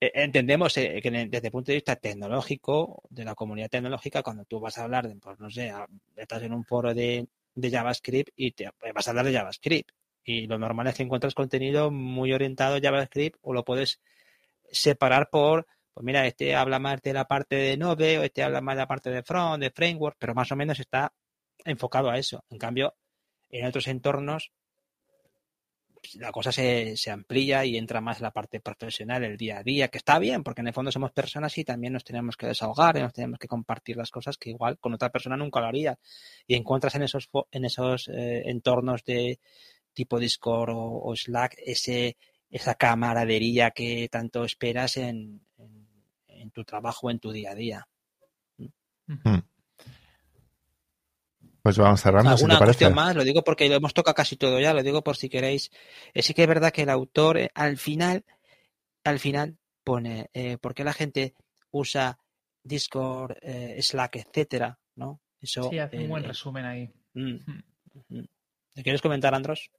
[0.00, 4.44] eh, entendemos eh, que desde el punto de vista tecnológico, de la comunidad tecnológica, cuando
[4.44, 5.72] tú vas a hablar de, pues no sé,
[6.16, 7.26] estás en un foro de,
[7.60, 9.90] de JavaScript y te vas a hablar de JavaScript
[10.28, 14.00] y lo normal es que encuentres contenido muy orientado a JavaScript o lo puedes
[14.70, 18.60] separar por, pues mira, este habla más de la parte de Node o este habla
[18.60, 21.14] más de la parte de front, de framework, pero más o menos está
[21.64, 22.44] enfocado a eso.
[22.50, 22.94] En cambio,
[23.48, 24.52] en otros entornos
[26.14, 29.88] la cosa se, se, amplía y entra más la parte profesional, el día a día,
[29.88, 32.96] que está bien, porque en el fondo somos personas y también nos tenemos que desahogar
[32.96, 35.98] y nos tenemos que compartir las cosas que igual con otra persona nunca lo haría.
[36.46, 39.38] Y encuentras en esos, en esos eh, entornos de,
[39.98, 42.16] tipo Discord o, Slack ese,
[42.50, 45.44] esa camaradería que tanto esperas en,
[46.28, 47.88] en, tu trabajo, en tu día a día.
[49.08, 49.38] Hmm.
[51.68, 52.30] Pues vamos cerrando.
[52.30, 53.14] ¿Alguna si cuestión más?
[53.14, 55.70] Lo digo porque lo hemos tocado casi todo ya, lo digo por si queréis.
[56.14, 58.24] Eh, sí que es verdad que el autor eh, al final,
[59.04, 61.34] al final pone eh, por qué la gente
[61.70, 62.18] usa
[62.62, 63.36] Discord,
[63.82, 65.20] Slack, etcétera, ¿no?
[65.42, 66.90] Eso, sí, hace un buen resumen ahí.
[67.12, 67.36] Mm,
[68.08, 68.24] mm.
[68.82, 69.70] ¿Quieres comentar, Andros?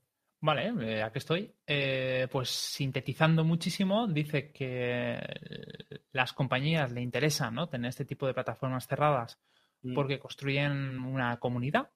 [0.42, 1.56] Vale, eh, aquí estoy.
[1.66, 5.20] Eh, pues sintetizando muchísimo, dice que
[6.12, 7.68] las compañías le interesan ¿no?
[7.68, 9.40] tener este tipo de plataformas cerradas
[9.82, 9.94] mm.
[9.94, 11.90] porque construyen una comunidad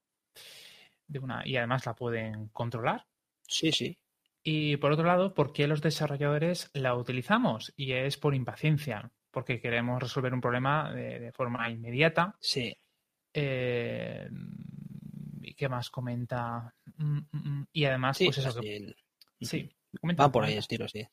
[1.07, 3.05] de una, y además la pueden controlar.
[3.47, 3.97] Sí, sí.
[4.43, 7.73] Y por otro lado, ¿por qué los desarrolladores la utilizamos?
[7.77, 12.35] Y es por impaciencia, porque queremos resolver un problema de, forma inmediata.
[12.39, 12.75] Sí.
[13.33, 14.29] Eh,
[15.41, 16.73] ¿Y qué más comenta?
[16.97, 17.67] Mm, mm.
[17.71, 18.61] Y además, pues eso.
[19.41, 19.69] Sí,
[20.19, 21.05] Va por ahí estilo, sí.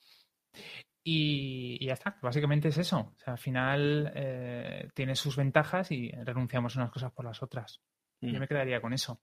[1.13, 2.99] Y, ya está, básicamente es eso.
[2.99, 7.43] O sea, al final eh, tiene sus ventajas y renunciamos a unas cosas por las
[7.43, 7.81] otras.
[8.21, 9.21] Yo me quedaría con eso.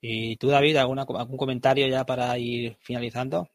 [0.00, 3.50] ¿Y tú, David, alguna, algún comentario ya para ir finalizando?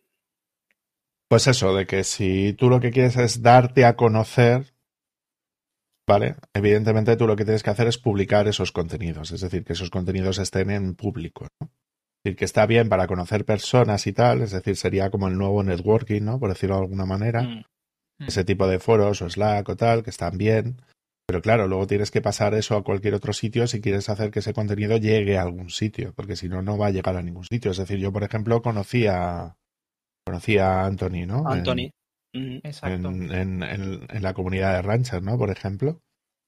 [1.27, 4.76] Pues eso, de que si tú lo que quieres es darte a conocer,
[6.05, 6.35] ¿vale?
[6.53, 9.89] Evidentemente tú lo que tienes que hacer es publicar esos contenidos, es decir, que esos
[9.89, 11.72] contenidos estén en público, ¿no?
[12.26, 15.38] Es decir, que está bien para conocer personas y tal, es decir, sería como el
[15.38, 16.39] nuevo networking, ¿no?
[16.39, 17.43] Por decirlo de alguna manera.
[17.43, 17.64] Mm.
[18.18, 18.27] Mm.
[18.27, 20.81] Ese tipo de foros o Slack o tal, que están bien.
[21.27, 24.39] Pero claro, luego tienes que pasar eso a cualquier otro sitio si quieres hacer que
[24.39, 27.43] ese contenido llegue a algún sitio, porque si no, no va a llegar a ningún
[27.43, 27.69] sitio.
[27.69, 29.56] Es decir, yo, por ejemplo, conocía,
[30.26, 31.47] conocía a Anthony, ¿no?
[31.47, 31.91] Anthony.
[32.34, 35.38] En, la comunidad de ranchers, ¿no?
[35.38, 36.02] Por ejemplo.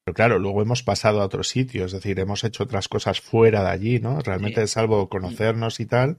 [0.08, 3.62] Pero claro, luego hemos pasado a otro sitio, es decir, hemos hecho otras cosas fuera
[3.62, 4.20] de allí, ¿no?
[4.20, 6.18] Realmente, salvo conocernos y tal,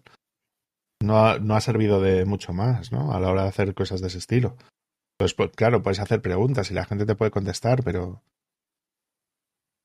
[1.02, 3.11] no ha, no ha servido de mucho más, ¿no?
[3.16, 4.57] A la hora de hacer cosas de ese estilo.
[5.18, 8.22] Pues, pues claro, puedes hacer preguntas y la gente te puede contestar, pero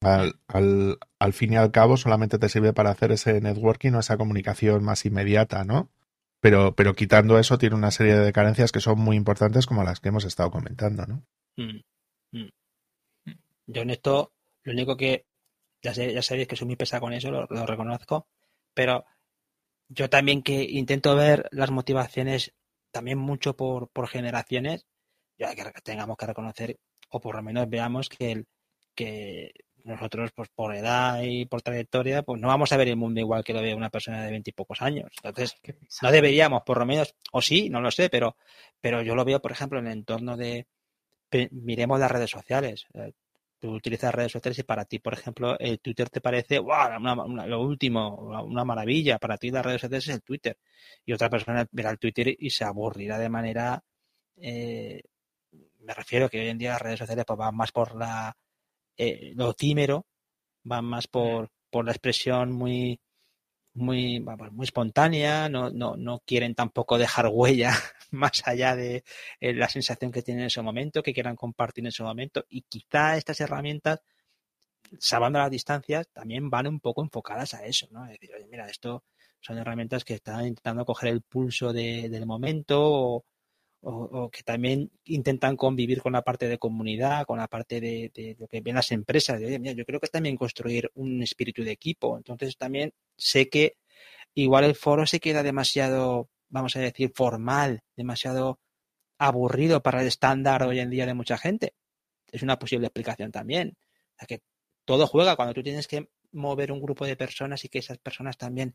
[0.03, 4.01] al, al, al, fin y al cabo solamente te sirve para hacer ese networking o
[4.01, 5.89] esa comunicación más inmediata, ¿no?
[6.45, 10.01] pero, pero quitando eso tiene una serie de carencias que son muy importantes como las
[10.01, 11.25] que hemos estado comentando, ¿no?
[11.57, 11.81] Mm.
[13.67, 14.33] Yo en esto,
[14.63, 15.27] lo único que,
[15.83, 18.29] ya, sé, ya sabéis que soy muy pesado con eso, lo, reconozco,
[18.75, 19.05] pero
[19.89, 22.55] yo también que intento ver las motivaciones
[22.91, 24.87] también mucho por, por generaciones,
[25.39, 26.79] ya que tengamos que reconocer,
[27.11, 28.47] o por lo menos veamos que, el,
[28.95, 29.53] que
[29.85, 33.45] nosotros, pues por edad y por trayectoria, pues no vamos a ver el mundo igual
[33.45, 35.13] que lo ve una persona de veintipocos años.
[35.23, 35.57] Entonces,
[36.03, 38.37] no deberíamos, por lo menos, o sí, no lo sé, pero,
[38.81, 40.67] pero yo lo veo, por ejemplo, en el entorno de,
[41.51, 42.87] miremos las redes sociales.
[43.65, 46.99] Tú utilizas redes sociales y para ti, por ejemplo, el Twitter te parece wow,
[47.47, 49.19] lo último, una maravilla.
[49.19, 50.59] Para ti las redes sociales es el Twitter.
[51.07, 53.83] Y otra persona verá el Twitter y se aburrirá de manera...
[54.37, 55.01] Eh,
[55.81, 58.37] me refiero que hoy en día las redes sociales pues, van más por la
[58.99, 60.05] eh, lo efímero,
[60.65, 63.01] van más por, por la expresión muy,
[63.75, 67.73] muy, muy espontánea, no, no, no quieren tampoco dejar huella
[68.11, 69.05] más allá de
[69.41, 72.45] eh, la sensación que tienen en ese momento, que quieran compartir en ese momento.
[72.49, 74.01] Y quizá estas herramientas,
[74.99, 78.05] salvando las distancias, también van un poco enfocadas a eso, ¿no?
[78.07, 79.05] Es decir, oye, mira, esto
[79.41, 83.25] son herramientas que están intentando coger el pulso del momento o,
[83.85, 88.49] o, que también intentan convivir con la parte de comunidad, con la parte de, lo
[88.49, 89.41] que ven las empresas.
[89.41, 92.17] De, yo creo que también construir un espíritu de equipo.
[92.17, 93.77] Entonces también sé que
[94.35, 98.61] igual el foro se queda demasiado, vamos a decir, formal, demasiado
[99.19, 101.75] aburrido para el estándar hoy en día de mucha gente.
[102.33, 103.77] Es una posible explicación también.
[104.27, 104.41] Que
[104.85, 108.37] todo juega cuando tú tienes que mover un grupo de personas y que esas personas
[108.37, 108.75] también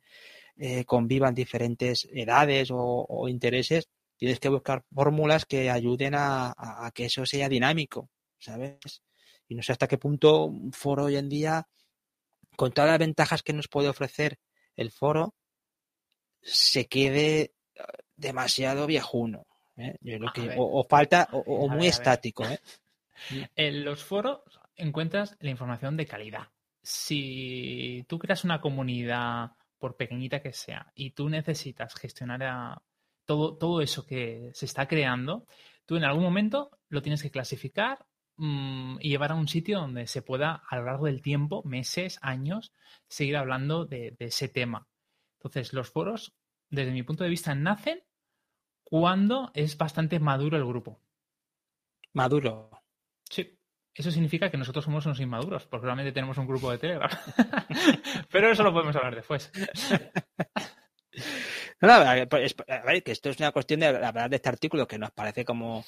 [0.57, 7.05] eh, convivan diferentes edades o, intereses, tienes que buscar fórmulas que ayuden a, a, que
[7.05, 9.01] eso sea dinámico, ¿sabes?
[9.47, 11.67] Y no sé hasta qué punto un foro hoy en día,
[12.57, 14.37] con todas las ventajas que nos puede ofrecer
[14.75, 15.35] el foro,
[16.41, 17.51] se quede eh,
[18.17, 19.47] demasiado viejuno.
[19.77, 19.97] ¿eh?
[20.57, 22.45] o, falta o, muy estático.
[22.45, 22.59] ¿eh?
[23.55, 24.41] En los foros
[24.75, 26.47] encuentras la información de calidad.
[26.81, 32.81] Si tú creas una comunidad, por pequeñita que sea, y tú necesitas gestionar
[33.30, 35.45] todo, todo eso que se está creando,
[35.85, 38.07] tú en algún momento lo tienes que clasificar
[38.38, 42.18] mm, y llevar a un sitio donde se pueda a lo largo del tiempo, meses,
[42.23, 42.73] años,
[43.07, 44.88] seguir hablando de, de ese tema.
[45.38, 46.34] Entonces, los foros,
[46.72, 48.01] desde mi punto de vista, nacen
[48.84, 50.99] cuando es bastante maduro el grupo.
[52.14, 52.72] Maduro.
[53.30, 53.60] Sí.
[53.93, 57.11] Eso significa que nosotros somos unos inmaduros, porque realmente tenemos un grupo de Telegram.
[58.31, 59.51] Pero eso lo podemos hablar después.
[61.81, 65.11] No, a ver, que esto es una cuestión de hablar de este artículo que nos
[65.11, 65.85] parece como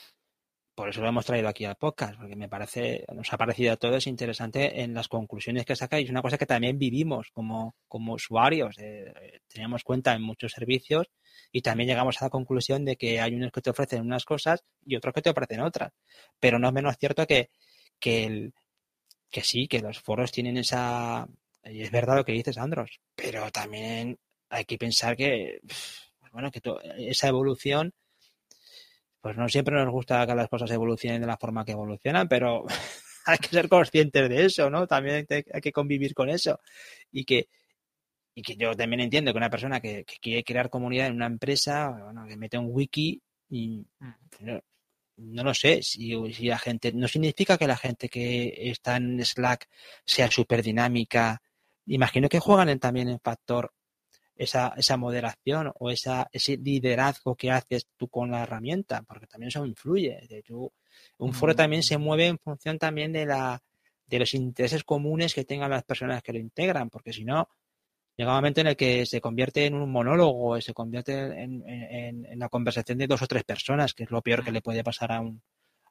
[0.73, 3.77] por eso lo hemos traído aquí al podcast, porque me parece, nos ha parecido a
[3.77, 6.09] todos interesante en las conclusiones que sacáis.
[6.09, 11.07] Una cosa que también vivimos como, como usuarios, eh, teníamos cuenta en muchos servicios
[11.51, 14.63] y también llegamos a la conclusión de que hay unos que te ofrecen unas cosas
[14.85, 15.91] y otros que te ofrecen otras.
[16.39, 17.49] Pero no es menos cierto que,
[17.99, 18.53] que, el,
[19.30, 21.27] que sí, que los foros tienen esa...
[21.65, 24.18] Y es verdad lo que dices, Andros, pero también
[24.52, 25.61] hay que pensar que,
[26.32, 26.61] bueno, que
[26.98, 27.94] esa evolución
[29.22, 32.65] pues no siempre nos gusta que las cosas evolucionen de la forma que evolucionan, pero
[33.26, 34.88] hay que ser conscientes de eso, ¿no?
[34.88, 36.60] También hay que convivir con eso.
[37.11, 37.48] Y que,
[38.34, 41.90] y que yo también entiendo que una persona que, quiere crear comunidad en una empresa,
[42.03, 44.57] bueno, que mete un wiki y mm.
[45.18, 49.23] no, lo sé, si, si, la gente, no significa que la gente que está en
[49.23, 49.68] Slack
[50.03, 51.41] sea súper dinámica.
[51.86, 53.72] Imagino que juegan también en factor
[54.41, 59.49] esa, esa moderación o esa, ese liderazgo que haces tú con la herramienta, porque también
[59.49, 60.19] eso influye.
[60.27, 60.43] De
[61.19, 63.61] un foro también se mueve en función también de, la,
[64.07, 67.49] de los intereses comunes que tengan las personas que lo integran, porque si no,
[68.18, 72.39] llega un momento en el que se convierte en un monólogo, se convierte en, en,
[72.39, 75.11] la conversación de dos o tres personas, que es lo peor que le puede pasar
[75.11, 75.43] a un,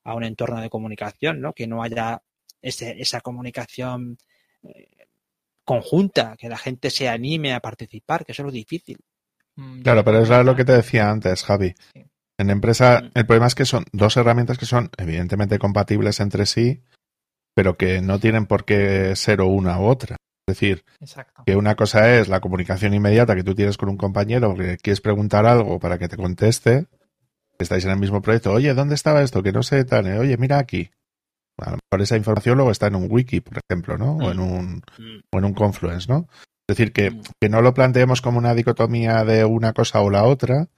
[0.03, 1.53] a un entorno de comunicación, ¿no?
[1.53, 2.21] Que no haya
[2.61, 4.19] ese, esa comunicación
[4.65, 5.00] eh,
[5.71, 8.99] conjunta, que la gente se anime a participar, que eso es lo difícil.
[9.55, 11.75] Mm, claro, pero es lo que te decía antes, Javi.
[12.37, 13.11] En empresa, mm.
[13.15, 16.83] el problema es que son dos herramientas que son evidentemente compatibles entre sí,
[17.55, 20.17] pero que no tienen por qué ser o una u otra.
[20.49, 20.83] Es decir,
[21.47, 25.01] que una cosa es la comunicación inmediata que tú tienes con un compañero que quieres
[25.01, 26.87] preguntar algo para que te conteste,
[27.61, 29.41] estáis en el mismo proyecto, oye, ¿dónde estaba esto?
[29.45, 30.91] Que no sé tal, eh, oye, mira aquí.
[31.61, 34.17] A lo mejor esa información luego está en un wiki, por ejemplo, ¿no?
[34.17, 34.43] O en mm.
[34.43, 35.21] un, mm.
[35.33, 36.29] o en un Confluence, ¿no?
[36.69, 37.23] Es decir, que, mm.
[37.41, 40.69] que no lo planteemos como una dicotomía de una cosa o la otra,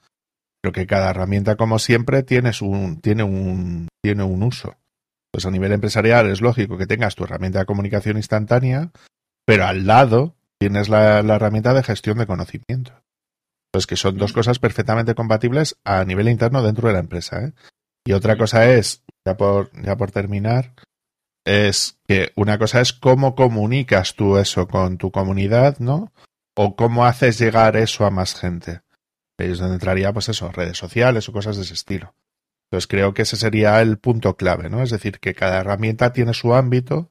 [0.63, 4.77] pero que cada herramienta, como siempre, tiene un, tiene un, tiene un uso.
[5.33, 8.91] Pues a nivel empresarial es lógico que tengas tu herramienta de comunicación instantánea,
[9.47, 12.93] pero al lado tienes la, la herramienta de gestión de conocimiento.
[13.73, 17.43] Entonces, que son dos cosas perfectamente compatibles a nivel interno dentro de la empresa.
[17.43, 17.53] ¿eh?
[18.07, 20.75] Y otra cosa es, ya por, ya por terminar,
[21.45, 26.13] es que una cosa es cómo comunicas tú eso con tu comunidad, ¿no?
[26.55, 28.83] O cómo haces llegar eso a más gente.
[29.39, 32.15] Es donde entraría, pues eso, redes sociales o cosas de ese estilo.
[32.71, 34.83] Entonces creo que ese sería el punto clave, ¿no?
[34.83, 37.11] Es decir, que cada herramienta tiene su ámbito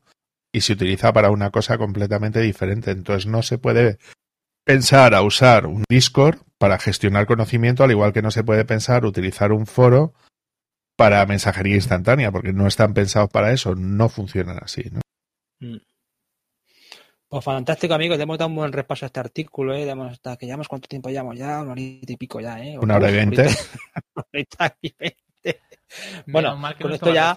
[0.54, 2.92] y se utiliza para una cosa completamente diferente.
[2.92, 3.98] Entonces no se puede
[4.66, 9.06] pensar a usar un Discord para gestionar conocimiento, al igual que no se puede pensar
[9.06, 10.14] utilizar un foro
[11.02, 15.02] para mensajería instantánea, porque no están pensados para eso, no funcionan así, ¿no?
[15.60, 15.78] Mm.
[17.28, 18.18] Pues fantástico, amigos.
[18.18, 19.90] Le hemos dado un buen repaso a este artículo, ¿eh?
[19.90, 22.78] hasta que llevamos cuánto tiempo llevamos ya, una horita y pico ya, ¿eh?
[22.78, 23.48] Una hora y veinte.
[26.26, 27.34] Bueno, mal que con esto ya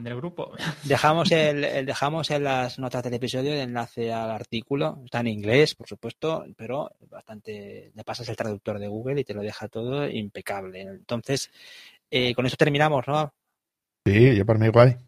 [0.00, 0.52] del grupo.
[0.84, 5.00] dejamos el, dejamos en las notas del episodio el enlace al artículo.
[5.04, 7.92] Está en inglés, por supuesto, pero bastante.
[7.94, 10.80] Le pasas el traductor de Google y te lo deja todo impecable.
[10.80, 11.50] Entonces,
[12.10, 13.32] eh, con eso terminamos, ¿no?
[14.04, 14.98] Sí, yo por mí igual.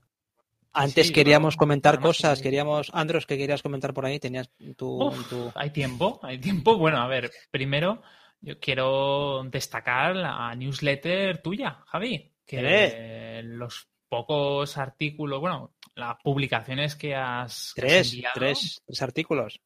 [0.72, 5.12] Antes queríamos comentar cosas, queríamos, Andros, que querías comentar por ahí, tenías tu,
[5.56, 6.78] Hay tiempo, hay tiempo.
[6.78, 8.02] Bueno, a ver, primero
[8.40, 17.16] yo quiero destacar la newsletter tuya, Javi, que los pocos artículos, bueno, las publicaciones que
[17.16, 19.60] has, tres, tres, tres artículos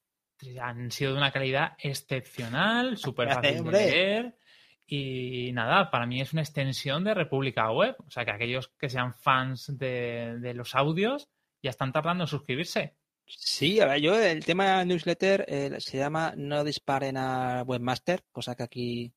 [0.61, 4.39] han sido de una calidad excepcional, súper fácil de leer
[4.87, 7.97] y nada, para mí es una extensión de República Web.
[8.07, 11.29] O sea que aquellos que sean fans de, los audios
[11.63, 12.95] ya están tardando en suscribirse.
[13.27, 18.55] Sí, a ver, yo el tema newsletter eh, se llama No disparen a webmaster, cosa
[18.55, 19.13] que aquí,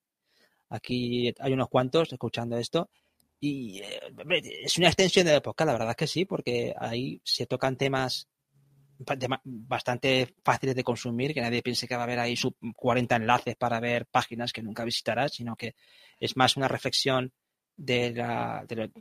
[0.69, 2.89] aquí hay unos cuantos escuchando esto.
[3.39, 3.99] Y eh,
[4.63, 7.75] es una extensión de la época, la verdad es que sí, porque ahí se tocan
[7.75, 8.29] temas
[9.43, 12.35] bastante fáciles de consumir, que nadie piense que va a haber ahí
[12.75, 15.75] 40 enlaces para ver páginas que nunca visitarás, sino que
[16.19, 17.31] es más una reflexión
[17.75, 18.91] de la, de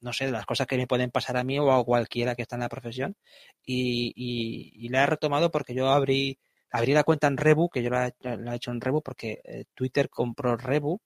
[0.00, 2.42] no sé, de las cosas que me pueden pasar a mí o a cualquiera que
[2.42, 3.16] está en la profesión.
[3.64, 6.38] Y, y, la he retomado porque yo abrí,
[6.70, 10.08] abrí la cuenta en Rebu, que yo la, he hecho en Rebu porque eh, Twitter
[10.08, 11.00] compró Rebu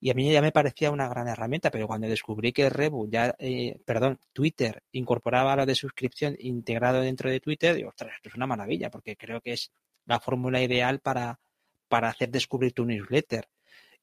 [0.00, 3.34] y a mí ya me parecía una gran herramienta, pero cuando descubrí que Rebu ya,
[3.38, 8.34] eh, perdón, Twitter incorporaba lo de suscripción integrado dentro de Twitter, digo, ostras, esto es
[8.34, 9.72] una maravilla, porque creo que es
[10.04, 11.40] la fórmula ideal para,
[11.88, 13.48] para hacer descubrir tu newsletter.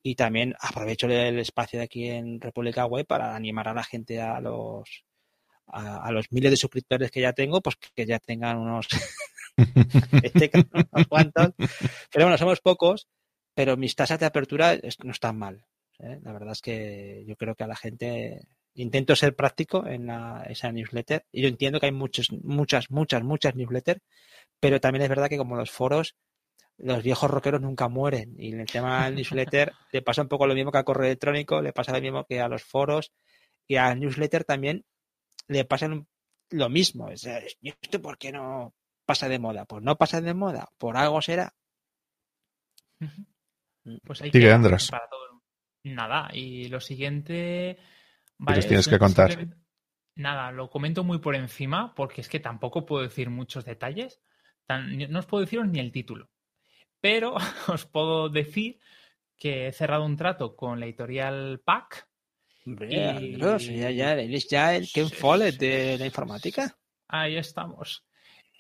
[0.02, 4.22] Y también aprovecho el espacio de aquí en República Web para animar a la gente
[4.22, 5.06] a los
[5.68, 8.88] a, los miles de suscriptores que ya tengo, pues que ya tengan unos,
[10.24, 10.52] este,
[11.08, 11.54] cuantos.
[12.12, 13.08] Pero bueno, somos pocos,
[13.54, 15.66] pero mis tasas de apertura no están mal.
[16.04, 16.20] ¿Eh?
[16.24, 20.10] La verdad es que yo creo que a la gente intento ser práctico en
[20.48, 21.26] esa newsletter.
[21.32, 24.02] Y yo entiendo que hay muchos, muchas, muchas, muchas newsletters,
[24.60, 26.16] pero también es verdad que como los foros,
[26.78, 28.36] los viejos rockeros nunca mueren.
[28.38, 31.08] Y en el tema del newsletter le pasa un poco lo mismo que al correo
[31.08, 33.12] electrónico, le pasa lo mismo que a los foros
[33.68, 34.86] y al newsletter también
[35.48, 35.90] le pasa
[36.50, 37.16] lo mismo.
[37.16, 38.74] Sea, ¿Esto por qué no
[39.06, 39.66] pasa de moda?
[39.66, 41.54] Pues no pasa de moda, por algo será.
[44.06, 44.90] Pues hay que Andrés.
[44.90, 45.33] para todo.
[45.84, 47.78] Nada, y lo siguiente.
[48.38, 49.48] Vale, tienes que contar?
[50.16, 54.22] Nada, lo comento muy por encima porque es que tampoco puedo decir muchos detalles.
[54.68, 56.30] no os puedo deciros ni el título.
[57.02, 57.36] Pero
[57.68, 58.80] os puedo decir
[59.38, 62.08] que he cerrado un trato con la editorial PAC.
[62.66, 63.38] y...
[63.38, 66.78] ya, ya, eres ya el Ken Follett de la informática.
[67.10, 68.06] Ahí estamos.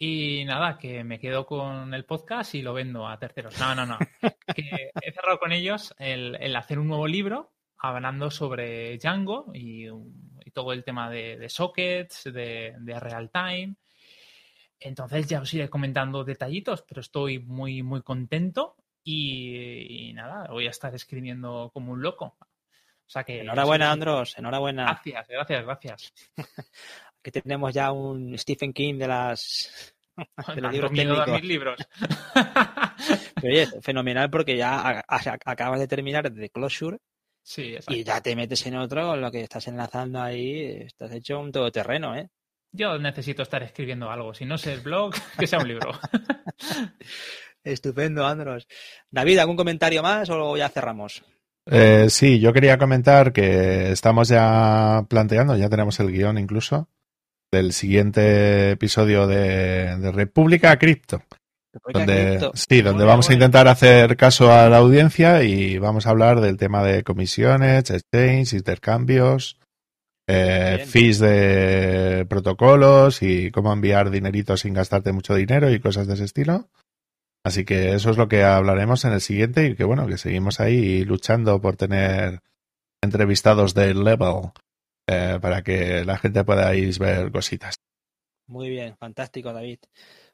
[0.05, 3.57] Y nada, que me quedo con el podcast y lo vendo a terceros.
[3.57, 3.97] No, no, no.
[4.53, 9.87] que he cerrado con ellos el, hacer un nuevo libro hablando sobre Django y,
[10.51, 13.75] todo el tema de, sockets, de, real time.
[14.77, 18.75] Entonces ya os iré comentando detallitos, pero estoy muy, muy contento
[19.05, 22.35] y, nada, voy a estar escribiendo como un loco.
[22.35, 24.83] O sea que enhorabuena, Andros, enhorabuena.
[24.83, 26.13] Gracias, gracias, gracias.
[27.23, 29.92] que tenemos ya un Stephen King de las
[30.55, 30.91] de los libros
[31.25, 31.43] técnicos.
[31.43, 31.87] libros.
[33.43, 36.97] oye, fenomenal porque ya acabas de terminar de Closure
[37.43, 41.39] sí, y ya te metes en otro con lo que estás enlazando ahí, estás hecho
[41.39, 42.29] un todoterreno, ¿eh?
[42.75, 45.91] Yo necesito estar escribiendo algo, si no es el blog, que sea un libro.
[47.63, 48.67] Estupendo, Andros.
[49.09, 51.23] David, ¿algún comentario más o ya cerramos?
[51.65, 56.89] Eh, sí, yo quería comentar que estamos ya planteando, ya tenemos el guion incluso,
[57.53, 61.23] del siguiente episodio de, República Cripto.
[61.93, 66.41] Donde, Sí, donde vamos a intentar hacer caso a la audiencia y vamos a hablar
[66.41, 69.59] del tema de comisiones, exchange, intercambios,
[70.27, 76.15] eh, fees de protocolos y cómo enviar dinerito sin gastarte mucho dinero y cosas de
[76.15, 76.69] ese estilo.
[77.45, 80.59] Así que eso es lo que hablaremos en el siguiente y que bueno, que seguimos
[80.59, 82.39] ahí luchando por tener
[83.03, 84.51] entrevistados de level
[85.07, 87.75] eh, para que la gente podáis ver cositas.
[88.47, 89.79] Muy bien, fantástico, David.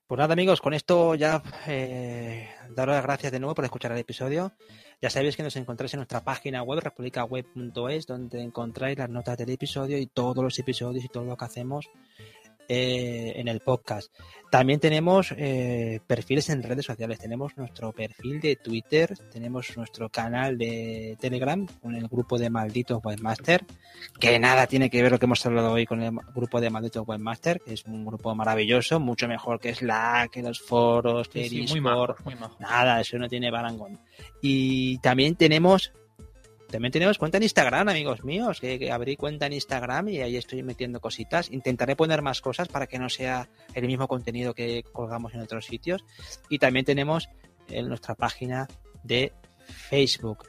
[0.08, 4.00] Pues nada, amigos, con esto ya eh, daros las gracias de nuevo por escuchar el
[4.00, 4.54] episodio.
[5.00, 9.52] Ya sabéis que nos encontráis en nuestra página web, republicaweb.es, donde encontráis las notas del
[9.52, 11.88] episodio y todos los episodios y todo lo que hacemos
[12.70, 14.14] eh, en el podcast.
[14.52, 17.20] También tenemos eh, perfiles en redes sociales.
[17.20, 23.00] Tenemos nuestro perfil de Twitter, tenemos nuestro canal de Telegram con el grupo de malditos
[23.04, 23.66] webmaster,
[24.20, 27.08] que nada tiene que ver lo que hemos hablado hoy con el grupo de malditos
[27.08, 32.18] webmaster, que es un grupo maravilloso, mucho mejor que Slack, que los foros, que Discord.
[32.60, 34.00] Nada, eso no tiene barangón.
[34.41, 35.91] Y también tenemos
[36.70, 40.62] también tenemos cuenta en Instagram, amigos míos, que, abrí cuenta en Instagram y ahí estoy
[40.62, 41.50] metiendo cositas.
[41.52, 45.66] Intentaré poner más cosas para que no sea el mismo contenido que colgamos en otros
[45.66, 46.06] sitios.
[46.48, 47.30] Y también tenemos
[47.70, 48.68] en nuestra página
[49.04, 49.34] de
[49.66, 50.46] Facebook.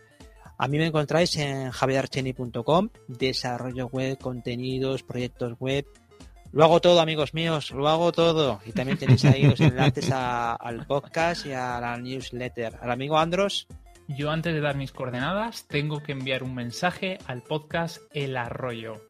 [0.59, 5.87] A mí me encontráis en javierarcheni.com, desarrollo web, contenidos, proyectos web.
[6.53, 8.61] Lo hago todo, amigos míos, lo hago todo.
[8.67, 12.77] Y también tenéis ahí los enlaces al podcast y a la newsletter.
[12.83, 13.67] Al amigo Andros.
[14.17, 19.07] Yo antes de dar mis coordenadas tengo que enviar un mensaje al podcast El Arroyo.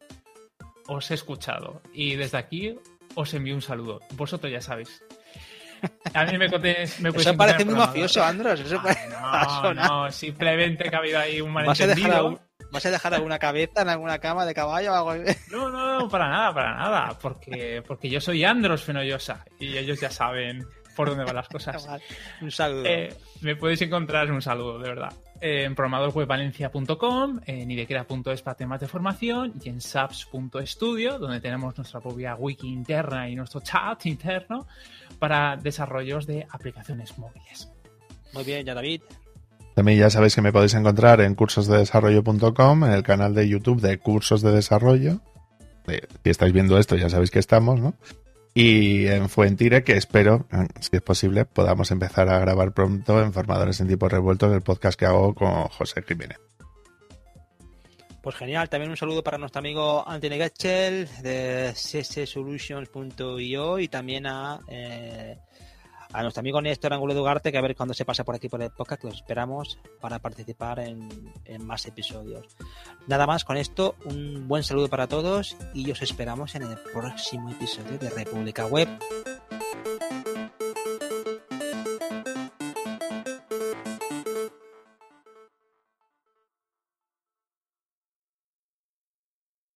[0.88, 2.78] Os he escuchado y desde aquí
[3.14, 4.00] os envío un saludo.
[4.12, 5.02] Vosotros ya sabéis.
[6.12, 8.62] A mí me, me Eso parece muy mafioso, Andros.
[9.62, 12.38] no, no, simplemente que ha habido ahí un malentendido.
[12.70, 15.34] ¿Vas a dejar alguna cabeza en alguna cama de caballo o algo así?
[15.50, 17.18] No, no, no, para nada, para nada.
[17.18, 20.66] Porque, porque yo soy Andros Fenollosa y ellos ya saben
[21.00, 21.88] por dónde van las cosas.
[22.42, 22.84] Un saludo.
[22.84, 25.12] Eh, me podéis encontrar un saludo, de verdad.
[25.40, 32.00] Eh, en programadorwebvalencia.com, en idequera.es para temas de formación y en saps.studio, donde tenemos nuestra
[32.00, 34.66] propia wiki interna y nuestro chat interno
[35.18, 37.72] para desarrollos de aplicaciones móviles.
[38.34, 39.00] Muy bien, ya David.
[39.74, 43.96] También ya sabéis que me podéis encontrar en cursosdedesarrollo.com, en el canal de YouTube de
[43.96, 45.22] Cursos de Desarrollo.
[46.22, 47.94] Si estáis viendo esto ya sabéis que estamos, ¿no?
[48.52, 50.46] Y en Fuentire, que espero,
[50.80, 54.98] si es posible, podamos empezar a grabar pronto en Formadores en Tipos Revueltos, el podcast
[54.98, 56.38] que hago con José Jiménez.
[58.22, 64.60] Pues genial, también un saludo para nuestro amigo Anthony Getchel de ccsolutions.io y también a
[64.68, 65.38] eh,
[66.12, 68.48] a nuestro amigo Néstor Angulo de Ugarte, que a ver cuando se pasa por aquí
[68.48, 71.08] por el podcast, que los esperamos para participar en,
[71.60, 72.46] más episodios.
[73.06, 77.50] Nada más con esto, un buen saludo para todos y os esperamos en el próximo
[77.50, 78.88] episodio de República Web.